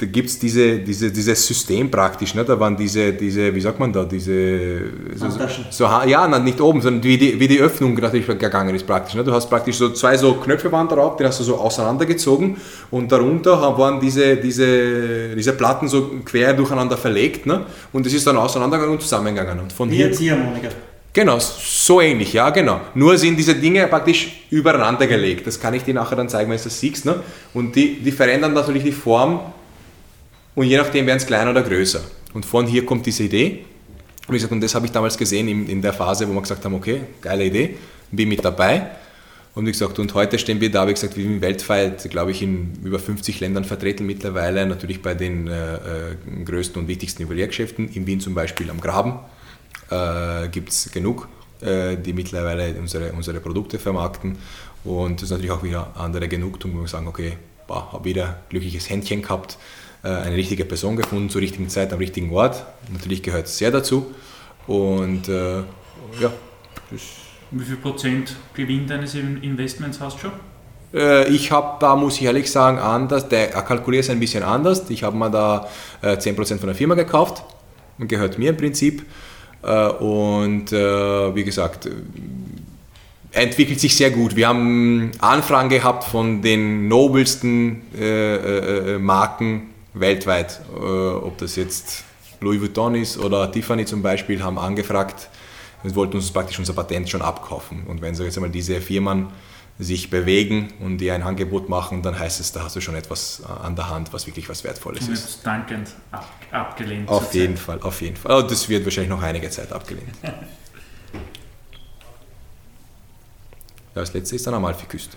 [0.00, 2.44] da gibt es diese, diese, dieses System praktisch, ne?
[2.44, 4.80] da waren diese, diese, wie sagt man da, diese,
[5.16, 5.26] so,
[5.70, 9.16] so, ja, nicht oben, sondern wie die, wie die Öffnung natürlich gegangen ist praktisch.
[9.16, 9.24] Ne?
[9.24, 12.58] Du hast praktisch so zwei so Knöpfe waren drauf, die hast du so auseinandergezogen
[12.92, 17.66] und darunter waren diese, diese, diese Platten so quer durcheinander verlegt ne?
[17.92, 19.64] und es ist dann auseinandergegangen und zusammengegangen.
[19.64, 20.68] Und von wie hier, Ziehharmonika.
[21.18, 22.80] Genau, so ähnlich, ja, genau.
[22.94, 25.48] Nur sind diese Dinge praktisch übereinander gelegt.
[25.48, 27.04] Das kann ich dir nachher dann zeigen, wenn du das siehst.
[27.06, 27.20] Ne?
[27.52, 29.40] Und die, die verändern natürlich die Form
[30.54, 32.02] und je nachdem werden es kleiner oder größer.
[32.34, 33.64] Und von hier kommt diese Idee.
[34.28, 36.64] Und, gesagt, und das habe ich damals gesehen in, in der Phase, wo wir gesagt
[36.64, 37.76] haben, okay, geile Idee,
[38.12, 38.86] bin mit dabei.
[39.56, 42.42] Und wie gesagt, und heute stehen wir da, wie gesagt, wir sind weltweit, glaube ich,
[42.42, 47.88] in über 50 Ländern vertreten mittlerweile, natürlich bei den äh, äh, größten und wichtigsten Juweliergeschäften.
[47.88, 49.18] In Wien zum Beispiel am Graben
[49.90, 51.28] äh, gibt es genug,
[51.60, 54.38] äh, die mittlerweile unsere, unsere Produkte vermarkten.
[54.84, 57.36] Und das ist natürlich auch wieder andere Genugtuung, wo wir sagen, okay,
[57.68, 59.58] habe wieder ein glückliches Händchen gehabt,
[60.02, 62.64] äh, eine richtige Person gefunden zur richtigen Zeit am richtigen Ort.
[62.92, 64.14] Natürlich gehört es sehr dazu.
[64.66, 65.58] Und äh,
[66.20, 66.32] ja,
[67.50, 70.32] wie viel Prozent Gewinn deines Investments hast du schon?
[70.92, 74.88] Äh, ich habe da, muss ich ehrlich sagen, anders, der kalkuliert es ein bisschen anders.
[74.90, 75.68] Ich habe mal da
[76.02, 77.42] 10% von der Firma gekauft
[77.98, 79.04] und gehört mir im Prinzip.
[79.62, 81.88] Äh, und äh, wie gesagt,
[83.32, 84.36] entwickelt sich sehr gut.
[84.36, 87.82] Wir haben Anfragen gehabt von den nobelsten
[89.00, 92.04] Marken weltweit, ob das jetzt
[92.40, 95.28] Louis Vuitton ist oder Tiffany zum Beispiel, haben angefragt,
[95.82, 97.84] wir wollten uns praktisch unser Patent schon abkaufen.
[97.86, 99.26] Und wenn so jetzt einmal diese Firmen
[99.78, 103.40] sich bewegen und dir ein Angebot machen, dann heißt es, da hast du schon etwas
[103.40, 105.46] äh, an der Hand, was wirklich was Wertvolles und ist.
[105.46, 107.08] dankend ab, abgelehnt.
[107.08, 107.64] Auf jeden Zeit.
[107.64, 108.44] Fall, auf jeden Fall.
[108.46, 110.08] Das wird wahrscheinlich noch einige Zeit abgelehnt.
[110.22, 110.32] ja,
[113.94, 115.16] das letzte ist dann Amalfi-Küste.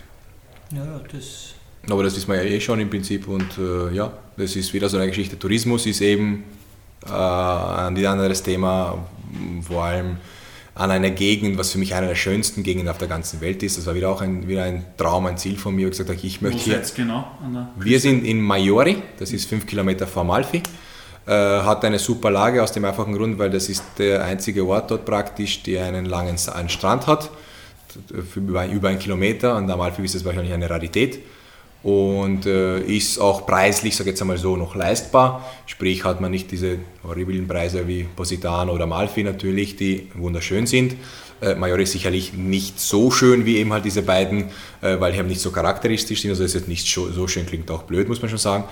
[0.71, 1.55] Ja, das.
[1.89, 4.87] Aber das wissen wir ja eh schon im Prinzip und äh, ja, das ist wieder
[4.87, 5.39] so eine Geschichte.
[5.39, 6.43] Tourismus ist eben
[7.07, 9.03] äh, ein anderes Thema,
[9.67, 10.17] vor allem
[10.73, 13.77] an einer Gegend, was für mich eine der schönsten Gegenden auf der ganzen Welt ist.
[13.77, 15.87] Das war wieder auch ein, wieder ein Traum, ein Ziel von mir.
[15.87, 16.75] Ich gesagt habe, ich möchte hier.
[16.75, 17.27] Jetzt genau?
[17.77, 20.63] wir sind in Maiori, das ist fünf Kilometer vor Malfi.
[21.27, 24.89] Äh, hat eine super Lage aus dem einfachen Grund, weil das ist der einzige Ort
[24.89, 27.29] dort praktisch, der einen langen einen Strand hat,
[28.09, 29.55] für über, über einen Kilometer.
[29.57, 31.19] Und Amalfi ist das wahrscheinlich eine Rarität
[31.83, 35.49] und äh, ist auch preislich, sage ich jetzt einmal so, noch leistbar.
[35.65, 40.95] Sprich, hat man nicht diese horriblen Preise wie Positano oder Malfi natürlich, die wunderschön sind.
[41.41, 44.49] Äh, Major ist sicherlich nicht so schön wie eben halt diese beiden,
[44.81, 46.29] äh, weil die nicht so charakteristisch sind.
[46.29, 48.65] Also ist nicht so schön, klingt auch blöd, muss man schon sagen.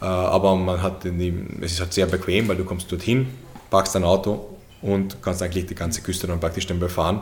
[0.00, 3.26] Äh, aber man hat die, es ist halt sehr bequem, weil du kommst dorthin,
[3.68, 7.20] packst dein Auto und kannst eigentlich die ganze Küste dann praktisch dann befahren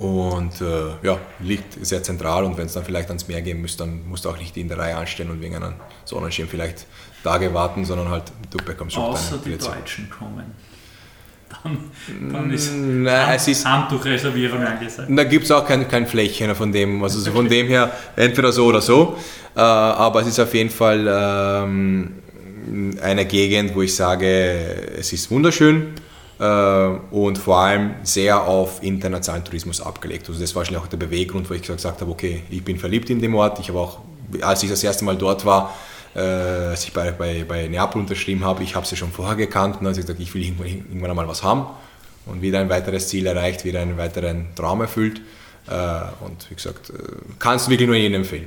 [0.00, 3.84] und äh, ja, liegt sehr zentral und wenn es dann vielleicht ans Meer gehen müsste,
[3.84, 5.74] dann musst du auch nicht in der Reihe anstehen und wegen einem
[6.06, 6.86] Sonnenschirm vielleicht
[7.22, 10.54] Tage warten, sondern halt du bekommst schon Außer die Deutschen kommen.
[11.50, 15.10] Dann, dann ist, Nein, es ist Handtuchreservierung angesagt.
[15.10, 17.36] Da gibt es auch kein, kein Flächen von dem, also okay.
[17.36, 19.18] von dem her entweder so oder so.
[19.54, 22.14] Äh, aber es ist auf jeden Fall ähm,
[23.02, 25.92] eine Gegend, wo ich sage, es ist wunderschön
[26.40, 30.26] und vor allem sehr auf internationalen Tourismus abgelegt.
[30.26, 33.10] Also das war wahrscheinlich auch der Beweggrund, wo ich gesagt habe, okay, ich bin verliebt
[33.10, 33.58] in den Ort.
[33.58, 33.98] Ich habe auch,
[34.40, 35.74] als ich das erste Mal dort war,
[36.14, 39.76] äh, als ich bei, bei, bei Neapel unterschrieben habe, ich habe sie schon vorher gekannt
[39.76, 41.66] und dann habe ich gesagt, ich will irgendwann, einmal was haben
[42.24, 45.20] und wieder ein weiteres Ziel erreicht, wieder einen weiteren Traum erfüllt.
[45.68, 45.72] Äh,
[46.24, 46.90] und wie gesagt,
[47.38, 48.46] kannst du wirklich nur jedem empfehlen.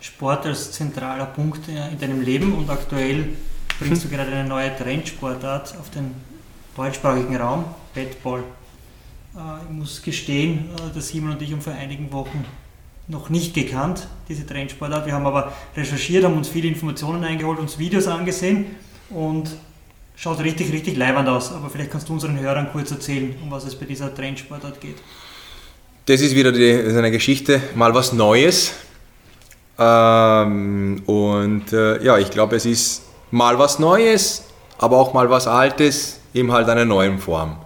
[0.00, 3.28] Sport als zentraler Punkt in deinem Leben und aktuell
[3.78, 6.31] bringst du gerade eine neue Trendsportart auf den
[6.76, 8.40] deutschsprachigen Raum, Bettball.
[9.34, 12.44] Äh, ich muss gestehen, äh, dass Simon und ich haben vor einigen Wochen
[13.08, 15.06] noch nicht gekannt, diese Trendsportart.
[15.06, 18.66] Wir haben aber recherchiert, haben uns viele Informationen eingeholt, uns Videos angesehen
[19.10, 19.50] und
[20.16, 21.52] schaut richtig, richtig leibend aus.
[21.52, 24.96] Aber vielleicht kannst du unseren Hörern kurz erzählen, um was es bei dieser Trendsportart geht.
[26.06, 28.72] Das ist wieder die, ist eine Geschichte, mal was Neues.
[29.78, 34.44] Ähm, und äh, ja, ich glaube, es ist mal was Neues,
[34.78, 37.56] aber auch mal was Altes eben halt einer neuen Form.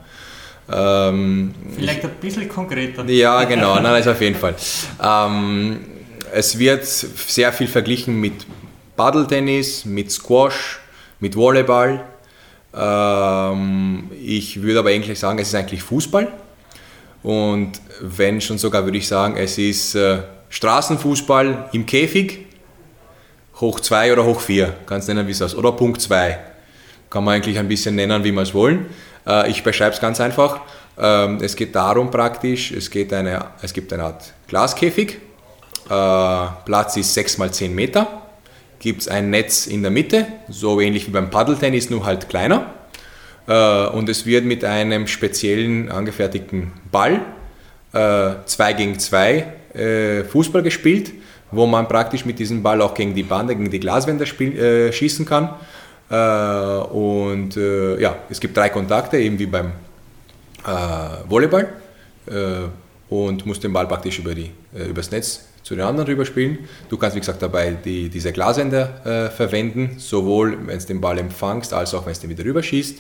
[0.73, 3.05] Ähm, Vielleicht ein bisschen konkreter.
[3.05, 4.55] Ja, genau, nein, also auf jeden Fall.
[5.03, 5.81] Ähm,
[6.33, 8.47] es wird sehr viel verglichen mit
[8.97, 10.81] Paddeltennis, mit Squash,
[11.21, 12.03] mit Volleyball.
[12.75, 16.33] Ähm, ich würde aber eigentlich sagen, es ist eigentlich Fußball.
[17.23, 20.19] Und wenn schon sogar, würde ich sagen, es ist äh,
[20.49, 22.47] Straßenfußball im Käfig,
[23.61, 26.39] hoch 2 oder hoch 4, kannst du nennen, wie es ist, oder Punkt 2
[27.11, 28.87] kann man eigentlich ein bisschen nennen, wie wir es wollen.
[29.27, 30.61] Äh, ich beschreibe es ganz einfach.
[30.99, 35.19] Ähm, es geht darum praktisch, es, geht eine, es gibt eine Art Glaskäfig,
[35.91, 38.23] äh, Platz ist 6 x 10 Meter,
[38.79, 42.73] gibt es ein Netz in der Mitte, so ähnlich wie beim Paddeltennis, nur halt kleiner.
[43.47, 47.21] Äh, und es wird mit einem speziellen angefertigten Ball
[47.93, 51.13] 2 gegen 2 Fußball gespielt,
[51.51, 55.55] wo man praktisch mit diesem Ball auch gegen die Bande, gegen die Glaswände schießen kann.
[56.09, 59.73] Äh, und äh, ja, es gibt drei Kontakte, eben wie beim
[60.65, 61.69] äh, Volleyball
[63.09, 66.59] und musst den Ball praktisch über die, übers Netz zu den anderen rüber spielen.
[66.89, 71.73] Du kannst, wie gesagt, dabei die, diese Glasender verwenden, sowohl wenn du den Ball empfangst,
[71.73, 72.99] als auch wenn du den wieder rüberschießt.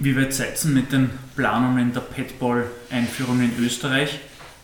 [0.00, 4.18] Wie weit seid ihr mit den Planungen der Petball-Einführung in Österreich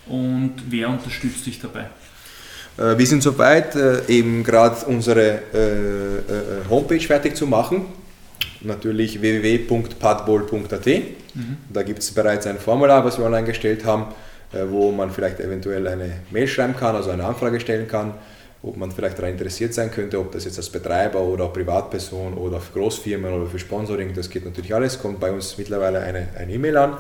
[0.07, 1.87] und wer unterstützt dich dabei?
[2.79, 7.87] Äh, wir sind soweit, äh, eben gerade unsere äh, Homepage fertig zu machen.
[8.61, 10.87] Natürlich www.padball.at.
[10.87, 11.57] Mhm.
[11.73, 14.07] Da gibt es bereits ein Formular, was wir online gestellt haben,
[14.71, 18.15] wo man vielleicht eventuell eine Mail schreiben kann, also eine Anfrage stellen kann,
[18.63, 22.59] ob man vielleicht daran interessiert sein könnte, ob das jetzt als Betreiber oder Privatperson oder
[22.59, 26.77] für Großfirmen oder für Sponsoring, das geht natürlich alles, kommt bei uns mittlerweile eine E-Mail
[26.79, 26.97] an.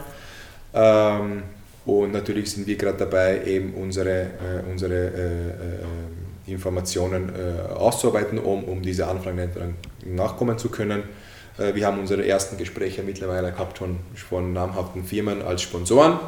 [0.75, 1.43] Ähm,
[1.89, 8.39] und natürlich sind wir gerade dabei, eben unsere, äh, unsere äh, äh, Informationen äh, auszuarbeiten,
[8.39, 9.49] um, um diese Anfragen
[10.05, 11.05] nachkommen zu können.
[11.57, 16.19] Äh, wir haben unsere ersten Gespräche mittlerweile gehabt schon von namhaften Firmen als Sponsoren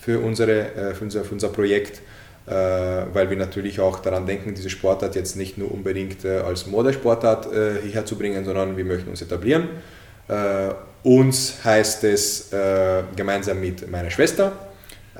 [0.00, 2.00] für, unsere, äh, für, unser, für unser Projekt,
[2.46, 7.46] weil wir natürlich auch daran denken, diese Sportart jetzt nicht nur unbedingt als Modesportart
[7.82, 9.68] hierher zu bringen, sondern wir möchten uns etablieren.
[11.04, 12.48] Uns heißt es
[13.14, 14.52] gemeinsam mit meiner Schwester,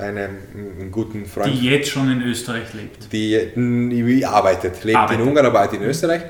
[0.01, 1.53] einem, einen guten Freund.
[1.53, 3.13] Die jetzt schon in Österreich lebt.
[3.13, 5.21] Die, arbeitet, lebt arbeitet.
[5.21, 6.23] in Ungarn, arbeitet in Österreich.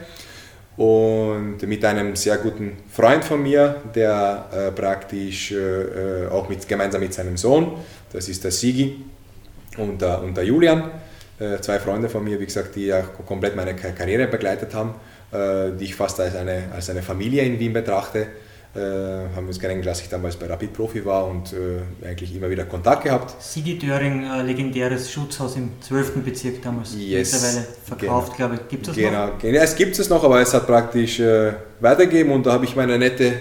[0.77, 7.01] Und mit einem sehr guten Freund von mir, der äh, praktisch äh, auch mit, gemeinsam
[7.01, 7.77] mit seinem Sohn,
[8.13, 9.05] das ist der Sigi
[9.77, 10.91] und der, und der Julian,
[11.39, 14.95] äh, zwei Freunde von mir, wie gesagt, die ja komplett meine Karriere begleitet haben,
[15.33, 18.29] äh, die ich fast als eine, als eine Familie in Wien betrachte
[18.73, 18.79] äh,
[19.35, 22.65] haben wir uns kennengelernt, ich damals bei Rapid Profi war und äh, eigentlich immer wieder
[22.67, 23.43] Kontakt gehabt.
[23.43, 26.23] Sigi Döring, äh, legendäres Schutzhaus im 12.
[26.25, 27.33] Bezirk damals, yes.
[27.33, 28.37] mittlerweile verkauft, genau.
[28.37, 28.69] glaube ich.
[28.69, 29.27] Gibt es genau.
[29.27, 29.39] noch?
[29.41, 32.77] Genau, es gibt es noch, aber es hat praktisch äh, weitergegeben und da habe ich
[32.77, 33.33] meine nette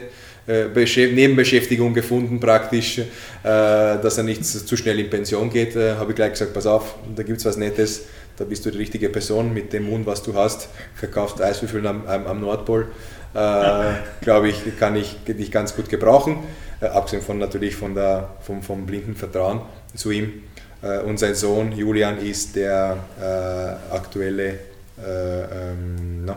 [0.47, 3.01] äh, Nebenbeschäftigung gefunden, praktisch,
[3.43, 5.75] dass er nicht zu schnell in Pension geht.
[5.75, 8.79] habe ich gleich gesagt, pass auf, da gibt es was Nettes, da bist du die
[8.79, 12.87] richtige Person mit dem Mund, was du hast, verkaufst Eiswürfel am, am, am Nordpol
[13.33, 16.37] äh, glaube ich, kann ich dich ganz gut gebrauchen.
[16.81, 19.61] Äh, abgesehen von natürlich von der, vom, vom blinden Vertrauen
[19.95, 20.43] zu ihm.
[20.81, 24.59] Äh, und sein Sohn Julian ist der äh, aktuelle
[24.97, 26.35] äh, ähm, no, äh,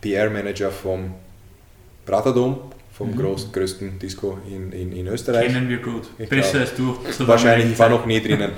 [0.00, 1.14] PR-Manager vom
[2.06, 2.32] Prater
[3.00, 3.16] vom mhm.
[3.16, 5.46] groß, größten Disco in, in, in Österreich.
[5.46, 6.02] Kennen wir gut.
[6.18, 6.98] Ich Besser glaub, als du.
[7.10, 8.50] So wahrscheinlich, ich war noch nie drinnen.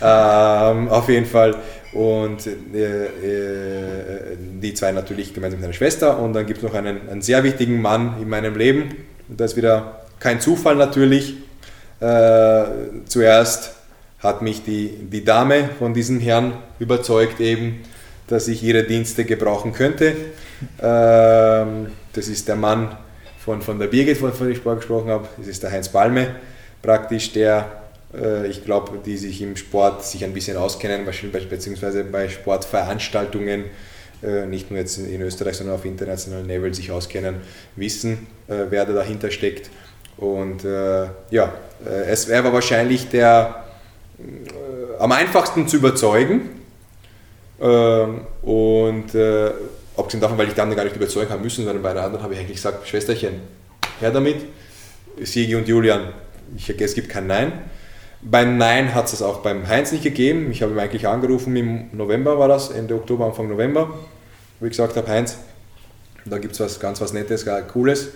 [0.00, 1.56] ähm, auf jeden Fall.
[1.92, 6.16] Und äh, äh, die zwei natürlich gemeinsam mit seiner Schwester.
[6.20, 8.94] Und dann gibt es noch einen, einen sehr wichtigen Mann in meinem Leben.
[9.26, 11.34] Das ist wieder kein Zufall natürlich.
[11.98, 12.64] Äh,
[13.06, 13.74] zuerst
[14.20, 17.80] hat mich die, die Dame von diesem Herrn überzeugt, eben,
[18.28, 20.14] dass ich ihre Dienste gebrauchen könnte.
[20.80, 22.96] Ähm, das ist der Mann
[23.48, 25.26] von, von der Birgit, von der ich vorher gesprochen habe.
[25.38, 26.36] Das ist der Heinz Balme,
[26.82, 27.66] praktisch der
[28.14, 31.06] äh, ich glaube, die sich im Sport sich ein bisschen auskennen,
[31.48, 33.64] beziehungsweise bei Sportveranstaltungen,
[34.22, 37.36] äh, nicht nur jetzt in Österreich, sondern auf internationalem Level sich auskennen,
[37.74, 39.70] wissen, äh, wer da dahinter steckt.
[40.18, 40.64] Und
[41.30, 41.52] ja,
[42.08, 43.66] es wäre wahrscheinlich der
[44.98, 46.40] am einfachsten zu überzeugen.
[47.60, 49.14] Ähm, und
[49.98, 52.34] abgesehen davon, weil ich dann gar nicht überzeugen haben müssen, sondern bei einer anderen habe
[52.34, 53.40] ich eigentlich gesagt, Schwesterchen,
[54.00, 54.36] her damit,
[55.20, 56.12] Sigi und Julian,
[56.56, 57.52] ich, es gibt kein Nein.
[58.22, 60.50] Beim Nein hat es auch beim Heinz nicht gegeben.
[60.50, 63.90] Ich habe ihn eigentlich angerufen, im November war das, Ende Oktober, Anfang November,
[64.58, 65.38] wo ich gesagt habe, Heinz,
[66.24, 68.08] da gibt es was ganz was Nettes, Cooles,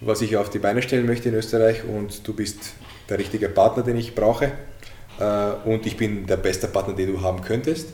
[0.00, 1.84] was ich auf die Beine stellen möchte in Österreich.
[1.84, 2.74] Und du bist
[3.08, 4.52] der richtige Partner, den ich brauche.
[5.18, 7.88] Äh, und ich bin der beste Partner, den du haben könntest.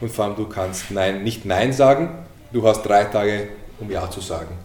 [0.00, 3.48] Und vor allem du kannst Nein, nicht Nein sagen, du hast drei Tage,
[3.80, 4.56] um Ja zu sagen.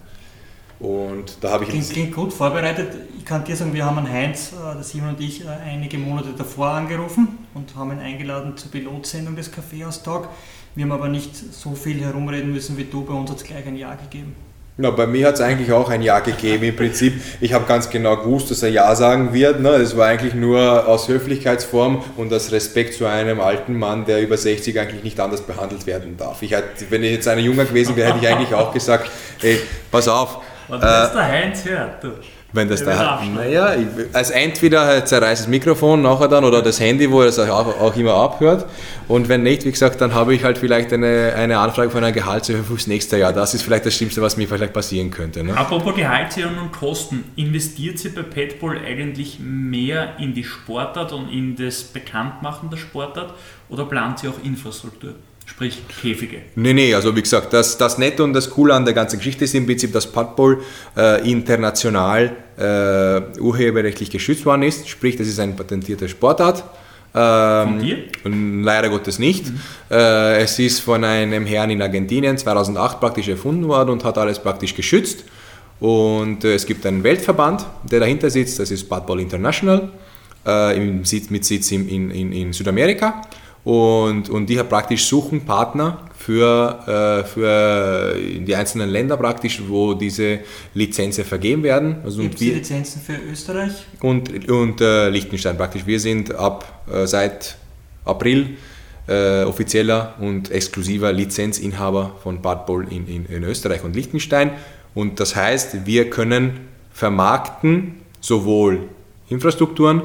[0.80, 1.72] Und da habe ich.
[1.72, 2.90] Klingt, klingt, gut vorbereitet.
[3.18, 5.98] Ich kann dir sagen, wir haben einen Heinz, äh, der Simon und ich, äh, einige
[5.98, 10.30] Monate davor angerufen und haben ihn eingeladen zur Pilotsendung des Kaffeehaustag.
[10.76, 13.04] Wir haben aber nicht so viel herumreden müssen wie du.
[13.04, 14.36] Bei uns hat es gleich ein Ja gegeben.
[14.80, 16.64] Na, bei mir hat es eigentlich auch ein Ja gegeben.
[16.64, 19.60] Im Prinzip, ich habe ganz genau gewusst, dass er Ja sagen wird.
[19.60, 19.80] Ne?
[19.80, 24.38] Das war eigentlich nur aus Höflichkeitsform und aus Respekt zu einem alten Mann, der über
[24.38, 26.44] 60 eigentlich nicht anders behandelt werden darf.
[26.44, 29.10] Ich hätte, wenn ich jetzt ein Junger gewesen wäre, hätte ich eigentlich auch gesagt,
[29.42, 29.60] ey,
[29.92, 32.12] pass auf, und äh, der Heinz hört, du.
[32.54, 33.76] Wenn das da, naja,
[34.14, 37.96] also entweder zerreißt das Mikrofon nachher dann oder das Handy, wo er es auch, auch,
[37.98, 38.66] immer abhört.
[39.10, 42.14] Und wenn nicht, wie gesagt, dann habe ich halt vielleicht eine, eine Anfrage von einer
[42.14, 43.34] Gehaltserhöhung fürs nächste Jahr.
[43.34, 45.44] Das ist vielleicht das Schlimmste, was mir vielleicht passieren könnte.
[45.44, 45.58] Ne?
[45.58, 51.58] Apropos Gehaltserhöhung und Kosten, investiert sie bei Petball eigentlich mehr in die Sportart und in
[51.58, 53.34] das Bekanntmachen der Sportart
[53.68, 55.16] oder plant sie auch Infrastruktur?
[55.48, 56.42] Sprich Käfige.
[56.56, 59.46] Nee, nee, also wie gesagt, das, das Nette und das Coole an der ganzen Geschichte
[59.46, 60.60] ist im Prinzip, dass Padball
[60.96, 66.64] äh, international äh, urheberrechtlich geschützt worden ist, sprich, das ist eine patentierte Sportart.
[67.16, 68.64] Ähm, von dir?
[68.64, 69.48] Leider Gottes nicht.
[69.48, 69.60] Mhm.
[69.90, 74.40] Äh, es ist von einem Herrn in Argentinien 2008 praktisch erfunden worden und hat alles
[74.40, 75.24] praktisch geschützt.
[75.80, 79.90] Und äh, es gibt einen Weltverband, der dahinter sitzt, das ist Padball International,
[80.46, 83.22] äh, mit Sitz in, in, in Südamerika.
[83.68, 90.40] Und, und die praktisch suchen Partner für, äh, für die einzelnen Länder praktisch, wo diese
[90.74, 91.98] Lizenzen vergeben werden.
[92.02, 93.74] Also Gibt es Lizenzen für Österreich?
[94.00, 95.86] Und, und äh, Liechtenstein praktisch.
[95.86, 97.58] Wir sind ab äh, seit
[98.06, 98.52] April
[99.06, 104.52] äh, offizieller und exklusiver Lizenzinhaber von Bad Boll in, in, in Österreich und Liechtenstein.
[104.96, 108.88] Und das heißt, wir können vermarkten sowohl
[109.28, 110.04] Infrastrukturen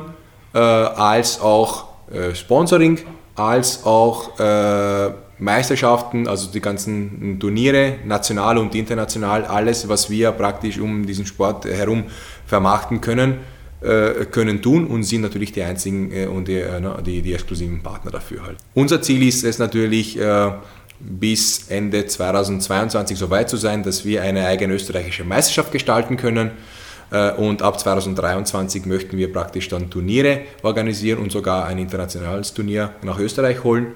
[0.52, 2.98] äh, als auch äh, Sponsoring
[3.34, 10.78] als auch äh, Meisterschaften, also die ganzen Turniere, national und international, alles, was wir praktisch
[10.78, 12.04] um diesen Sport herum
[12.46, 13.38] vermarkten können,
[13.80, 17.82] äh, können tun und sind natürlich die einzigen äh, und die, äh, die, die, exklusiven
[17.82, 18.58] Partner dafür halt.
[18.74, 20.52] Unser Ziel ist es natürlich, äh,
[21.00, 26.52] bis Ende 2022 so weit zu sein, dass wir eine eigene österreichische Meisterschaft gestalten können
[27.36, 33.18] und ab 2023 möchten wir praktisch dann Turniere organisieren und sogar ein internationales Turnier nach
[33.18, 33.88] Österreich holen.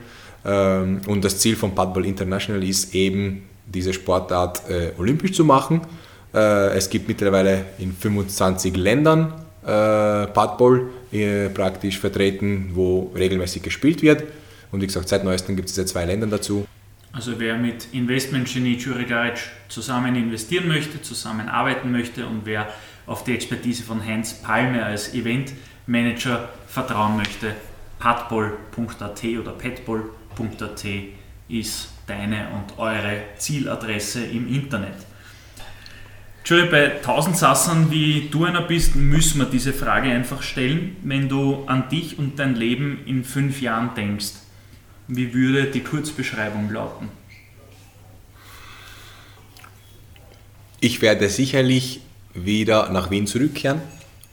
[0.47, 5.81] Ähm, und das Ziel von Padball International ist eben, diese Sportart äh, olympisch zu machen.
[6.33, 9.33] Äh, es gibt mittlerweile in 25 Ländern
[9.63, 10.83] Padball
[11.53, 14.23] praktisch vertreten, wo regelmäßig gespielt wird.
[14.71, 16.69] Und wie gesagt, seit neuestem gibt es diese zwei Länder dazu.
[17.11, 19.39] Also wer mit Investmentgenie Jurigaric
[19.69, 22.69] zusammen investieren möchte, zusammenarbeiten möchte und wer
[23.07, 27.55] auf die Expertise von Heinz Palme als Eventmanager vertrauen möchte,
[27.99, 30.85] padball.at oder petball.at
[31.49, 34.95] ist deine und eure Zieladresse im Internet.
[36.39, 40.97] Entschuldigung, bei Tausendsassern wie du einer bist, müssen wir diese Frage einfach stellen.
[41.03, 44.33] Wenn du an dich und dein Leben in fünf Jahren denkst,
[45.09, 47.09] wie würde die Kurzbeschreibung lauten?
[50.79, 52.01] Ich werde sicherlich
[52.37, 53.81] wieder nach Wien zurückkehren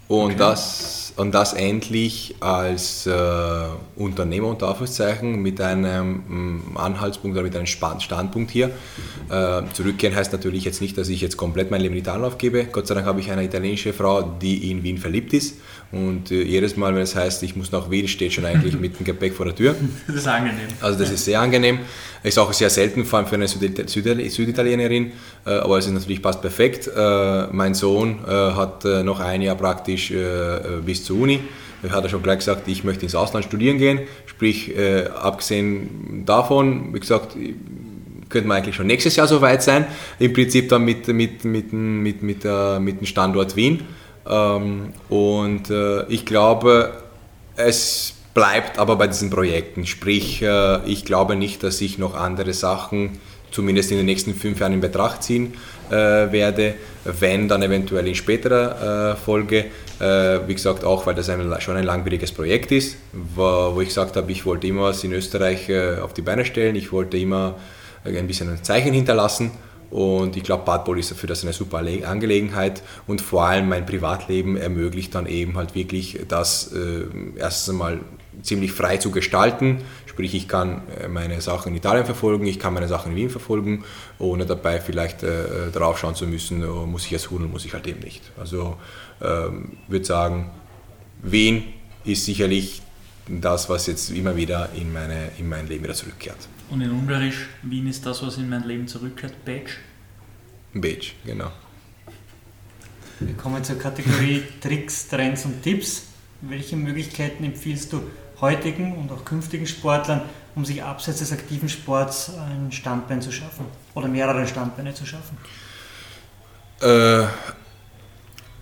[0.08, 0.36] und, okay.
[0.38, 3.12] das, und das endlich als äh,
[3.96, 8.72] Unternehmer unter Anführungszeichen mit einem mm, Anhaltspunkt oder mit einem Standpunkt hier.
[9.30, 12.66] Äh, zurückkehren heißt natürlich jetzt nicht, dass ich jetzt komplett mein Leben in Italien aufgebe.
[12.66, 15.56] Gott sei Dank habe ich eine italienische Frau, die in Wien verliebt ist
[15.94, 19.00] und äh, jedes Mal, wenn es heißt, ich muss nach Wien, steht schon eigentlich mit
[19.00, 19.76] dem Gepäck vor der Tür.
[20.08, 20.68] Das ist angenehm.
[20.82, 21.80] Also das ist sehr angenehm.
[22.24, 25.12] Ist auch sehr selten, vor allem für eine Süditalienerin,
[25.46, 26.88] äh, aber es ist natürlich passt perfekt.
[26.88, 30.14] Äh, mein Sohn hat noch ein Jahr praktisch
[30.86, 31.40] bis zur Uni.
[31.84, 34.00] Ich hatte schon gleich gesagt, ich möchte ins Ausland studieren gehen.
[34.26, 34.74] Sprich,
[35.16, 37.36] abgesehen davon, wie gesagt,
[38.30, 39.86] könnte man eigentlich schon nächstes Jahr soweit sein.
[40.20, 43.82] Im Prinzip dann mit, mit, mit, mit, mit, mit, mit dem Standort Wien.
[44.30, 46.94] Ähm, und äh, ich glaube,
[47.56, 49.86] es bleibt aber bei diesen Projekten.
[49.86, 53.20] Sprich, äh, ich glaube nicht, dass ich noch andere Sachen
[53.52, 55.54] zumindest in den nächsten fünf Jahren in Betracht ziehen
[55.90, 56.74] äh, werde,
[57.04, 59.66] wenn dann eventuell in späterer Folge.
[60.00, 64.16] wie gesagt, auch weil das ein, schon ein langwieriges Projekt ist, wo, wo ich gesagt
[64.16, 65.70] habe, ich wollte immer was in Österreich
[66.02, 67.56] auf die Beine stellen, ich wollte immer
[68.06, 69.52] ein bisschen ein Zeichen hinterlassen
[69.94, 74.58] und ich glaube, Badball ist dafür das eine super Angelegenheit und vor allem mein Privatleben
[74.58, 77.06] ermöglicht dann eben halt wirklich das äh,
[77.38, 78.00] erstens einmal
[78.42, 79.82] ziemlich frei zu gestalten.
[80.08, 83.30] Sprich, ich kann äh, meine Sachen in Italien verfolgen, ich kann meine Sachen in Wien
[83.30, 83.84] verfolgen,
[84.18, 87.74] ohne dabei vielleicht äh, drauf schauen zu müssen, oh, muss ich jetzt hudeln, muss ich
[87.74, 88.24] halt eben nicht.
[88.36, 88.78] Also
[89.22, 90.50] ähm, würde sagen,
[91.22, 91.66] Wien
[92.04, 92.82] ist sicherlich
[93.28, 96.48] das, was jetzt immer wieder in, meine, in mein Leben wieder zurückkehrt.
[96.70, 99.72] Und in Ungarisch, Wien ist das, was in mein Leben zurückkehrt, Beige?
[100.74, 101.52] Beige, genau.
[103.20, 106.04] Wir kommen zur Kategorie Tricks, Trends und Tipps.
[106.42, 108.02] Welche Möglichkeiten empfiehlst du
[108.42, 110.22] heutigen und auch künftigen Sportlern,
[110.56, 115.38] um sich abseits des aktiven Sports ein Standbein zu schaffen oder mehrere Standbeine zu schaffen?
[116.82, 117.28] Äh,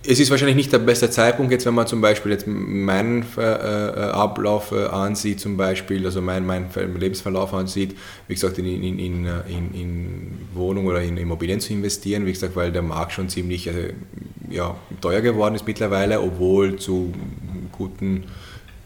[0.04, 3.40] es ist wahrscheinlich nicht der beste Zeitpunkt, jetzt wenn man zum Beispiel jetzt meinen äh,
[3.40, 6.66] äh Ablauf äh, ansieht, zum Beispiel, also meinen mein
[6.98, 7.96] Lebensverlauf ansieht,
[8.26, 12.56] wie gesagt, in, in, in, in, in Wohnung oder in Immobilien zu investieren, wie gesagt,
[12.56, 13.92] weil der Markt schon ziemlich äh,
[14.50, 17.12] ja, teuer geworden ist mittlerweile, obwohl zu
[17.70, 18.24] guten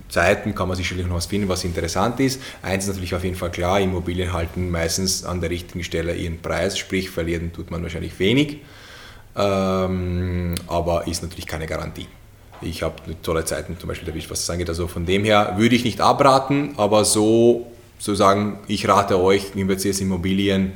[0.08, 2.40] Zeiten kann man sicherlich noch was finden, was interessant ist.
[2.62, 6.40] Eins ist natürlich auf jeden Fall klar, Immobilien halten meistens an der richtigen Stelle ihren
[6.40, 8.58] Preis, sprich verlieren tut man wahrscheinlich wenig
[9.36, 12.08] ähm, aber ist natürlich keine Garantie.
[12.62, 14.68] Ich habe tolle Zeiten zum Beispiel erwischt, was das angeht.
[14.68, 17.66] Also von dem her würde ich nicht abraten, aber so
[17.98, 20.72] so sagen, ich rate euch, investiert Immobilien,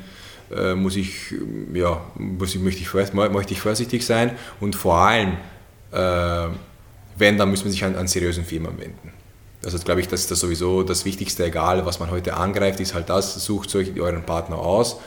[0.55, 1.33] äh, muss ich,
[1.73, 5.37] ja, muss ich, möchte, ich, möchte ich vorsichtig sein und vor allem,
[5.91, 6.47] äh,
[7.17, 9.13] wenn, dann muss man sich an, an seriösen Firmen wenden.
[9.63, 12.95] Also glaube ich, das ist das sowieso das Wichtigste, egal was man heute angreift, ist
[12.95, 14.99] halt das, sucht euch euren Partner aus.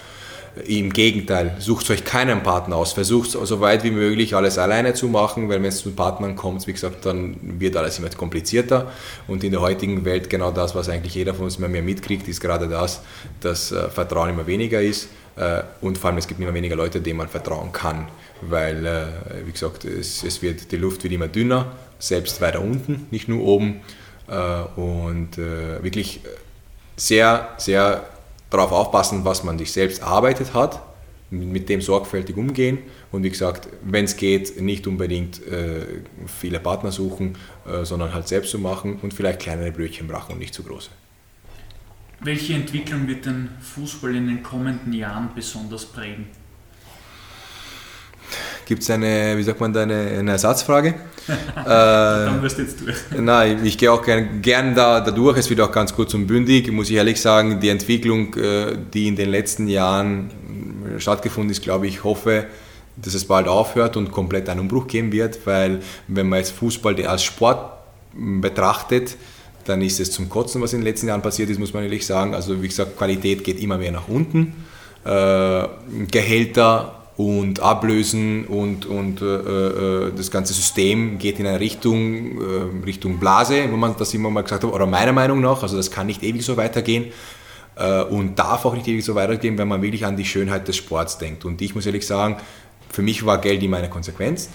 [0.67, 5.09] Im Gegenteil, sucht euch keinen Partner aus, versucht so weit wie möglich alles alleine zu
[5.09, 8.93] machen, weil wenn es zu Partnern kommt, wie gesagt, dann wird alles immer komplizierter.
[9.27, 12.29] Und in der heutigen Welt genau das, was eigentlich jeder von uns immer mehr mitkriegt,
[12.29, 13.01] ist gerade das,
[13.41, 17.01] dass äh, Vertrauen immer weniger ist äh, und vor allem es gibt immer weniger Leute,
[17.01, 18.09] denen man vertrauen kann,
[18.41, 19.07] weil, äh,
[19.47, 23.43] wie gesagt, es, es wird, die Luft wird immer dünner, selbst weiter unten, nicht nur
[23.45, 23.81] oben.
[24.29, 26.21] Äh, und äh, wirklich
[26.97, 28.07] sehr, sehr
[28.57, 30.81] darauf aufpassen, was man sich selbst erarbeitet hat,
[31.31, 32.79] mit dem sorgfältig umgehen
[33.11, 37.37] und wie gesagt, wenn es geht, nicht unbedingt äh, viele Partner suchen,
[37.67, 40.91] äh, sondern halt selbst zu machen und vielleicht kleinere Brötchen brachen und nicht zu große.
[42.21, 46.29] Welche Entwicklung wird den Fußball in den kommenden Jahren besonders prägen?
[48.67, 50.95] Gibt es eine, wie sagt man, eine, eine Ersatzfrage?
[51.65, 52.97] Dann wirst du jetzt durch.
[53.19, 55.39] Nein, ich gehe auch gern, gern da, da durch.
[55.39, 56.71] Es wird auch ganz kurz und bündig.
[56.71, 60.31] Muss ich ehrlich sagen, die Entwicklung, äh, die in den letzten Jahren
[60.99, 62.47] stattgefunden ist, glaube ich, hoffe,
[62.97, 67.05] dass es bald aufhört und komplett einen Umbruch geben wird, weil wenn man jetzt Fußball
[67.07, 67.73] als Sport
[68.15, 69.17] betrachtet,
[69.65, 72.07] dann ist es zum Kotzen, was in den letzten Jahren passiert ist, muss man ehrlich
[72.07, 72.35] sagen.
[72.35, 74.55] Also wie gesagt, Qualität geht immer mehr nach unten.
[75.05, 75.69] Äh,
[76.11, 82.85] Gehälter und Ablösen und, und äh, äh, das ganze System geht in eine Richtung, äh,
[82.85, 85.91] Richtung Blase, wo man das immer mal gesagt hat, oder meiner Meinung nach, also das
[85.91, 87.13] kann nicht ewig so weitergehen
[87.77, 90.77] äh, und darf auch nicht ewig so weitergehen, wenn man wirklich an die Schönheit des
[90.77, 91.45] Sports denkt.
[91.45, 92.37] Und ich muss ehrlich sagen,
[92.89, 94.51] für mich war Geld immer eine Konsequenz.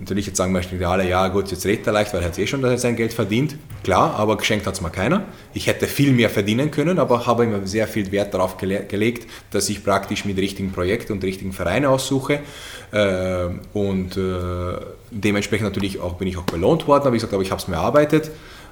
[0.00, 2.46] Natürlich jetzt sagen möchten alle, ja gut, jetzt redet er leicht, weil er hat eh
[2.46, 3.56] schon sein Geld verdient.
[3.82, 5.24] Klar, aber geschenkt hat es mir keiner.
[5.54, 9.28] Ich hätte viel mehr verdienen können, aber habe immer sehr viel Wert darauf gele gelegt,
[9.50, 12.40] dass ich praktisch mit richtigen Projekten und richtigen Vereinen aussuche.
[12.92, 14.78] Äh, und äh,
[15.10, 17.66] dementsprechend natürlich auch bin ich auch belohnt worden, aber ich gesagt, aber ich habe es
[17.66, 18.30] mir erarbeitet.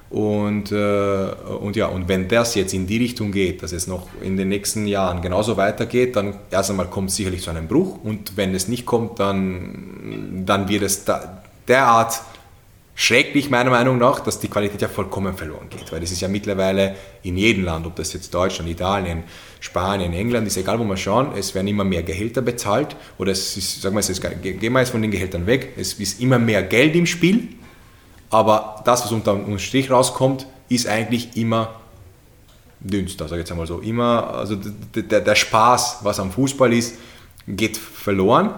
[0.09, 1.31] Und, äh,
[1.61, 4.49] und ja, und wenn das jetzt in die Richtung geht, dass es noch in den
[4.49, 7.99] nächsten Jahren genauso weitergeht, dann erst einmal kommt es sicherlich zu einem Bruch.
[8.05, 12.21] Und wenn es nicht kommt, dann, dann wird es da, derart
[12.95, 15.91] schrecklich meiner Meinung nach, dass die Qualität ja vollkommen verloren geht.
[15.93, 19.25] Weil es ist ja mittlerweile in jedem Land, ob das jetzt Deutschland, Italien,
[19.59, 22.95] Spanien, England ist, egal wo wir schauen, es werden immer mehr Gehälter bezahlt.
[23.19, 26.21] Oder es ist, sagen wir es, gehen wir jetzt von den Gehältern weg, es ist
[26.21, 27.49] immer mehr Geld im Spiel
[28.31, 31.77] aber das, was unter dem Strich rauskommt, ist eigentlich immer
[32.81, 33.81] dünnster, sage ich jetzt einmal so.
[33.81, 34.57] Immer, also
[34.95, 36.97] der, der Spaß, was am Fußball ist,
[37.47, 38.51] geht verloren.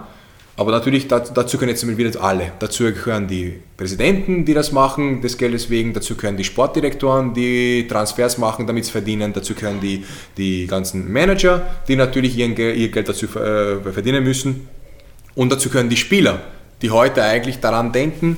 [0.59, 2.51] Aber natürlich, dazu gehören jetzt wieder alle.
[2.59, 5.93] Dazu gehören die Präsidenten, die das machen, des Geldes wegen.
[5.93, 9.31] Dazu gehören die Sportdirektoren, die Transfers machen, damit sie verdienen.
[9.31, 10.03] Dazu gehören die,
[10.35, 14.67] die ganzen Manager, die natürlich ihr, ihr Geld dazu äh, verdienen müssen.
[15.33, 16.41] Und dazu gehören die Spieler,
[16.81, 18.35] die heute eigentlich daran denken,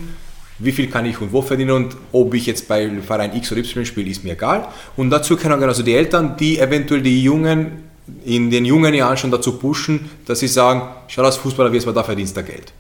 [0.64, 3.62] wie viel kann ich und wo verdienen und ob ich jetzt bei Verein X oder
[3.62, 4.68] Y spiele, ist mir egal.
[4.96, 7.90] Und dazu können also die Eltern, die eventuell die Jungen
[8.26, 11.86] in den jungen Jahren schon dazu pushen, dass sie sagen, schau als Fußballer, wie es
[11.86, 12.74] war, da verdienst du Geld.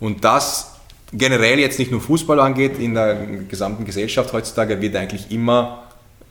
[0.00, 0.72] Und das
[1.12, 5.84] generell jetzt nicht nur Fußball angeht, in der gesamten Gesellschaft heutzutage wird eigentlich immer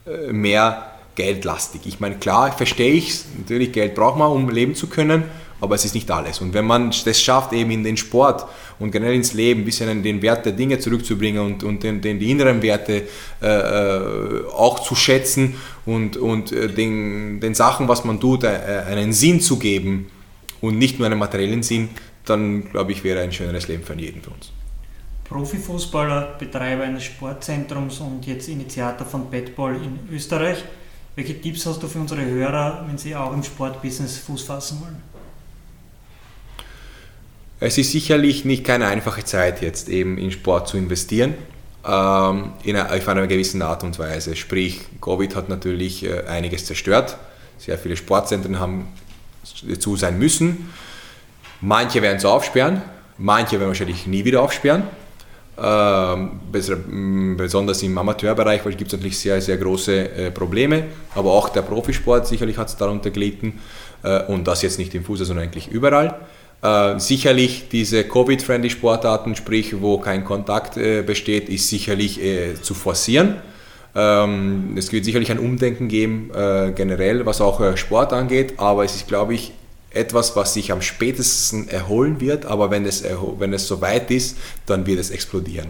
[0.05, 1.81] äh, mehr geldlastig.
[1.85, 5.23] Ich meine, klar, verstehe ich es, natürlich Geld braucht man, um leben zu können,
[5.63, 6.41] aber es ist nicht alles.
[6.41, 8.45] Und wenn man das schafft, eben in den Sport
[8.79, 12.19] und generell ins Leben ein bisschen den Wert der Dinge zurückzubringen und, und den, den,
[12.19, 13.03] die inneren Werte
[13.41, 18.83] äh, äh auch zu schätzen und, und äh, den, den Sachen, was man tut, äh,
[18.87, 20.11] einen Sinn zu geben
[20.59, 21.89] und nicht nur einen materiellen Sinn,
[22.25, 24.51] dann glaube ich, wäre ein schöneres Leben für jeden von uns.
[25.23, 30.57] Profifußballer, Betreiber eines Sportzentrums und jetzt Initiator von Badball in Österreich.
[31.15, 35.12] Welche Tipps hast du für unsere Hörer, wenn sie auch im Sportbusiness Fuß fassen wollen?
[37.65, 41.33] Es ist sicherlich nicht keine einfache Zeit, jetzt eben in Sport zu investieren,
[41.87, 44.35] ähm, in einer, auf einer gewissen Art und Weise.
[44.35, 47.15] Sprich, Covid hat natürlich äh, einiges zerstört.
[47.57, 48.89] Sehr viele Sportzentren haben
[49.79, 50.73] zu sein müssen.
[51.61, 52.81] Manche werden es aufsperren,
[53.17, 54.83] manche werden wahrscheinlich nie wieder aufsperren.
[55.57, 60.83] Ähm, besonders im Amateurbereich gibt es natürlich sehr, sehr große äh, Probleme,
[61.15, 63.61] aber auch der Profisport sicherlich hat es darunter gelitten
[64.03, 66.19] äh, und das jetzt nicht im Fußball, sondern eigentlich überall.
[66.63, 72.73] Äh, sicherlich diese Covid-friendly Sportarten, sprich wo kein Kontakt äh, besteht, ist sicherlich äh, zu
[72.73, 73.35] forcieren.
[73.93, 78.85] Ähm, es wird sicherlich ein Umdenken geben, äh, generell, was auch äh, Sport angeht, aber
[78.85, 79.51] es ist, glaube ich,
[79.91, 83.03] etwas, was sich am spätesten erholen wird, aber wenn es,
[83.37, 85.67] wenn es soweit ist, dann wird es explodieren.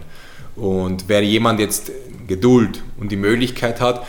[0.56, 1.90] Und wer jemand jetzt
[2.26, 4.06] Geduld und die Möglichkeit hat,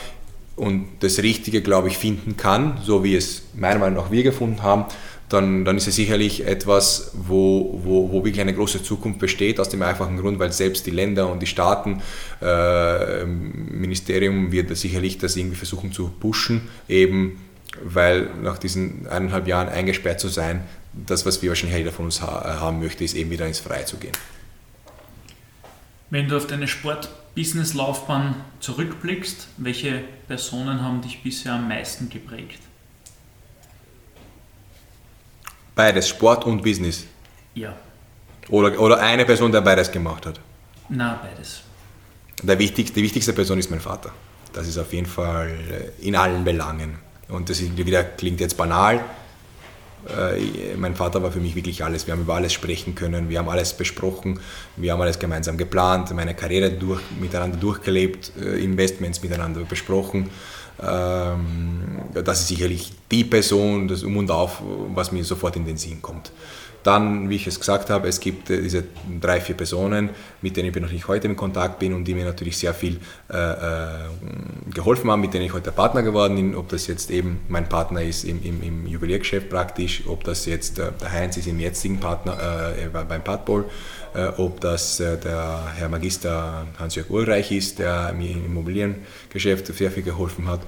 [0.55, 4.63] und das Richtige, glaube ich, finden kann, so wie es meiner Meinung nach wir gefunden
[4.63, 4.85] haben,
[5.29, 9.69] dann, dann ist es sicherlich etwas, wo, wo, wo wirklich eine große Zukunft besteht, aus
[9.69, 12.01] dem einfachen Grund, weil selbst die Länder und die Staaten,
[12.41, 17.39] äh, Ministerium wird sicherlich das irgendwie versuchen zu pushen, eben
[17.83, 22.21] weil nach diesen eineinhalb Jahren eingesperrt zu sein, das, was wir wahrscheinlich jeder von uns
[22.21, 24.13] ha haben möchte, ist eben wieder ins Freie zu gehen.
[26.09, 32.59] Wenn du auf deine Sport-Business-Laufbahn zurückblickst, welche Personen haben dich bisher am meisten geprägt?
[35.75, 37.05] Beides, Sport und Business.
[37.53, 37.75] Ja.
[38.49, 40.39] Oder, oder eine Person, der beides gemacht hat.
[40.89, 41.61] Na, beides.
[42.41, 44.11] Der wichtigste, die wichtigste Person ist mein Vater.
[44.53, 46.99] Das ist auf jeden Fall äh, in allen Belangen.
[47.27, 49.03] Und das ist, wieder, klingt jetzt banal.
[50.07, 52.05] Äh, mein Vater war für mich wirklich alles.
[52.05, 54.39] Wir haben über alles sprechen können, wir haben alles besprochen,
[54.75, 60.29] wir haben alles gemeinsam geplant, meine Karriere durch, miteinander durchgelebt, äh, Investments miteinander besprochen.
[60.81, 64.61] Ähm, das ist sicherlich die Person, das Um und Auf,
[64.93, 66.31] was mir sofort in den Sinn kommt.
[66.85, 68.83] Dann, wie ich es gesagt habe, es gibt äh, diese
[69.19, 70.11] drei, vier Personen,
[70.43, 73.37] mit denen ich natürlich heute in Kontakt bin und die mir natürlich sehr viel äh,
[73.37, 73.87] äh,
[74.71, 76.55] geholfen haben, mit denen ich heute Partner geworden bin.
[76.55, 80.77] Ob das jetzt eben mein Partner ist im, im, im Juweliergeschäft praktisch, ob das jetzt
[80.77, 82.37] äh, der Heinz ist im jetzigen Partner
[82.77, 83.65] äh, beim Padball,
[84.37, 90.47] ob das der Herr Magister Hans-Jörg Ulreich ist, der mir im Immobiliengeschäft sehr viel geholfen
[90.47, 90.61] hat.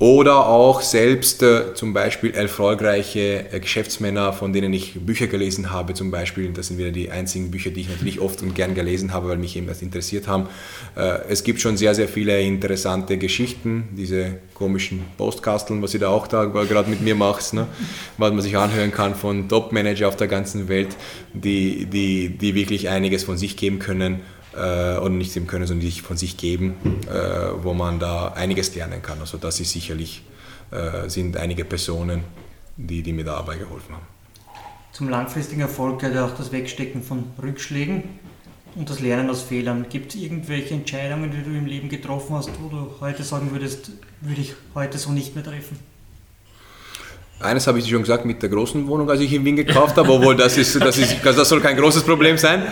[0.00, 5.92] Oder auch selbst äh, zum Beispiel erfolgreiche äh, Geschäftsmänner, von denen ich Bücher gelesen habe,
[5.92, 6.52] zum Beispiel.
[6.52, 9.38] Das sind wieder die einzigen Bücher, die ich natürlich oft und gern gelesen habe, weil
[9.38, 10.46] mich eben das interessiert haben.
[10.94, 16.10] Äh, es gibt schon sehr, sehr viele interessante Geschichten, diese komischen Postkasteln, was ihr da
[16.10, 17.66] auch da gerade mit mir macht, ne?
[18.18, 20.96] was man sich anhören kann von Top-Manager auf der ganzen Welt,
[21.34, 24.20] die, die, die wirklich einiges von sich geben können
[24.58, 26.74] äh, oder nicht sehen können, sondern die sich von sich geben,
[27.08, 29.20] äh, wo man da einiges lernen kann.
[29.20, 30.22] Also das ist sicherlich,
[30.70, 32.24] äh, sind einige Personen,
[32.76, 34.06] die, die mir dabei geholfen haben.
[34.92, 38.02] Zum langfristigen Erfolg gehört auch das Wegstecken von Rückschlägen
[38.74, 39.86] und das Lernen aus Fehlern.
[39.88, 43.92] Gibt es irgendwelche Entscheidungen, die du im Leben getroffen hast, wo du heute sagen würdest,
[44.20, 45.78] würde ich heute so nicht mehr treffen?
[47.40, 50.10] Eines habe ich schon gesagt mit der großen Wohnung, als ich in Wien gekauft habe,
[50.10, 52.64] obwohl das, ist, das, ist, das soll kein großes Problem sein.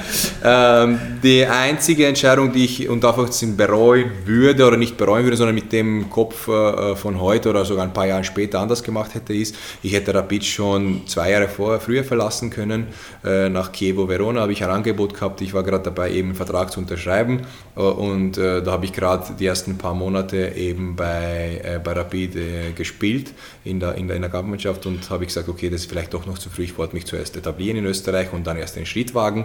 [0.42, 5.54] Ähm, die einzige Entscheidung, die ich und einfach bereuen würde oder nicht bereuen würde, sondern
[5.54, 9.34] mit dem Kopf äh, von heute oder sogar ein paar Jahre später anders gemacht hätte,
[9.34, 12.88] ist, ich hätte Rapid schon zwei Jahre vorher, früher verlassen können.
[13.24, 16.34] Äh, nach Chievo Verona habe ich ein Angebot gehabt, ich war gerade dabei, eben einen
[16.34, 17.42] Vertrag zu unterschreiben
[17.76, 21.92] äh, und äh, da habe ich gerade die ersten paar Monate eben bei, äh, bei
[21.92, 23.32] Rapid äh, gespielt
[23.62, 26.14] in der, in der, in der Mannschaft und habe ich gesagt, okay, das ist vielleicht
[26.14, 28.86] doch noch zu früh, ich wollte mich zuerst etablieren in Österreich und dann erst den
[28.86, 29.44] Schritt wagen.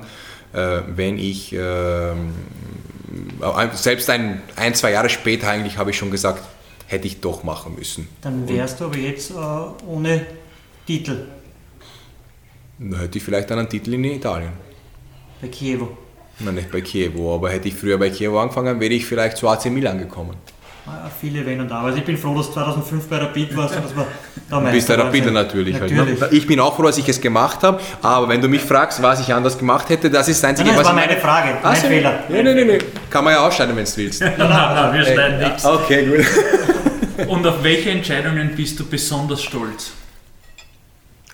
[0.54, 2.14] Äh, wenn ich, äh,
[3.74, 6.44] selbst ein, ein, zwei Jahre später eigentlich habe ich schon gesagt,
[6.88, 8.08] hätte ich doch machen müssen.
[8.22, 9.34] Dann wärst du aber jetzt äh,
[9.86, 10.26] ohne
[10.88, 11.28] Titel.
[12.80, 14.54] Dann hätte ich vielleicht einen Titel in Italien.
[15.42, 15.98] Bei Chievo.
[16.40, 19.50] Nein, nicht bei Chievo, aber hätte ich früher bei Chievo angefangen, wäre ich vielleicht zu
[19.50, 20.38] AC Milan gekommen.
[20.86, 21.88] Ah, viele Wenn und Aber.
[21.88, 24.08] Also ich bin froh, dass du 2005 bei Rapid warst und dass wir
[24.50, 25.80] da Du bist der Rapid natürlich.
[25.80, 26.20] natürlich.
[26.22, 26.38] Halt, ne?
[26.38, 29.20] Ich bin auch froh, dass ich es gemacht habe, aber wenn du mich fragst, was
[29.20, 31.58] ich anders gemacht hätte, das ist das Einzige, nein, nein, das was war meine Frage,
[31.62, 32.24] mein also, Fehler.
[32.30, 32.84] Nein, nein, nein, nein.
[33.10, 34.22] Kann man ja ausschneiden, wenn du willst.
[34.22, 35.66] nein, nein, nein, wir schneiden nichts.
[35.66, 37.28] Okay, gut.
[37.28, 39.92] Und auf welche Entscheidungen bist du besonders stolz?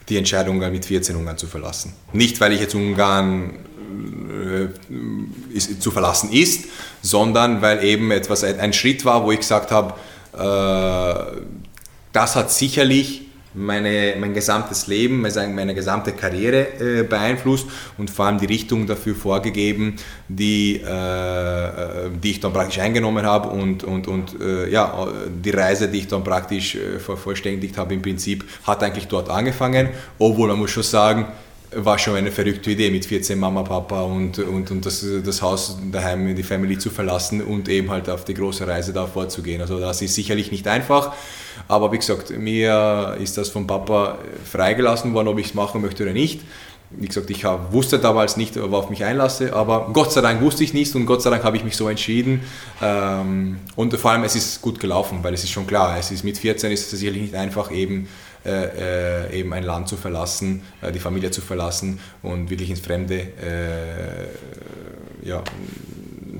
[0.09, 1.93] Die Entscheidung, mit 14 Ungarn zu verlassen.
[2.11, 3.53] Nicht, weil ich jetzt Ungarn
[5.53, 6.65] ist, zu verlassen ist,
[7.01, 9.93] sondern weil eben etwas ein Schritt war, wo ich gesagt habe,
[10.33, 11.41] äh,
[12.13, 13.27] das hat sicherlich
[13.57, 19.15] meine, mein gesamtes Leben, meine gesamte Karriere äh, beeinflusst und vor allem die Richtung dafür
[19.15, 19.95] vorgegeben,
[20.27, 25.07] die, äh, die ich dann praktisch eingenommen habe und, und, und äh, ja,
[25.43, 29.89] die Reise, die ich dann praktisch äh, vervollständigt habe, im Prinzip hat eigentlich dort angefangen,
[30.19, 31.25] obwohl man muss schon sagen,
[31.75, 35.77] war schon eine verrückte Idee, mit 14 Mama, Papa und, und, und das, das Haus
[35.91, 39.61] daheim, die Family zu verlassen und eben halt auf die große Reise da vorzugehen.
[39.61, 41.13] Also das ist sicherlich nicht einfach,
[41.67, 44.17] aber wie gesagt, mir ist das vom Papa
[44.49, 46.41] freigelassen worden, ob ich es machen möchte oder nicht.
[46.89, 50.63] Wie gesagt, ich wusste damals nicht, worauf ich mich einlasse, aber Gott sei Dank wusste
[50.63, 52.43] ich nicht und Gott sei Dank habe ich mich so entschieden.
[52.81, 56.23] Ähm, und vor allem, es ist gut gelaufen, weil es ist schon klar, es ist
[56.23, 58.07] mit 14 ist es sicherlich nicht einfach eben
[58.47, 62.79] äh, äh, eben ein Land zu verlassen, äh, die Familie zu verlassen und wirklich ins
[62.79, 64.27] Fremde äh,
[65.27, 65.43] ja,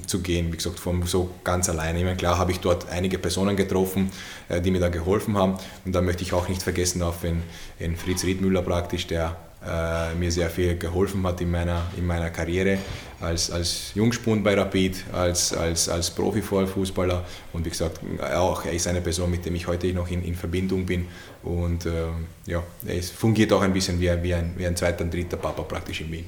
[0.06, 2.00] zu gehen, wie gesagt, von so ganz alleine.
[2.00, 4.10] Ich meine, klar habe ich dort einige Personen getroffen,
[4.48, 5.58] äh, die mir da geholfen haben.
[5.86, 7.44] Und da möchte ich auch nicht vergessen auf den,
[7.80, 9.36] den Fritz Riedmüller praktisch, der
[9.66, 12.78] äh, mir sehr viel geholfen hat in meiner, in meiner Karriere,
[13.20, 18.00] als, als Jungspund bei Rapid, als, als, als Profifußballer und wie gesagt,
[18.36, 21.08] auch er ist eine Person, mit der ich heute noch in, in Verbindung bin
[21.44, 22.08] und äh,
[22.46, 25.64] ja, ist, fungiert auch ein bisschen wie, wie, ein, wie ein zweiter und dritter Papa
[25.64, 26.26] praktisch in Wien.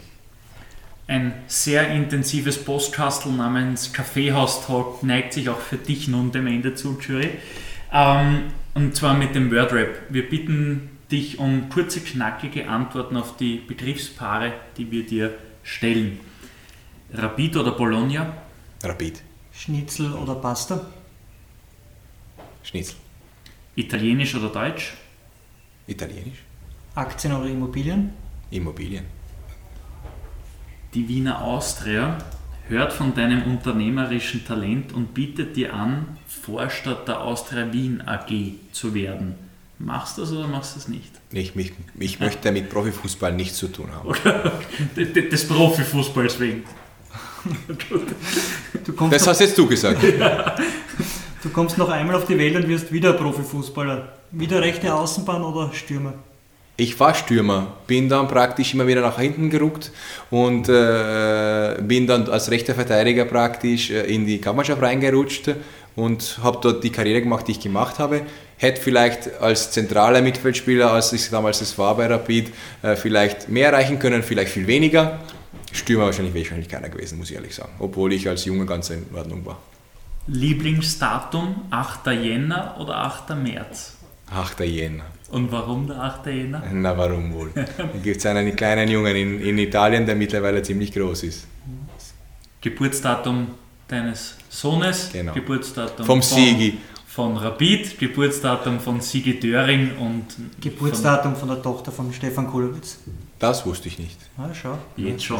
[1.07, 6.99] Ein sehr intensives Postkastel namens Kaffeehaus-Talk neigt sich auch für dich nun dem Ende zu,
[6.99, 7.31] Jury.
[7.91, 9.89] Ähm, und zwar mit dem Wordrap.
[10.09, 15.33] Wir bitten dich um kurze, knackige Antworten auf die Begriffspaare, die wir dir
[15.63, 16.19] stellen.
[17.11, 18.37] Rapid oder Bologna?
[18.83, 19.23] Rapid.
[19.51, 20.85] Schnitzel oder Pasta?
[22.61, 22.95] Schnitzel.
[23.79, 24.93] Italienisch oder Deutsch?
[25.87, 26.39] Italienisch.
[26.95, 28.13] Aktien oder Immobilien?
[28.51, 29.05] Immobilien.
[30.93, 32.17] Die Wiener Austria
[32.67, 38.29] hört von deinem unternehmerischen Talent und bietet dir an, Vorstadt der Austria Wien AG
[38.73, 39.35] zu werden.
[39.77, 41.11] Machst du das oder machst du das nicht?
[41.31, 44.13] Ich, mich, ich möchte mit Profifußball nichts zu tun haben.
[45.31, 46.63] Des Profifußballs wegen.
[49.09, 50.03] das hast jetzt du gesagt.
[51.41, 54.09] Du kommst noch einmal auf die Welt und wirst wieder Profifußballer.
[54.31, 56.13] Wieder rechte Außenbahn oder Stürmer?
[56.75, 59.91] Ich war Stürmer, bin dann praktisch immer wieder nach hinten gerückt
[60.31, 65.51] und äh, bin dann als rechter Verteidiger praktisch äh, in die Kampfmannschaft reingerutscht
[65.95, 68.21] und habe dort die Karriere gemacht, die ich gemacht habe.
[68.57, 72.51] Hätte vielleicht als zentraler Mittelfeldspieler, als ich damals es war bei Rapid,
[72.81, 75.19] äh, vielleicht mehr erreichen können, vielleicht viel weniger.
[75.71, 77.71] Stürmer wahrscheinlich wäre ich wahrscheinlich keiner gewesen, muss ich ehrlich sagen.
[77.79, 79.57] Obwohl ich als Junge ganz in Ordnung war.
[80.31, 82.07] Lieblingsdatum 8.
[82.07, 83.35] Jänner oder 8.
[83.35, 83.97] März?
[84.31, 84.59] 8.
[84.61, 85.05] Jänner.
[85.31, 86.27] Und warum der 8.
[86.27, 86.61] Jänner?
[86.71, 87.51] Na, warum wohl?
[87.55, 87.63] da
[88.03, 91.47] gibt es einen kleinen Jungen in, in Italien, der mittlerweile ziemlich groß ist.
[92.61, 93.47] Geburtsdatum
[93.87, 95.33] deines Sohnes, Genau.
[95.33, 96.77] Geburtsdatum Vom von, Sigi.
[97.07, 100.25] von Rapid, Geburtsdatum von Sigi Döring und
[100.61, 102.97] Geburtsdatum von der Tochter von Stefan Kulowitz.
[103.39, 104.17] Das wusste ich nicht.
[104.37, 104.77] Ah, schau.
[104.97, 105.39] jetzt schon.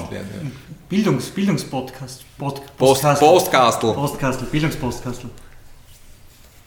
[0.88, 2.24] Bildungs, Bildungspodcast.
[2.38, 3.28] Pod, Post, Postkastel.
[3.28, 3.94] Postkastel.
[3.94, 5.30] Postkastel, Bildungspostkastel.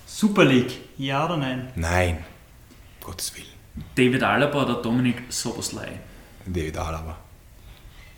[0.06, 1.72] Super League, ja oder nein?
[1.74, 2.18] Nein,
[3.02, 3.46] Gottes Willen.
[3.94, 5.88] David Alaba oder Dominik Soboslai?
[6.46, 7.16] David Alaba.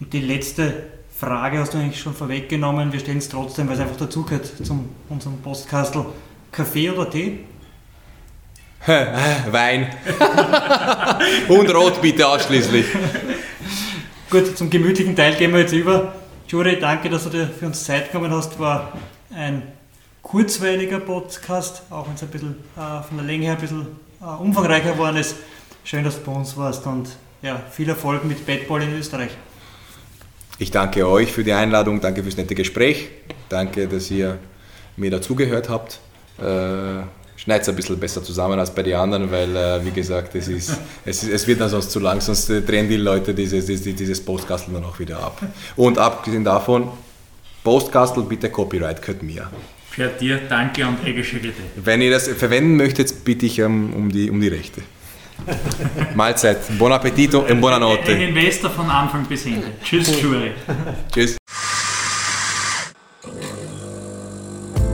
[0.00, 2.92] Und die letzte Frage hast du eigentlich schon vorweggenommen.
[2.92, 6.04] Wir stellen es trotzdem, weil es einfach dazugehört zum unserem Postkastel.
[6.50, 7.44] Kaffee oder Tee?
[8.86, 9.88] Wein.
[11.48, 12.86] Und Rot bitte ausschließlich.
[14.30, 16.14] Gut, zum gemütlichen Teil gehen wir jetzt über.
[16.48, 18.58] Jure, danke, dass du dir für uns Zeit genommen hast.
[18.58, 18.92] War
[19.34, 19.62] ein
[20.22, 23.86] kurzweiliger Podcast, auch wenn es ein bisschen äh, von der Länge her ein bisschen
[24.20, 25.36] äh, umfangreicher geworden ist.
[25.84, 27.08] Schön, dass du bei uns warst und
[27.42, 29.30] ja, viel Erfolg mit Badball in Österreich.
[30.58, 33.08] Ich danke euch für die Einladung, danke fürs nette Gespräch,
[33.48, 34.38] danke, dass ihr
[34.96, 36.00] mir dazugehört habt.
[36.38, 37.02] Äh,
[37.44, 40.48] Schneidet es ein bisschen besser zusammen als bei den anderen, weil, äh, wie gesagt, es,
[40.48, 43.66] ist, es, ist, es wird dann sonst zu lang, sonst äh, drehen die Leute dieses,
[43.66, 45.42] dieses, dieses Postkastel dann auch wieder ab.
[45.76, 46.88] Und abgesehen davon,
[47.62, 49.50] Postkastel bitte Copyright gehört mir.
[49.90, 51.62] Für dir danke und egische Bitte.
[51.76, 54.82] Wenn ihr das verwenden möchtet, bitte ich ähm, um, die, um die Rechte.
[56.14, 58.12] Mahlzeit, buon appetito e Ein buonanotte.
[58.12, 59.66] Investor von Anfang bis Ende.
[59.82, 60.52] Tschüss, Jury.
[61.12, 61.36] Tschüss.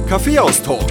[0.09, 0.91] Kaffeehaus-Talk,